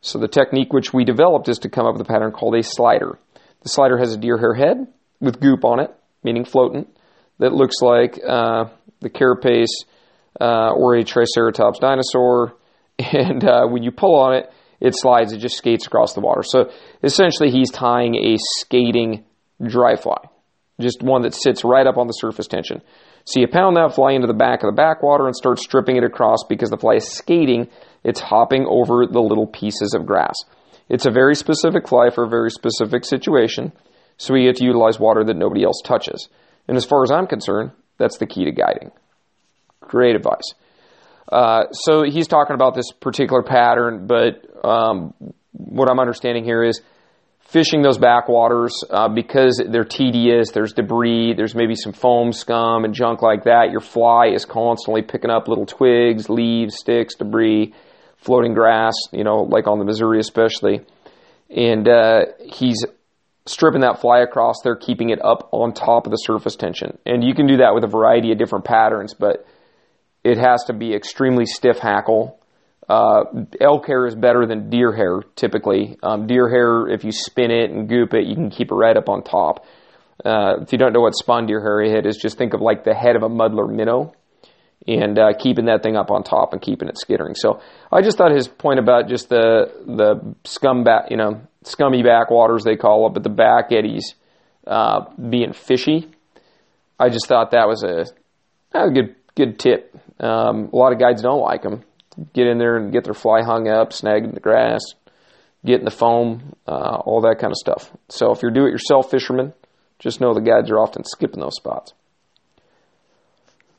So 0.00 0.18
the 0.18 0.28
technique 0.28 0.72
which 0.72 0.92
we 0.92 1.04
developed 1.04 1.48
is 1.48 1.58
to 1.60 1.68
come 1.68 1.86
up 1.86 1.94
with 1.94 2.02
a 2.02 2.10
pattern 2.10 2.32
called 2.32 2.54
a 2.54 2.62
slider. 2.62 3.18
The 3.62 3.68
slider 3.68 3.98
has 3.98 4.12
a 4.12 4.18
deer 4.18 4.38
hair 4.38 4.54
head 4.54 4.86
with 5.20 5.40
goop 5.40 5.64
on 5.64 5.80
it, 5.80 5.90
meaning 6.22 6.44
floating, 6.44 6.86
that 7.38 7.52
looks 7.52 7.80
like 7.80 8.18
uh, 8.26 8.66
the 9.00 9.10
carapace 9.10 9.84
uh, 10.40 10.70
or 10.70 10.94
a 10.96 11.04
Triceratops 11.04 11.78
dinosaur. 11.78 12.54
And 12.98 13.44
uh, 13.44 13.66
when 13.66 13.82
you 13.82 13.90
pull 13.90 14.18
on 14.18 14.36
it, 14.36 14.50
it 14.80 14.94
slides, 14.96 15.34
it 15.34 15.38
just 15.38 15.58
skates 15.58 15.86
across 15.86 16.14
the 16.14 16.20
water. 16.20 16.42
So 16.42 16.70
essentially, 17.02 17.50
he's 17.50 17.70
tying 17.70 18.14
a 18.14 18.38
skating 18.38 19.26
dry 19.62 19.96
fly, 19.96 20.30
just 20.80 21.02
one 21.02 21.22
that 21.22 21.34
sits 21.34 21.64
right 21.64 21.86
up 21.86 21.96
on 21.96 22.06
the 22.06 22.12
surface 22.12 22.46
tension. 22.46 22.82
So 23.24 23.40
you 23.40 23.48
pound 23.48 23.76
that 23.76 23.94
fly 23.94 24.12
into 24.12 24.26
the 24.26 24.34
back 24.34 24.62
of 24.62 24.68
the 24.68 24.76
backwater 24.76 25.26
and 25.26 25.34
start 25.34 25.58
stripping 25.58 25.96
it 25.96 26.04
across 26.04 26.44
because 26.48 26.70
the 26.70 26.76
fly 26.76 26.94
is 26.94 27.08
skating, 27.08 27.68
it's 28.04 28.20
hopping 28.20 28.66
over 28.68 29.06
the 29.06 29.20
little 29.20 29.46
pieces 29.46 29.94
of 29.94 30.06
grass. 30.06 30.34
It's 30.88 31.06
a 31.06 31.10
very 31.10 31.34
specific 31.34 31.88
fly 31.88 32.10
for 32.10 32.24
a 32.24 32.28
very 32.28 32.50
specific 32.50 33.04
situation, 33.04 33.72
so 34.18 34.34
we 34.34 34.44
get 34.44 34.56
to 34.56 34.64
utilize 34.64 35.00
water 35.00 35.24
that 35.24 35.36
nobody 35.36 35.64
else 35.64 35.80
touches. 35.84 36.28
And 36.68 36.76
as 36.76 36.84
far 36.84 37.02
as 37.02 37.10
I'm 37.10 37.26
concerned, 37.26 37.72
that's 37.98 38.18
the 38.18 38.26
key 38.26 38.44
to 38.44 38.52
guiding. 38.52 38.92
Great 39.80 40.14
advice. 40.14 40.54
Uh, 41.30 41.64
so 41.72 42.04
he's 42.04 42.28
talking 42.28 42.54
about 42.54 42.74
this 42.74 42.92
particular 42.92 43.42
pattern, 43.42 44.06
but 44.06 44.64
um, 44.64 45.12
what 45.52 45.90
I'm 45.90 45.98
understanding 45.98 46.44
here 46.44 46.62
is 46.62 46.80
fishing 47.48 47.82
those 47.82 47.98
backwaters 47.98 48.84
uh, 48.90 49.08
because 49.08 49.62
they're 49.68 49.84
tedious. 49.84 50.50
There's 50.50 50.72
debris. 50.72 51.34
There's 51.34 51.54
maybe 51.54 51.74
some 51.74 51.92
foam, 51.92 52.32
scum, 52.32 52.84
and 52.84 52.94
junk 52.94 53.22
like 53.22 53.44
that. 53.44 53.70
Your 53.70 53.80
fly 53.80 54.28
is 54.34 54.44
constantly 54.44 55.02
picking 55.02 55.30
up 55.30 55.48
little 55.48 55.66
twigs, 55.66 56.28
leaves, 56.28 56.76
sticks, 56.76 57.14
debris, 57.14 57.74
floating 58.16 58.54
grass. 58.54 58.94
You 59.12 59.24
know, 59.24 59.42
like 59.42 59.66
on 59.66 59.78
the 59.78 59.84
Missouri 59.84 60.20
especially. 60.20 60.80
And 61.48 61.88
uh, 61.88 62.24
he's 62.44 62.84
stripping 63.46 63.82
that 63.82 64.00
fly 64.00 64.20
across 64.20 64.56
there, 64.64 64.74
keeping 64.74 65.10
it 65.10 65.24
up 65.24 65.48
on 65.52 65.72
top 65.72 66.06
of 66.06 66.10
the 66.10 66.16
surface 66.16 66.56
tension. 66.56 66.98
And 67.06 67.22
you 67.22 67.34
can 67.34 67.46
do 67.46 67.58
that 67.58 67.74
with 67.74 67.84
a 67.84 67.88
variety 67.88 68.32
of 68.32 68.38
different 68.38 68.64
patterns, 68.64 69.14
but 69.14 69.46
it 70.24 70.38
has 70.38 70.64
to 70.64 70.72
be 70.72 70.92
extremely 70.92 71.46
stiff 71.46 71.78
hackle 71.78 72.35
uh, 72.88 73.24
elk 73.60 73.86
hair 73.86 74.06
is 74.06 74.14
better 74.14 74.46
than 74.46 74.70
deer 74.70 74.94
hair 74.94 75.22
typically. 75.34 75.96
Um, 76.02 76.26
deer 76.26 76.48
hair, 76.48 76.88
if 76.88 77.04
you 77.04 77.12
spin 77.12 77.50
it 77.50 77.70
and 77.70 77.88
goop 77.88 78.14
it, 78.14 78.26
you 78.26 78.34
can 78.34 78.50
keep 78.50 78.70
it 78.70 78.74
right 78.74 78.96
up 78.96 79.08
on 79.08 79.22
top. 79.22 79.64
Uh, 80.24 80.60
if 80.62 80.72
you 80.72 80.78
don't 80.78 80.92
know 80.92 81.00
what 81.00 81.14
spun 81.14 81.46
deer 81.46 81.60
hair 81.60 81.84
head 81.84 82.06
is, 82.06 82.16
just 82.16 82.38
think 82.38 82.54
of 82.54 82.60
like 82.60 82.84
the 82.84 82.94
head 82.94 83.16
of 83.16 83.22
a 83.22 83.28
muddler 83.28 83.66
minnow 83.66 84.14
and 84.86 85.18
uh, 85.18 85.32
keeping 85.38 85.66
that 85.66 85.82
thing 85.82 85.96
up 85.96 86.10
on 86.10 86.22
top 86.22 86.52
and 86.52 86.62
keeping 86.62 86.88
it 86.88 86.96
skittering. 86.96 87.34
So 87.34 87.60
I 87.90 88.02
just 88.02 88.16
thought 88.16 88.30
his 88.30 88.46
point 88.46 88.78
about 88.78 89.08
just 89.08 89.28
the 89.28 89.72
the 89.84 90.34
scum 90.44 90.84
back, 90.84 91.10
you 91.10 91.16
know, 91.16 91.42
scummy 91.64 92.02
backwaters 92.02 92.62
they 92.64 92.76
call 92.76 93.06
it, 93.08 93.14
but 93.14 93.24
the 93.24 93.30
back 93.30 93.72
eddies 93.72 94.14
uh, 94.66 95.06
being 95.16 95.52
fishy. 95.52 96.08
I 96.98 97.08
just 97.10 97.26
thought 97.26 97.50
that 97.50 97.66
was 97.66 97.82
a, 97.82 98.06
a 98.78 98.90
good 98.90 99.16
good 99.34 99.58
tip. 99.58 99.94
Um, 100.18 100.70
a 100.72 100.76
lot 100.76 100.92
of 100.92 100.98
guides 100.98 101.20
don't 101.20 101.42
like 101.42 101.62
them 101.62 101.82
get 102.32 102.46
in 102.46 102.58
there 102.58 102.76
and 102.76 102.92
get 102.92 103.04
their 103.04 103.14
fly 103.14 103.42
hung 103.42 103.68
up, 103.68 103.90
snagging 103.90 104.34
the 104.34 104.40
grass, 104.40 104.80
get 105.64 105.78
in 105.78 105.84
the 105.84 105.90
foam, 105.90 106.54
uh, 106.66 106.98
all 107.04 107.20
that 107.22 107.38
kind 107.38 107.50
of 107.50 107.56
stuff. 107.56 107.90
So 108.08 108.32
if 108.32 108.42
you're 108.42 108.50
do-it-yourself 108.50 109.10
fisherman, 109.10 109.52
just 109.98 110.20
know 110.20 110.34
the 110.34 110.40
guides 110.40 110.70
are 110.70 110.78
often 110.78 111.04
skipping 111.04 111.40
those 111.40 111.56
spots. 111.56 111.92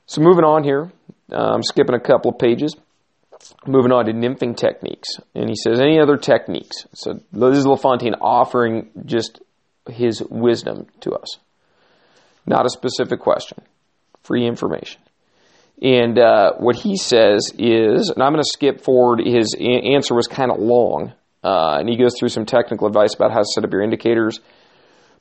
So 0.06 0.22
moving 0.22 0.46
on 0.46 0.64
here, 0.64 0.92
uh, 1.32 1.54
I'm 1.54 1.64
skipping 1.64 1.96
a 1.96 2.00
couple 2.00 2.32
of 2.32 2.40
pages. 2.40 2.76
Moving 3.66 3.92
on 3.92 4.06
to 4.06 4.14
nymphing 4.14 4.58
techniques. 4.58 5.10
And 5.36 5.48
he 5.48 5.56
says, 5.56 5.80
any 5.80 6.00
other 6.00 6.18
techniques? 6.18 6.88
So 6.94 7.20
this 7.32 7.58
is 7.58 7.68
LaFontaine 7.68 8.16
offering 8.20 8.90
just 9.06 9.42
his 9.90 10.24
wisdom 10.24 10.88
to 11.02 11.12
us. 11.12 11.38
Not 12.46 12.66
a 12.66 12.70
specific 12.70 13.20
question. 13.20 13.60
Free 14.24 14.48
information. 14.48 15.02
And 15.82 16.18
uh, 16.18 16.54
what 16.58 16.76
he 16.76 16.98
says 16.98 17.52
is, 17.58 18.10
and 18.10 18.24
I'm 18.24 18.34
going 18.34 18.44
to 18.44 18.50
skip 18.52 18.82
forward, 18.82 19.22
his 19.24 19.56
answer 19.60 20.16
was 20.16 20.28
kind 20.28 20.52
of 20.52 20.60
long. 20.60 21.14
Uh, 21.44 21.78
and 21.80 21.88
he 21.88 21.98
goes 21.98 22.18
through 22.18 22.30
some 22.30 22.46
technical 22.46 22.88
advice 22.88 23.14
about 23.14 23.32
how 23.32 23.40
to 23.40 23.46
set 23.46 23.64
up 23.64 23.72
your 23.72 23.84
indicators. 23.84 24.40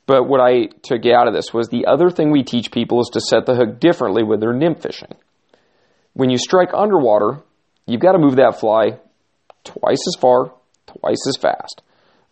But 0.07 0.23
what 0.23 0.39
I 0.39 0.67
took 0.83 1.05
out 1.05 1.27
of 1.27 1.33
this 1.33 1.53
was 1.53 1.67
the 1.67 1.85
other 1.85 2.09
thing 2.09 2.31
we 2.31 2.43
teach 2.43 2.71
people 2.71 3.01
is 3.01 3.09
to 3.13 3.21
set 3.21 3.45
the 3.45 3.55
hook 3.55 3.79
differently 3.79 4.23
when 4.23 4.39
they're 4.39 4.53
nymph 4.53 4.81
fishing. 4.81 5.13
When 6.13 6.29
you 6.29 6.37
strike 6.37 6.69
underwater, 6.73 7.39
you've 7.85 8.01
got 8.01 8.13
to 8.13 8.19
move 8.19 8.37
that 8.37 8.59
fly 8.59 8.99
twice 9.63 10.07
as 10.07 10.15
far, 10.19 10.53
twice 10.87 11.27
as 11.27 11.37
fast. 11.37 11.81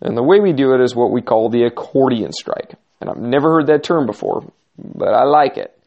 And 0.01 0.17
the 0.17 0.23
way 0.23 0.39
we 0.39 0.53
do 0.53 0.73
it 0.73 0.81
is 0.81 0.95
what 0.95 1.11
we 1.11 1.21
call 1.21 1.49
the 1.49 1.63
accordion 1.63 2.31
strike. 2.31 2.75
And 2.99 3.09
I've 3.09 3.17
never 3.17 3.51
heard 3.51 3.67
that 3.67 3.83
term 3.83 4.05
before, 4.05 4.51
but 4.77 5.13
I 5.13 5.23
like 5.25 5.57
it. 5.57 5.77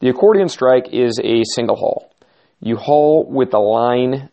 The 0.00 0.08
accordion 0.08 0.48
strike 0.48 0.88
is 0.92 1.18
a 1.22 1.42
single 1.54 1.76
haul. 1.76 2.12
You 2.60 2.76
haul 2.76 3.26
with 3.28 3.50
the 3.50 3.58
line 3.58 4.30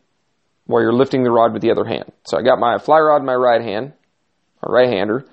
while 0.66 0.82
you're 0.82 0.93
lifting 0.93 1.24
the 1.24 1.32
rod 1.32 1.53
with 1.53 1.61
the 1.61 1.72
other 1.72 1.86
hand. 1.86 2.11
So 2.28 2.38
I 2.38 2.41
got 2.41 2.59
my 2.59 2.78
fly 2.78 2.99
rod 2.99 3.22
in 3.22 3.26
my 3.26 3.36
right 3.36 3.61
hand, 3.61 3.93
my 4.63 4.72
right 4.72 4.89
hander, 4.89 5.26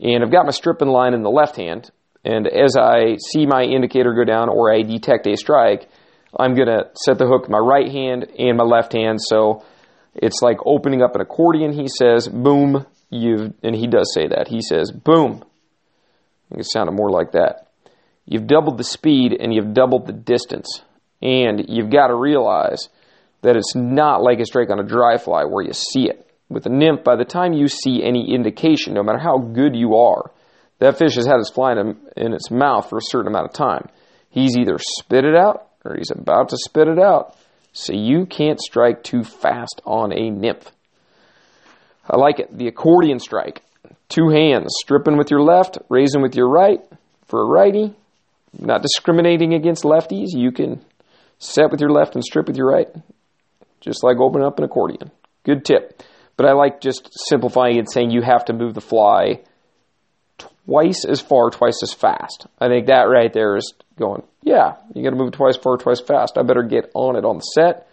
and 0.00 0.22
I've 0.22 0.32
got 0.32 0.44
my 0.44 0.52
stripping 0.52 0.88
line 0.88 1.14
in 1.14 1.22
the 1.22 1.30
left 1.30 1.56
hand. 1.56 1.90
And 2.24 2.46
as 2.46 2.76
I 2.76 3.16
see 3.32 3.46
my 3.46 3.62
indicator 3.62 4.14
go 4.14 4.24
down 4.24 4.48
or 4.48 4.72
I 4.72 4.82
detect 4.82 5.26
a 5.26 5.36
strike, 5.36 5.88
I'm 6.38 6.54
going 6.54 6.68
to 6.68 6.90
set 6.94 7.18
the 7.18 7.26
hook 7.26 7.42
with 7.42 7.50
my 7.50 7.58
right 7.58 7.90
hand 7.90 8.26
and 8.38 8.56
my 8.56 8.64
left 8.64 8.92
hand. 8.92 9.20
So 9.22 9.64
it's 10.14 10.40
like 10.42 10.58
opening 10.64 11.02
up 11.02 11.14
an 11.14 11.20
accordion. 11.20 11.72
He 11.72 11.88
says, 11.88 12.28
boom, 12.28 12.86
you've, 13.10 13.52
and 13.62 13.74
he 13.74 13.86
does 13.86 14.12
say 14.14 14.28
that. 14.28 14.48
He 14.48 14.62
says, 14.62 14.90
boom. 14.90 15.44
It 16.50 16.64
sounded 16.64 16.92
more 16.92 17.10
like 17.10 17.32
that. 17.32 17.63
You've 18.26 18.46
doubled 18.46 18.78
the 18.78 18.84
speed 18.84 19.36
and 19.38 19.52
you've 19.54 19.74
doubled 19.74 20.06
the 20.06 20.12
distance. 20.12 20.82
And 21.20 21.66
you've 21.68 21.90
got 21.90 22.08
to 22.08 22.14
realize 22.14 22.88
that 23.42 23.56
it's 23.56 23.74
not 23.74 24.22
like 24.22 24.40
a 24.40 24.46
strike 24.46 24.70
on 24.70 24.80
a 24.80 24.84
dry 24.84 25.18
fly 25.18 25.44
where 25.44 25.64
you 25.64 25.72
see 25.72 26.08
it. 26.08 26.30
With 26.48 26.66
a 26.66 26.70
nymph, 26.70 27.04
by 27.04 27.16
the 27.16 27.24
time 27.24 27.52
you 27.52 27.68
see 27.68 28.02
any 28.02 28.34
indication, 28.34 28.94
no 28.94 29.02
matter 29.02 29.18
how 29.18 29.38
good 29.38 29.74
you 29.74 29.96
are, 29.96 30.30
that 30.78 30.98
fish 30.98 31.14
has 31.14 31.26
had 31.26 31.38
his 31.38 31.50
fly 31.50 31.72
in 31.72 32.32
its 32.32 32.50
mouth 32.50 32.88
for 32.88 32.98
a 32.98 33.02
certain 33.02 33.28
amount 33.28 33.46
of 33.46 33.52
time. 33.52 33.88
He's 34.28 34.56
either 34.56 34.76
spit 34.78 35.24
it 35.24 35.34
out 35.34 35.68
or 35.84 35.96
he's 35.96 36.10
about 36.10 36.50
to 36.50 36.56
spit 36.56 36.88
it 36.88 36.98
out. 36.98 37.36
So 37.72 37.92
you 37.92 38.26
can't 38.26 38.60
strike 38.60 39.02
too 39.02 39.24
fast 39.24 39.80
on 39.84 40.12
a 40.12 40.30
nymph. 40.30 40.70
I 42.08 42.16
like 42.16 42.38
it. 42.38 42.56
The 42.56 42.68
accordion 42.68 43.18
strike. 43.18 43.62
Two 44.08 44.28
hands, 44.28 44.74
stripping 44.82 45.16
with 45.16 45.30
your 45.30 45.40
left, 45.40 45.78
raising 45.88 46.22
with 46.22 46.34
your 46.34 46.48
right. 46.48 46.80
For 47.26 47.40
a 47.40 47.46
righty, 47.46 47.96
not 48.58 48.82
discriminating 48.82 49.54
against 49.54 49.84
lefties, 49.84 50.28
you 50.30 50.52
can 50.52 50.84
set 51.38 51.70
with 51.70 51.80
your 51.80 51.90
left 51.90 52.14
and 52.14 52.24
strip 52.24 52.46
with 52.46 52.56
your 52.56 52.70
right, 52.70 52.88
just 53.80 54.04
like 54.04 54.18
opening 54.18 54.46
up 54.46 54.58
an 54.58 54.64
accordion. 54.64 55.10
Good 55.44 55.64
tip. 55.64 56.02
But 56.36 56.46
I 56.46 56.52
like 56.52 56.80
just 56.80 57.10
simplifying 57.28 57.76
it, 57.76 57.90
saying 57.90 58.10
you 58.10 58.22
have 58.22 58.46
to 58.46 58.52
move 58.52 58.74
the 58.74 58.80
fly 58.80 59.42
twice 60.66 61.04
as 61.04 61.20
far, 61.20 61.50
twice 61.50 61.80
as 61.82 61.92
fast. 61.92 62.46
I 62.58 62.68
think 62.68 62.86
that 62.86 63.02
right 63.02 63.32
there 63.32 63.56
is 63.56 63.74
going, 63.96 64.22
yeah, 64.42 64.76
you 64.94 65.02
got 65.02 65.10
to 65.10 65.16
move 65.16 65.32
twice 65.32 65.56
far, 65.56 65.76
twice 65.76 66.00
fast. 66.00 66.36
I 66.36 66.42
better 66.42 66.62
get 66.62 66.90
on 66.94 67.16
it 67.16 67.24
on 67.24 67.36
the 67.36 67.42
set. 67.42 67.88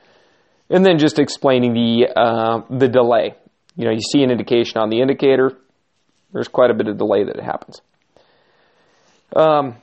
And 0.69 0.85
then 0.85 0.97
just 0.97 1.19
explaining 1.19 1.73
the 1.73 2.07
uh, 2.15 2.61
the 2.69 2.87
delay. 2.87 3.35
You 3.75 3.85
know, 3.85 3.91
you 3.91 3.99
see 3.99 4.23
an 4.23 4.31
indication 4.31 4.77
on 4.79 4.89
the 4.89 5.01
indicator. 5.01 5.57
There's 6.31 6.47
quite 6.47 6.71
a 6.71 6.73
bit 6.73 6.87
of 6.87 6.97
delay 6.97 7.25
that 7.25 7.35
it 7.35 7.43
happens. 7.43 7.81
Um, 9.35 9.75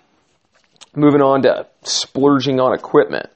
moving 0.95 1.23
on 1.23 1.43
to 1.43 1.67
splurging 1.83 2.61
on 2.61 2.75
equipment. 2.75 3.27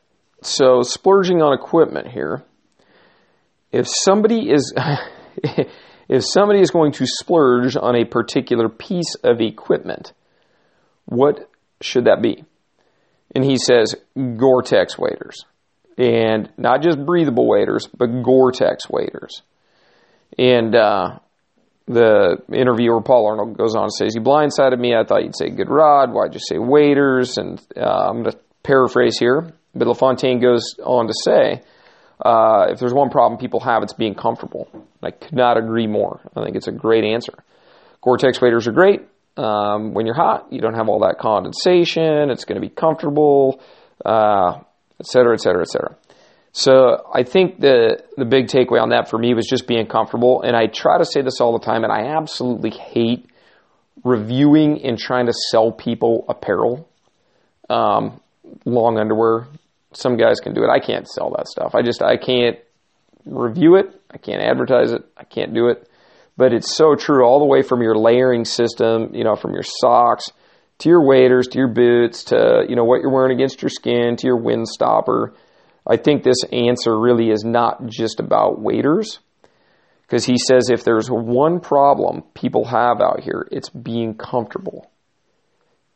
So 0.43 0.83
splurging 0.83 1.43
on 1.43 1.53
equipment 1.53 2.09
here. 2.09 2.43
If 3.71 3.87
somebody 3.89 4.51
is 4.51 4.75
if 6.09 6.25
somebody 6.25 6.61
is 6.61 6.71
going 6.71 6.93
to 6.93 7.07
splurge 7.07 7.77
on 7.77 7.97
a 7.97 8.05
particular 8.05 8.69
piece 8.69 9.15
of 9.23 9.41
equipment, 9.41 10.13
what 11.07 11.49
should 11.81 12.05
that 12.05 12.23
be? 12.23 12.45
And 13.35 13.45
he 13.45 13.57
says 13.57 13.95
Gore-Tex 14.17 14.99
waders. 14.99 15.45
And 15.97 16.51
not 16.57 16.83
just 16.83 17.05
breathable 17.05 17.49
waders, 17.49 17.89
but 17.97 18.23
Gore-Tex 18.23 18.91
waders. 18.91 19.43
And 20.39 20.75
uh, 20.75 21.19
the 21.93 22.43
interviewer, 22.53 23.01
Paul 23.01 23.27
Arnold, 23.27 23.57
goes 23.57 23.75
on 23.75 23.85
and 23.85 23.93
says, 23.93 24.15
You 24.15 24.21
blindsided 24.21 24.79
me. 24.79 24.95
I 24.95 25.05
thought 25.05 25.23
you'd 25.25 25.37
say 25.37 25.51
good 25.51 25.69
rod. 25.69 26.13
Why'd 26.13 26.35
you 26.35 26.41
say 26.41 26.59
waders? 26.59 27.39
And 27.39 27.61
uh, 27.77 27.81
I'm 27.81 28.23
going 28.23 28.33
to 28.33 28.39
paraphrase 28.63 29.19
here. 29.19 29.53
But 29.75 29.89
LaFontaine 29.89 30.41
goes 30.41 30.75
on 30.85 31.07
to 31.07 31.15
say, 31.25 31.63
uh, 32.25 32.67
if 32.71 32.79
there's 32.79 32.93
one 32.93 33.11
problem 33.11 33.41
people 33.41 33.61
have, 33.61 33.83
it's 33.83 33.95
being 33.95 34.15
comfortable. 34.15 34.69
I 35.03 35.11
could 35.11 35.35
not 35.35 35.57
agree 35.57 35.87
more. 35.87 36.21
I 36.37 36.45
think 36.45 36.57
it's 36.57 36.69
a 36.69 36.73
great 36.73 37.05
answer. 37.05 37.33
Gore-Tex 38.03 38.41
waders 38.41 38.69
are 38.69 38.73
great. 38.73 39.01
Um, 39.37 39.95
when 39.95 40.07
you're 40.07 40.15
hot, 40.15 40.53
you 40.53 40.61
don't 40.61 40.75
have 40.75 40.89
all 40.89 41.01
that 41.01 41.19
condensation. 41.19 42.31
It's 42.31 42.45
going 42.45 42.61
to 42.61 42.67
be 42.67 42.73
comfortable, 42.73 43.61
uh, 44.05 44.61
et 45.01 45.07
cetera, 45.07 45.35
et 45.35 45.41
cetera, 45.41 45.63
et 45.63 45.69
cetera. 45.69 45.97
So 46.53 47.07
I 47.13 47.23
think 47.23 47.61
the 47.61 48.05
the 48.17 48.27
big 48.27 48.47
takeaway 48.47 48.81
on 48.81 48.91
that 48.91 49.09
for 49.09 49.19
me 49.19 49.33
was 49.33 49.47
just 49.47 49.67
being 49.67 49.87
comfortable. 49.87 50.43
And 50.43 50.55
I 50.55 50.67
try 50.67 50.99
to 50.99 51.05
say 51.05 51.23
this 51.23 51.41
all 51.41 51.59
the 51.59 51.65
time, 51.65 51.83
and 51.83 51.93
I 51.93 52.15
absolutely 52.15 52.71
hate 52.71 53.27
reviewing 54.05 54.85
and 54.85 54.99
trying 54.99 55.27
to 55.27 55.33
sell 55.51 55.73
people 55.73 56.27
apparel, 56.29 56.89
um, 57.71 58.21
long 58.67 58.99
underwear. 58.99 59.47
Some 59.95 60.17
guys 60.17 60.41
can 60.41 60.53
do 60.55 60.63
it. 60.63 60.69
I 60.69 60.79
can't 60.79 61.09
sell 61.09 61.35
that 61.37 61.49
stuff. 61.49 61.75
I 61.75 61.83
just 61.83 62.03
I 62.03 62.17
can't 62.17 62.59
review 63.25 63.77
it. 63.77 64.01
I 64.11 64.19
can't 64.19 64.43
advertise 64.43 64.93
it. 64.93 65.03
I 65.17 65.25
can't 65.25 65.55
do 65.55 65.69
it. 65.69 65.89
But 66.37 66.53
it's 66.53 66.75
so 66.75 66.95
true 66.95 67.25
all 67.25 67.39
the 67.39 67.47
way 67.47 67.63
from 67.63 67.83
your 67.83 67.97
layering 67.97 68.45
system, 68.45 69.15
you 69.15 69.25
know, 69.25 69.37
from 69.37 69.53
your 69.53 69.65
socks 69.65 70.31
to 70.79 70.89
your 70.89 71.07
waders, 71.07 71.47
to 71.49 71.59
your 71.59 71.69
boots, 71.69 72.25
to, 72.25 72.65
you 72.69 72.75
know, 72.75 72.85
what 72.85 73.01
you're 73.01 73.13
wearing 73.13 73.33
against 73.33 73.63
your 73.63 73.69
skin, 73.69 74.17
to 74.17 74.27
your 74.27 74.37
wind 74.37 74.67
stopper. 74.67 75.33
I 75.87 75.97
think 75.97 76.23
this 76.23 76.45
answer 76.53 76.99
really 76.99 77.31
is 77.31 77.45
not 77.45 77.87
just 77.87 78.21
about 78.21 78.61
waders. 78.61 79.19
Because 80.03 80.25
he 80.27 80.37
says 80.37 80.69
if 80.69 80.85
there's 80.85 81.09
one 81.09 81.61
problem 81.61 82.23
people 82.35 82.67
have 82.67 83.01
out 83.01 83.21
here, 83.21 83.49
it's 83.51 83.71
being 83.71 84.15
comfortable. 84.15 84.91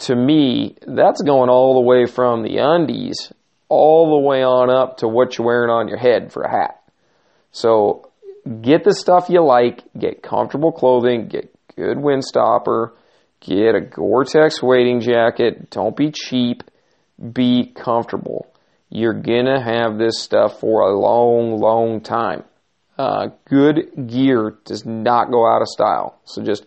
To 0.00 0.16
me, 0.16 0.76
that's 0.86 1.20
going 1.20 1.50
all 1.50 1.74
the 1.74 1.86
way 1.86 2.06
from 2.06 2.42
the 2.42 2.56
undies 2.58 3.32
all 3.68 4.10
the 4.10 4.26
way 4.26 4.42
on 4.42 4.70
up 4.70 4.98
to 4.98 5.08
what 5.08 5.36
you're 5.36 5.46
wearing 5.46 5.70
on 5.70 5.88
your 5.88 5.98
head 5.98 6.32
for 6.32 6.42
a 6.42 6.50
hat. 6.50 6.82
So 7.50 8.10
get 8.60 8.84
the 8.84 8.94
stuff 8.94 9.26
you 9.28 9.44
like, 9.44 9.82
get 9.98 10.22
comfortable 10.22 10.72
clothing, 10.72 11.28
get 11.28 11.52
good 11.74 11.98
wind 11.98 12.24
stopper, 12.24 12.94
get 13.40 13.74
a 13.74 13.80
Gore-Tex 13.80 14.62
wading 14.62 15.00
jacket. 15.00 15.70
Don't 15.70 15.96
be 15.96 16.12
cheap, 16.12 16.62
be 17.32 17.72
comfortable. 17.74 18.46
You're 18.88 19.14
gonna 19.14 19.62
have 19.62 19.98
this 19.98 20.20
stuff 20.20 20.60
for 20.60 20.82
a 20.82 20.98
long, 20.98 21.60
long 21.60 22.00
time. 22.00 22.44
Uh, 22.98 23.28
good 23.44 24.06
gear 24.06 24.56
does 24.64 24.86
not 24.86 25.30
go 25.30 25.46
out 25.46 25.60
of 25.60 25.68
style. 25.68 26.18
So 26.24 26.42
just 26.42 26.64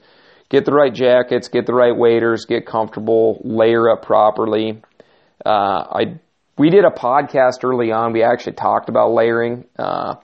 get 0.49 0.65
the 0.65 0.73
right 0.73 0.93
jackets, 0.93 1.47
get 1.47 1.65
the 1.65 1.73
right 1.73 1.95
waders, 1.95 2.45
get 2.45 2.65
comfortable, 2.65 3.41
layer 3.43 3.89
up 3.89 4.03
properly. 4.03 4.81
Uh, 5.45 5.49
I 5.49 6.19
we 6.57 6.69
did 6.69 6.85
a 6.85 6.91
podcast 6.91 7.63
early 7.63 7.91
on. 7.91 8.13
We 8.13 8.21
actually 8.23 8.53
talked 8.53 8.89
about 8.89 9.11
layering. 9.11 9.65
Uh, 9.77 10.15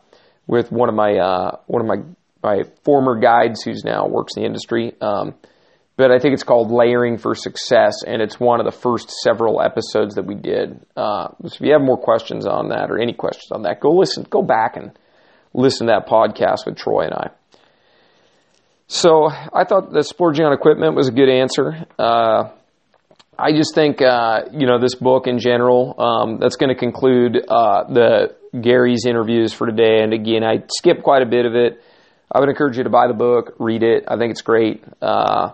with 0.47 0.71
one 0.71 0.89
of 0.89 0.95
my 0.95 1.17
uh, 1.17 1.57
one 1.67 1.81
of 1.81 1.87
my 1.87 2.03
my 2.43 2.63
former 2.83 3.19
guides 3.19 3.63
who's 3.63 3.83
now 3.83 4.07
works 4.07 4.33
in 4.35 4.43
the 4.43 4.47
industry. 4.47 4.93
Um, 5.01 5.33
but 5.97 6.11
I 6.11 6.19
think 6.19 6.33
it's 6.33 6.43
called 6.43 6.71
Layering 6.71 7.17
for 7.17 7.35
Success, 7.35 8.03
and 8.05 8.21
it's 8.21 8.39
one 8.39 8.59
of 8.59 8.65
the 8.65 8.77
first 8.77 9.09
several 9.09 9.61
episodes 9.61 10.15
that 10.15 10.25
we 10.25 10.35
did. 10.35 10.85
Uh, 10.95 11.29
so 11.41 11.55
if 11.55 11.61
you 11.61 11.71
have 11.71 11.81
more 11.81 11.97
questions 11.97 12.45
on 12.45 12.69
that 12.69 12.91
or 12.91 12.99
any 12.99 13.13
questions 13.13 13.51
on 13.51 13.63
that, 13.63 13.79
go 13.79 13.91
listen, 13.91 14.25
go 14.29 14.41
back 14.41 14.75
and 14.75 14.91
listen 15.53 15.87
to 15.87 15.93
that 15.93 16.07
podcast 16.07 16.65
with 16.65 16.75
Troy 16.77 17.03
and 17.05 17.13
I. 17.13 17.29
So 18.87 19.27
I 19.29 19.63
thought 19.63 19.91
the 19.91 20.03
splurging 20.03 20.45
on 20.45 20.53
equipment 20.53 20.95
was 20.95 21.07
a 21.07 21.11
good 21.11 21.29
answer. 21.29 21.85
Uh, 21.97 22.49
I 23.37 23.51
just 23.51 23.73
think 23.73 24.01
uh, 24.01 24.41
you 24.51 24.67
know 24.67 24.79
this 24.79 24.95
book 24.95 25.27
in 25.27 25.39
general. 25.39 25.95
Um, 25.99 26.39
that's 26.39 26.55
going 26.55 26.69
to 26.69 26.75
conclude 26.75 27.37
uh, 27.47 27.85
the 27.85 28.35
Gary's 28.59 29.05
interviews 29.05 29.53
for 29.53 29.65
today. 29.65 30.01
And 30.01 30.13
again, 30.13 30.43
I 30.43 30.63
skipped 30.77 31.03
quite 31.03 31.21
a 31.21 31.25
bit 31.25 31.45
of 31.45 31.55
it. 31.55 31.81
I 32.31 32.39
would 32.39 32.49
encourage 32.49 32.77
you 32.77 32.83
to 32.83 32.89
buy 32.89 33.07
the 33.07 33.13
book, 33.13 33.55
read 33.59 33.83
it. 33.83 34.05
I 34.07 34.17
think 34.17 34.31
it's 34.31 34.41
great. 34.41 34.83
Uh, 35.01 35.51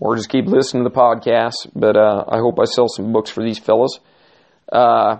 or 0.00 0.16
just 0.16 0.28
keep 0.28 0.46
listening 0.46 0.84
to 0.84 0.90
the 0.90 0.96
podcast. 0.96 1.70
But 1.74 1.96
uh, 1.96 2.24
I 2.28 2.38
hope 2.38 2.58
I 2.60 2.64
sell 2.64 2.88
some 2.88 3.12
books 3.12 3.30
for 3.30 3.42
these 3.42 3.58
fellas. 3.58 3.98
Uh, 4.70 5.18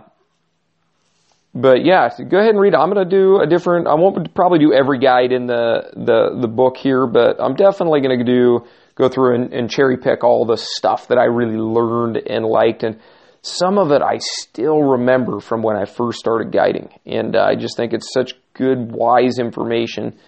but 1.55 1.85
yeah, 1.85 2.09
go 2.29 2.39
ahead 2.39 2.51
and 2.51 2.61
read 2.61 2.75
it. 2.75 2.77
I'm 2.77 2.93
going 2.93 3.09
to 3.09 3.17
do 3.17 3.41
a 3.41 3.47
different. 3.47 3.87
I 3.87 3.95
won't 3.95 4.35
probably 4.35 4.59
do 4.59 4.73
every 4.73 4.99
guide 4.99 5.31
in 5.31 5.47
the 5.47 5.91
the 5.95 6.41
the 6.41 6.49
book 6.49 6.77
here, 6.77 7.07
but 7.07 7.41
I'm 7.41 7.55
definitely 7.55 8.01
going 8.01 8.19
to 8.19 8.25
do 8.25 8.67
go 8.97 9.09
through 9.09 9.37
and, 9.37 9.53
and 9.53 9.71
cherry 9.71 9.97
pick 9.97 10.25
all 10.25 10.47
the 10.47 10.57
stuff 10.57 11.09
that 11.09 11.19
I 11.19 11.25
really 11.25 11.57
learned 11.57 12.17
and 12.17 12.45
liked, 12.45 12.83
and 12.83 12.99
some 13.43 13.79
of 13.79 13.93
it 13.93 14.03
I 14.03 14.19
still 14.19 14.83
remember 14.83 15.39
from 15.39 15.63
when 15.63 15.77
I 15.77 15.85
first 15.85 16.19
started 16.19 16.51
guiding, 16.51 16.89
and 17.07 17.37
uh, 17.37 17.45
I 17.45 17.55
just 17.55 17.77
think 17.77 17.93
it's 17.93 18.13
such 18.13 18.33
good, 18.55 18.91
wise 18.91 19.39
information 19.39 20.19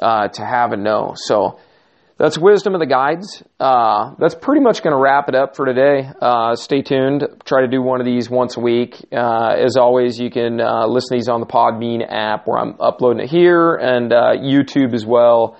uh, 0.00 0.28
to 0.28 0.44
have 0.44 0.72
and 0.72 0.82
know. 0.82 1.12
So 1.16 1.58
that's 2.18 2.38
wisdom 2.38 2.74
of 2.74 2.80
the 2.80 2.86
guides. 2.86 3.42
Uh, 3.60 4.14
that's 4.18 4.34
pretty 4.34 4.62
much 4.62 4.82
going 4.82 4.94
to 4.94 5.00
wrap 5.00 5.28
it 5.28 5.34
up 5.34 5.54
for 5.54 5.66
today. 5.66 6.08
Uh, 6.20 6.54
stay 6.56 6.80
tuned. 6.80 7.26
Try 7.44 7.60
to 7.60 7.68
do 7.68 7.82
one 7.82 8.00
of 8.00 8.06
these 8.06 8.30
once 8.30 8.56
a 8.56 8.60
week. 8.60 9.04
Uh, 9.12 9.54
as 9.58 9.76
always, 9.76 10.18
you 10.18 10.30
can 10.30 10.58
uh, 10.60 10.86
listen 10.86 11.10
to 11.10 11.20
these 11.20 11.28
on 11.28 11.40
the 11.40 11.46
Podbean 11.46 12.06
app 12.08 12.46
where 12.46 12.58
I'm 12.58 12.80
uploading 12.80 13.24
it 13.24 13.28
here 13.28 13.74
and 13.74 14.12
uh, 14.12 14.32
YouTube 14.36 14.94
as 14.94 15.04
well, 15.04 15.58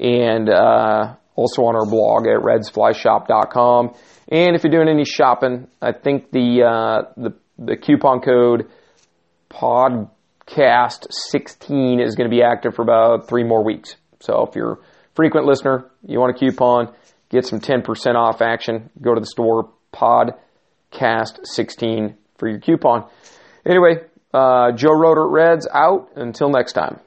and 0.00 0.48
uh, 0.48 1.14
also 1.34 1.64
on 1.64 1.76
our 1.76 1.86
blog 1.86 2.26
at 2.26 2.40
redsflyshop.com. 2.40 3.94
And 4.28 4.56
if 4.56 4.64
you're 4.64 4.72
doing 4.72 4.88
any 4.88 5.04
shopping, 5.04 5.68
I 5.82 5.92
think 5.92 6.30
the 6.30 7.06
the, 7.16 7.34
the 7.58 7.76
coupon 7.76 8.20
code 8.20 8.70
podcast 9.50 11.06
16 11.10 12.00
is 12.00 12.14
going 12.14 12.30
to 12.30 12.34
be 12.34 12.42
active 12.42 12.74
for 12.74 12.82
about 12.82 13.28
three 13.28 13.44
more 13.44 13.62
weeks. 13.62 13.96
So 14.20 14.46
if 14.46 14.56
you're 14.56 14.78
frequent 15.18 15.46
listener, 15.46 15.90
you 16.06 16.20
want 16.20 16.36
a 16.36 16.38
coupon, 16.38 16.94
get 17.28 17.44
some 17.44 17.58
10% 17.58 18.14
off 18.14 18.40
action, 18.40 18.88
go 19.02 19.14
to 19.14 19.20
the 19.20 19.26
store, 19.26 19.68
podcast16 19.92 22.14
for 22.36 22.48
your 22.48 22.60
coupon. 22.60 23.04
Anyway, 23.66 23.96
uh, 24.32 24.70
Joe 24.70 24.92
Rotter 24.92 25.28
Reds 25.28 25.66
out. 25.74 26.10
Until 26.14 26.50
next 26.50 26.74
time. 26.74 27.00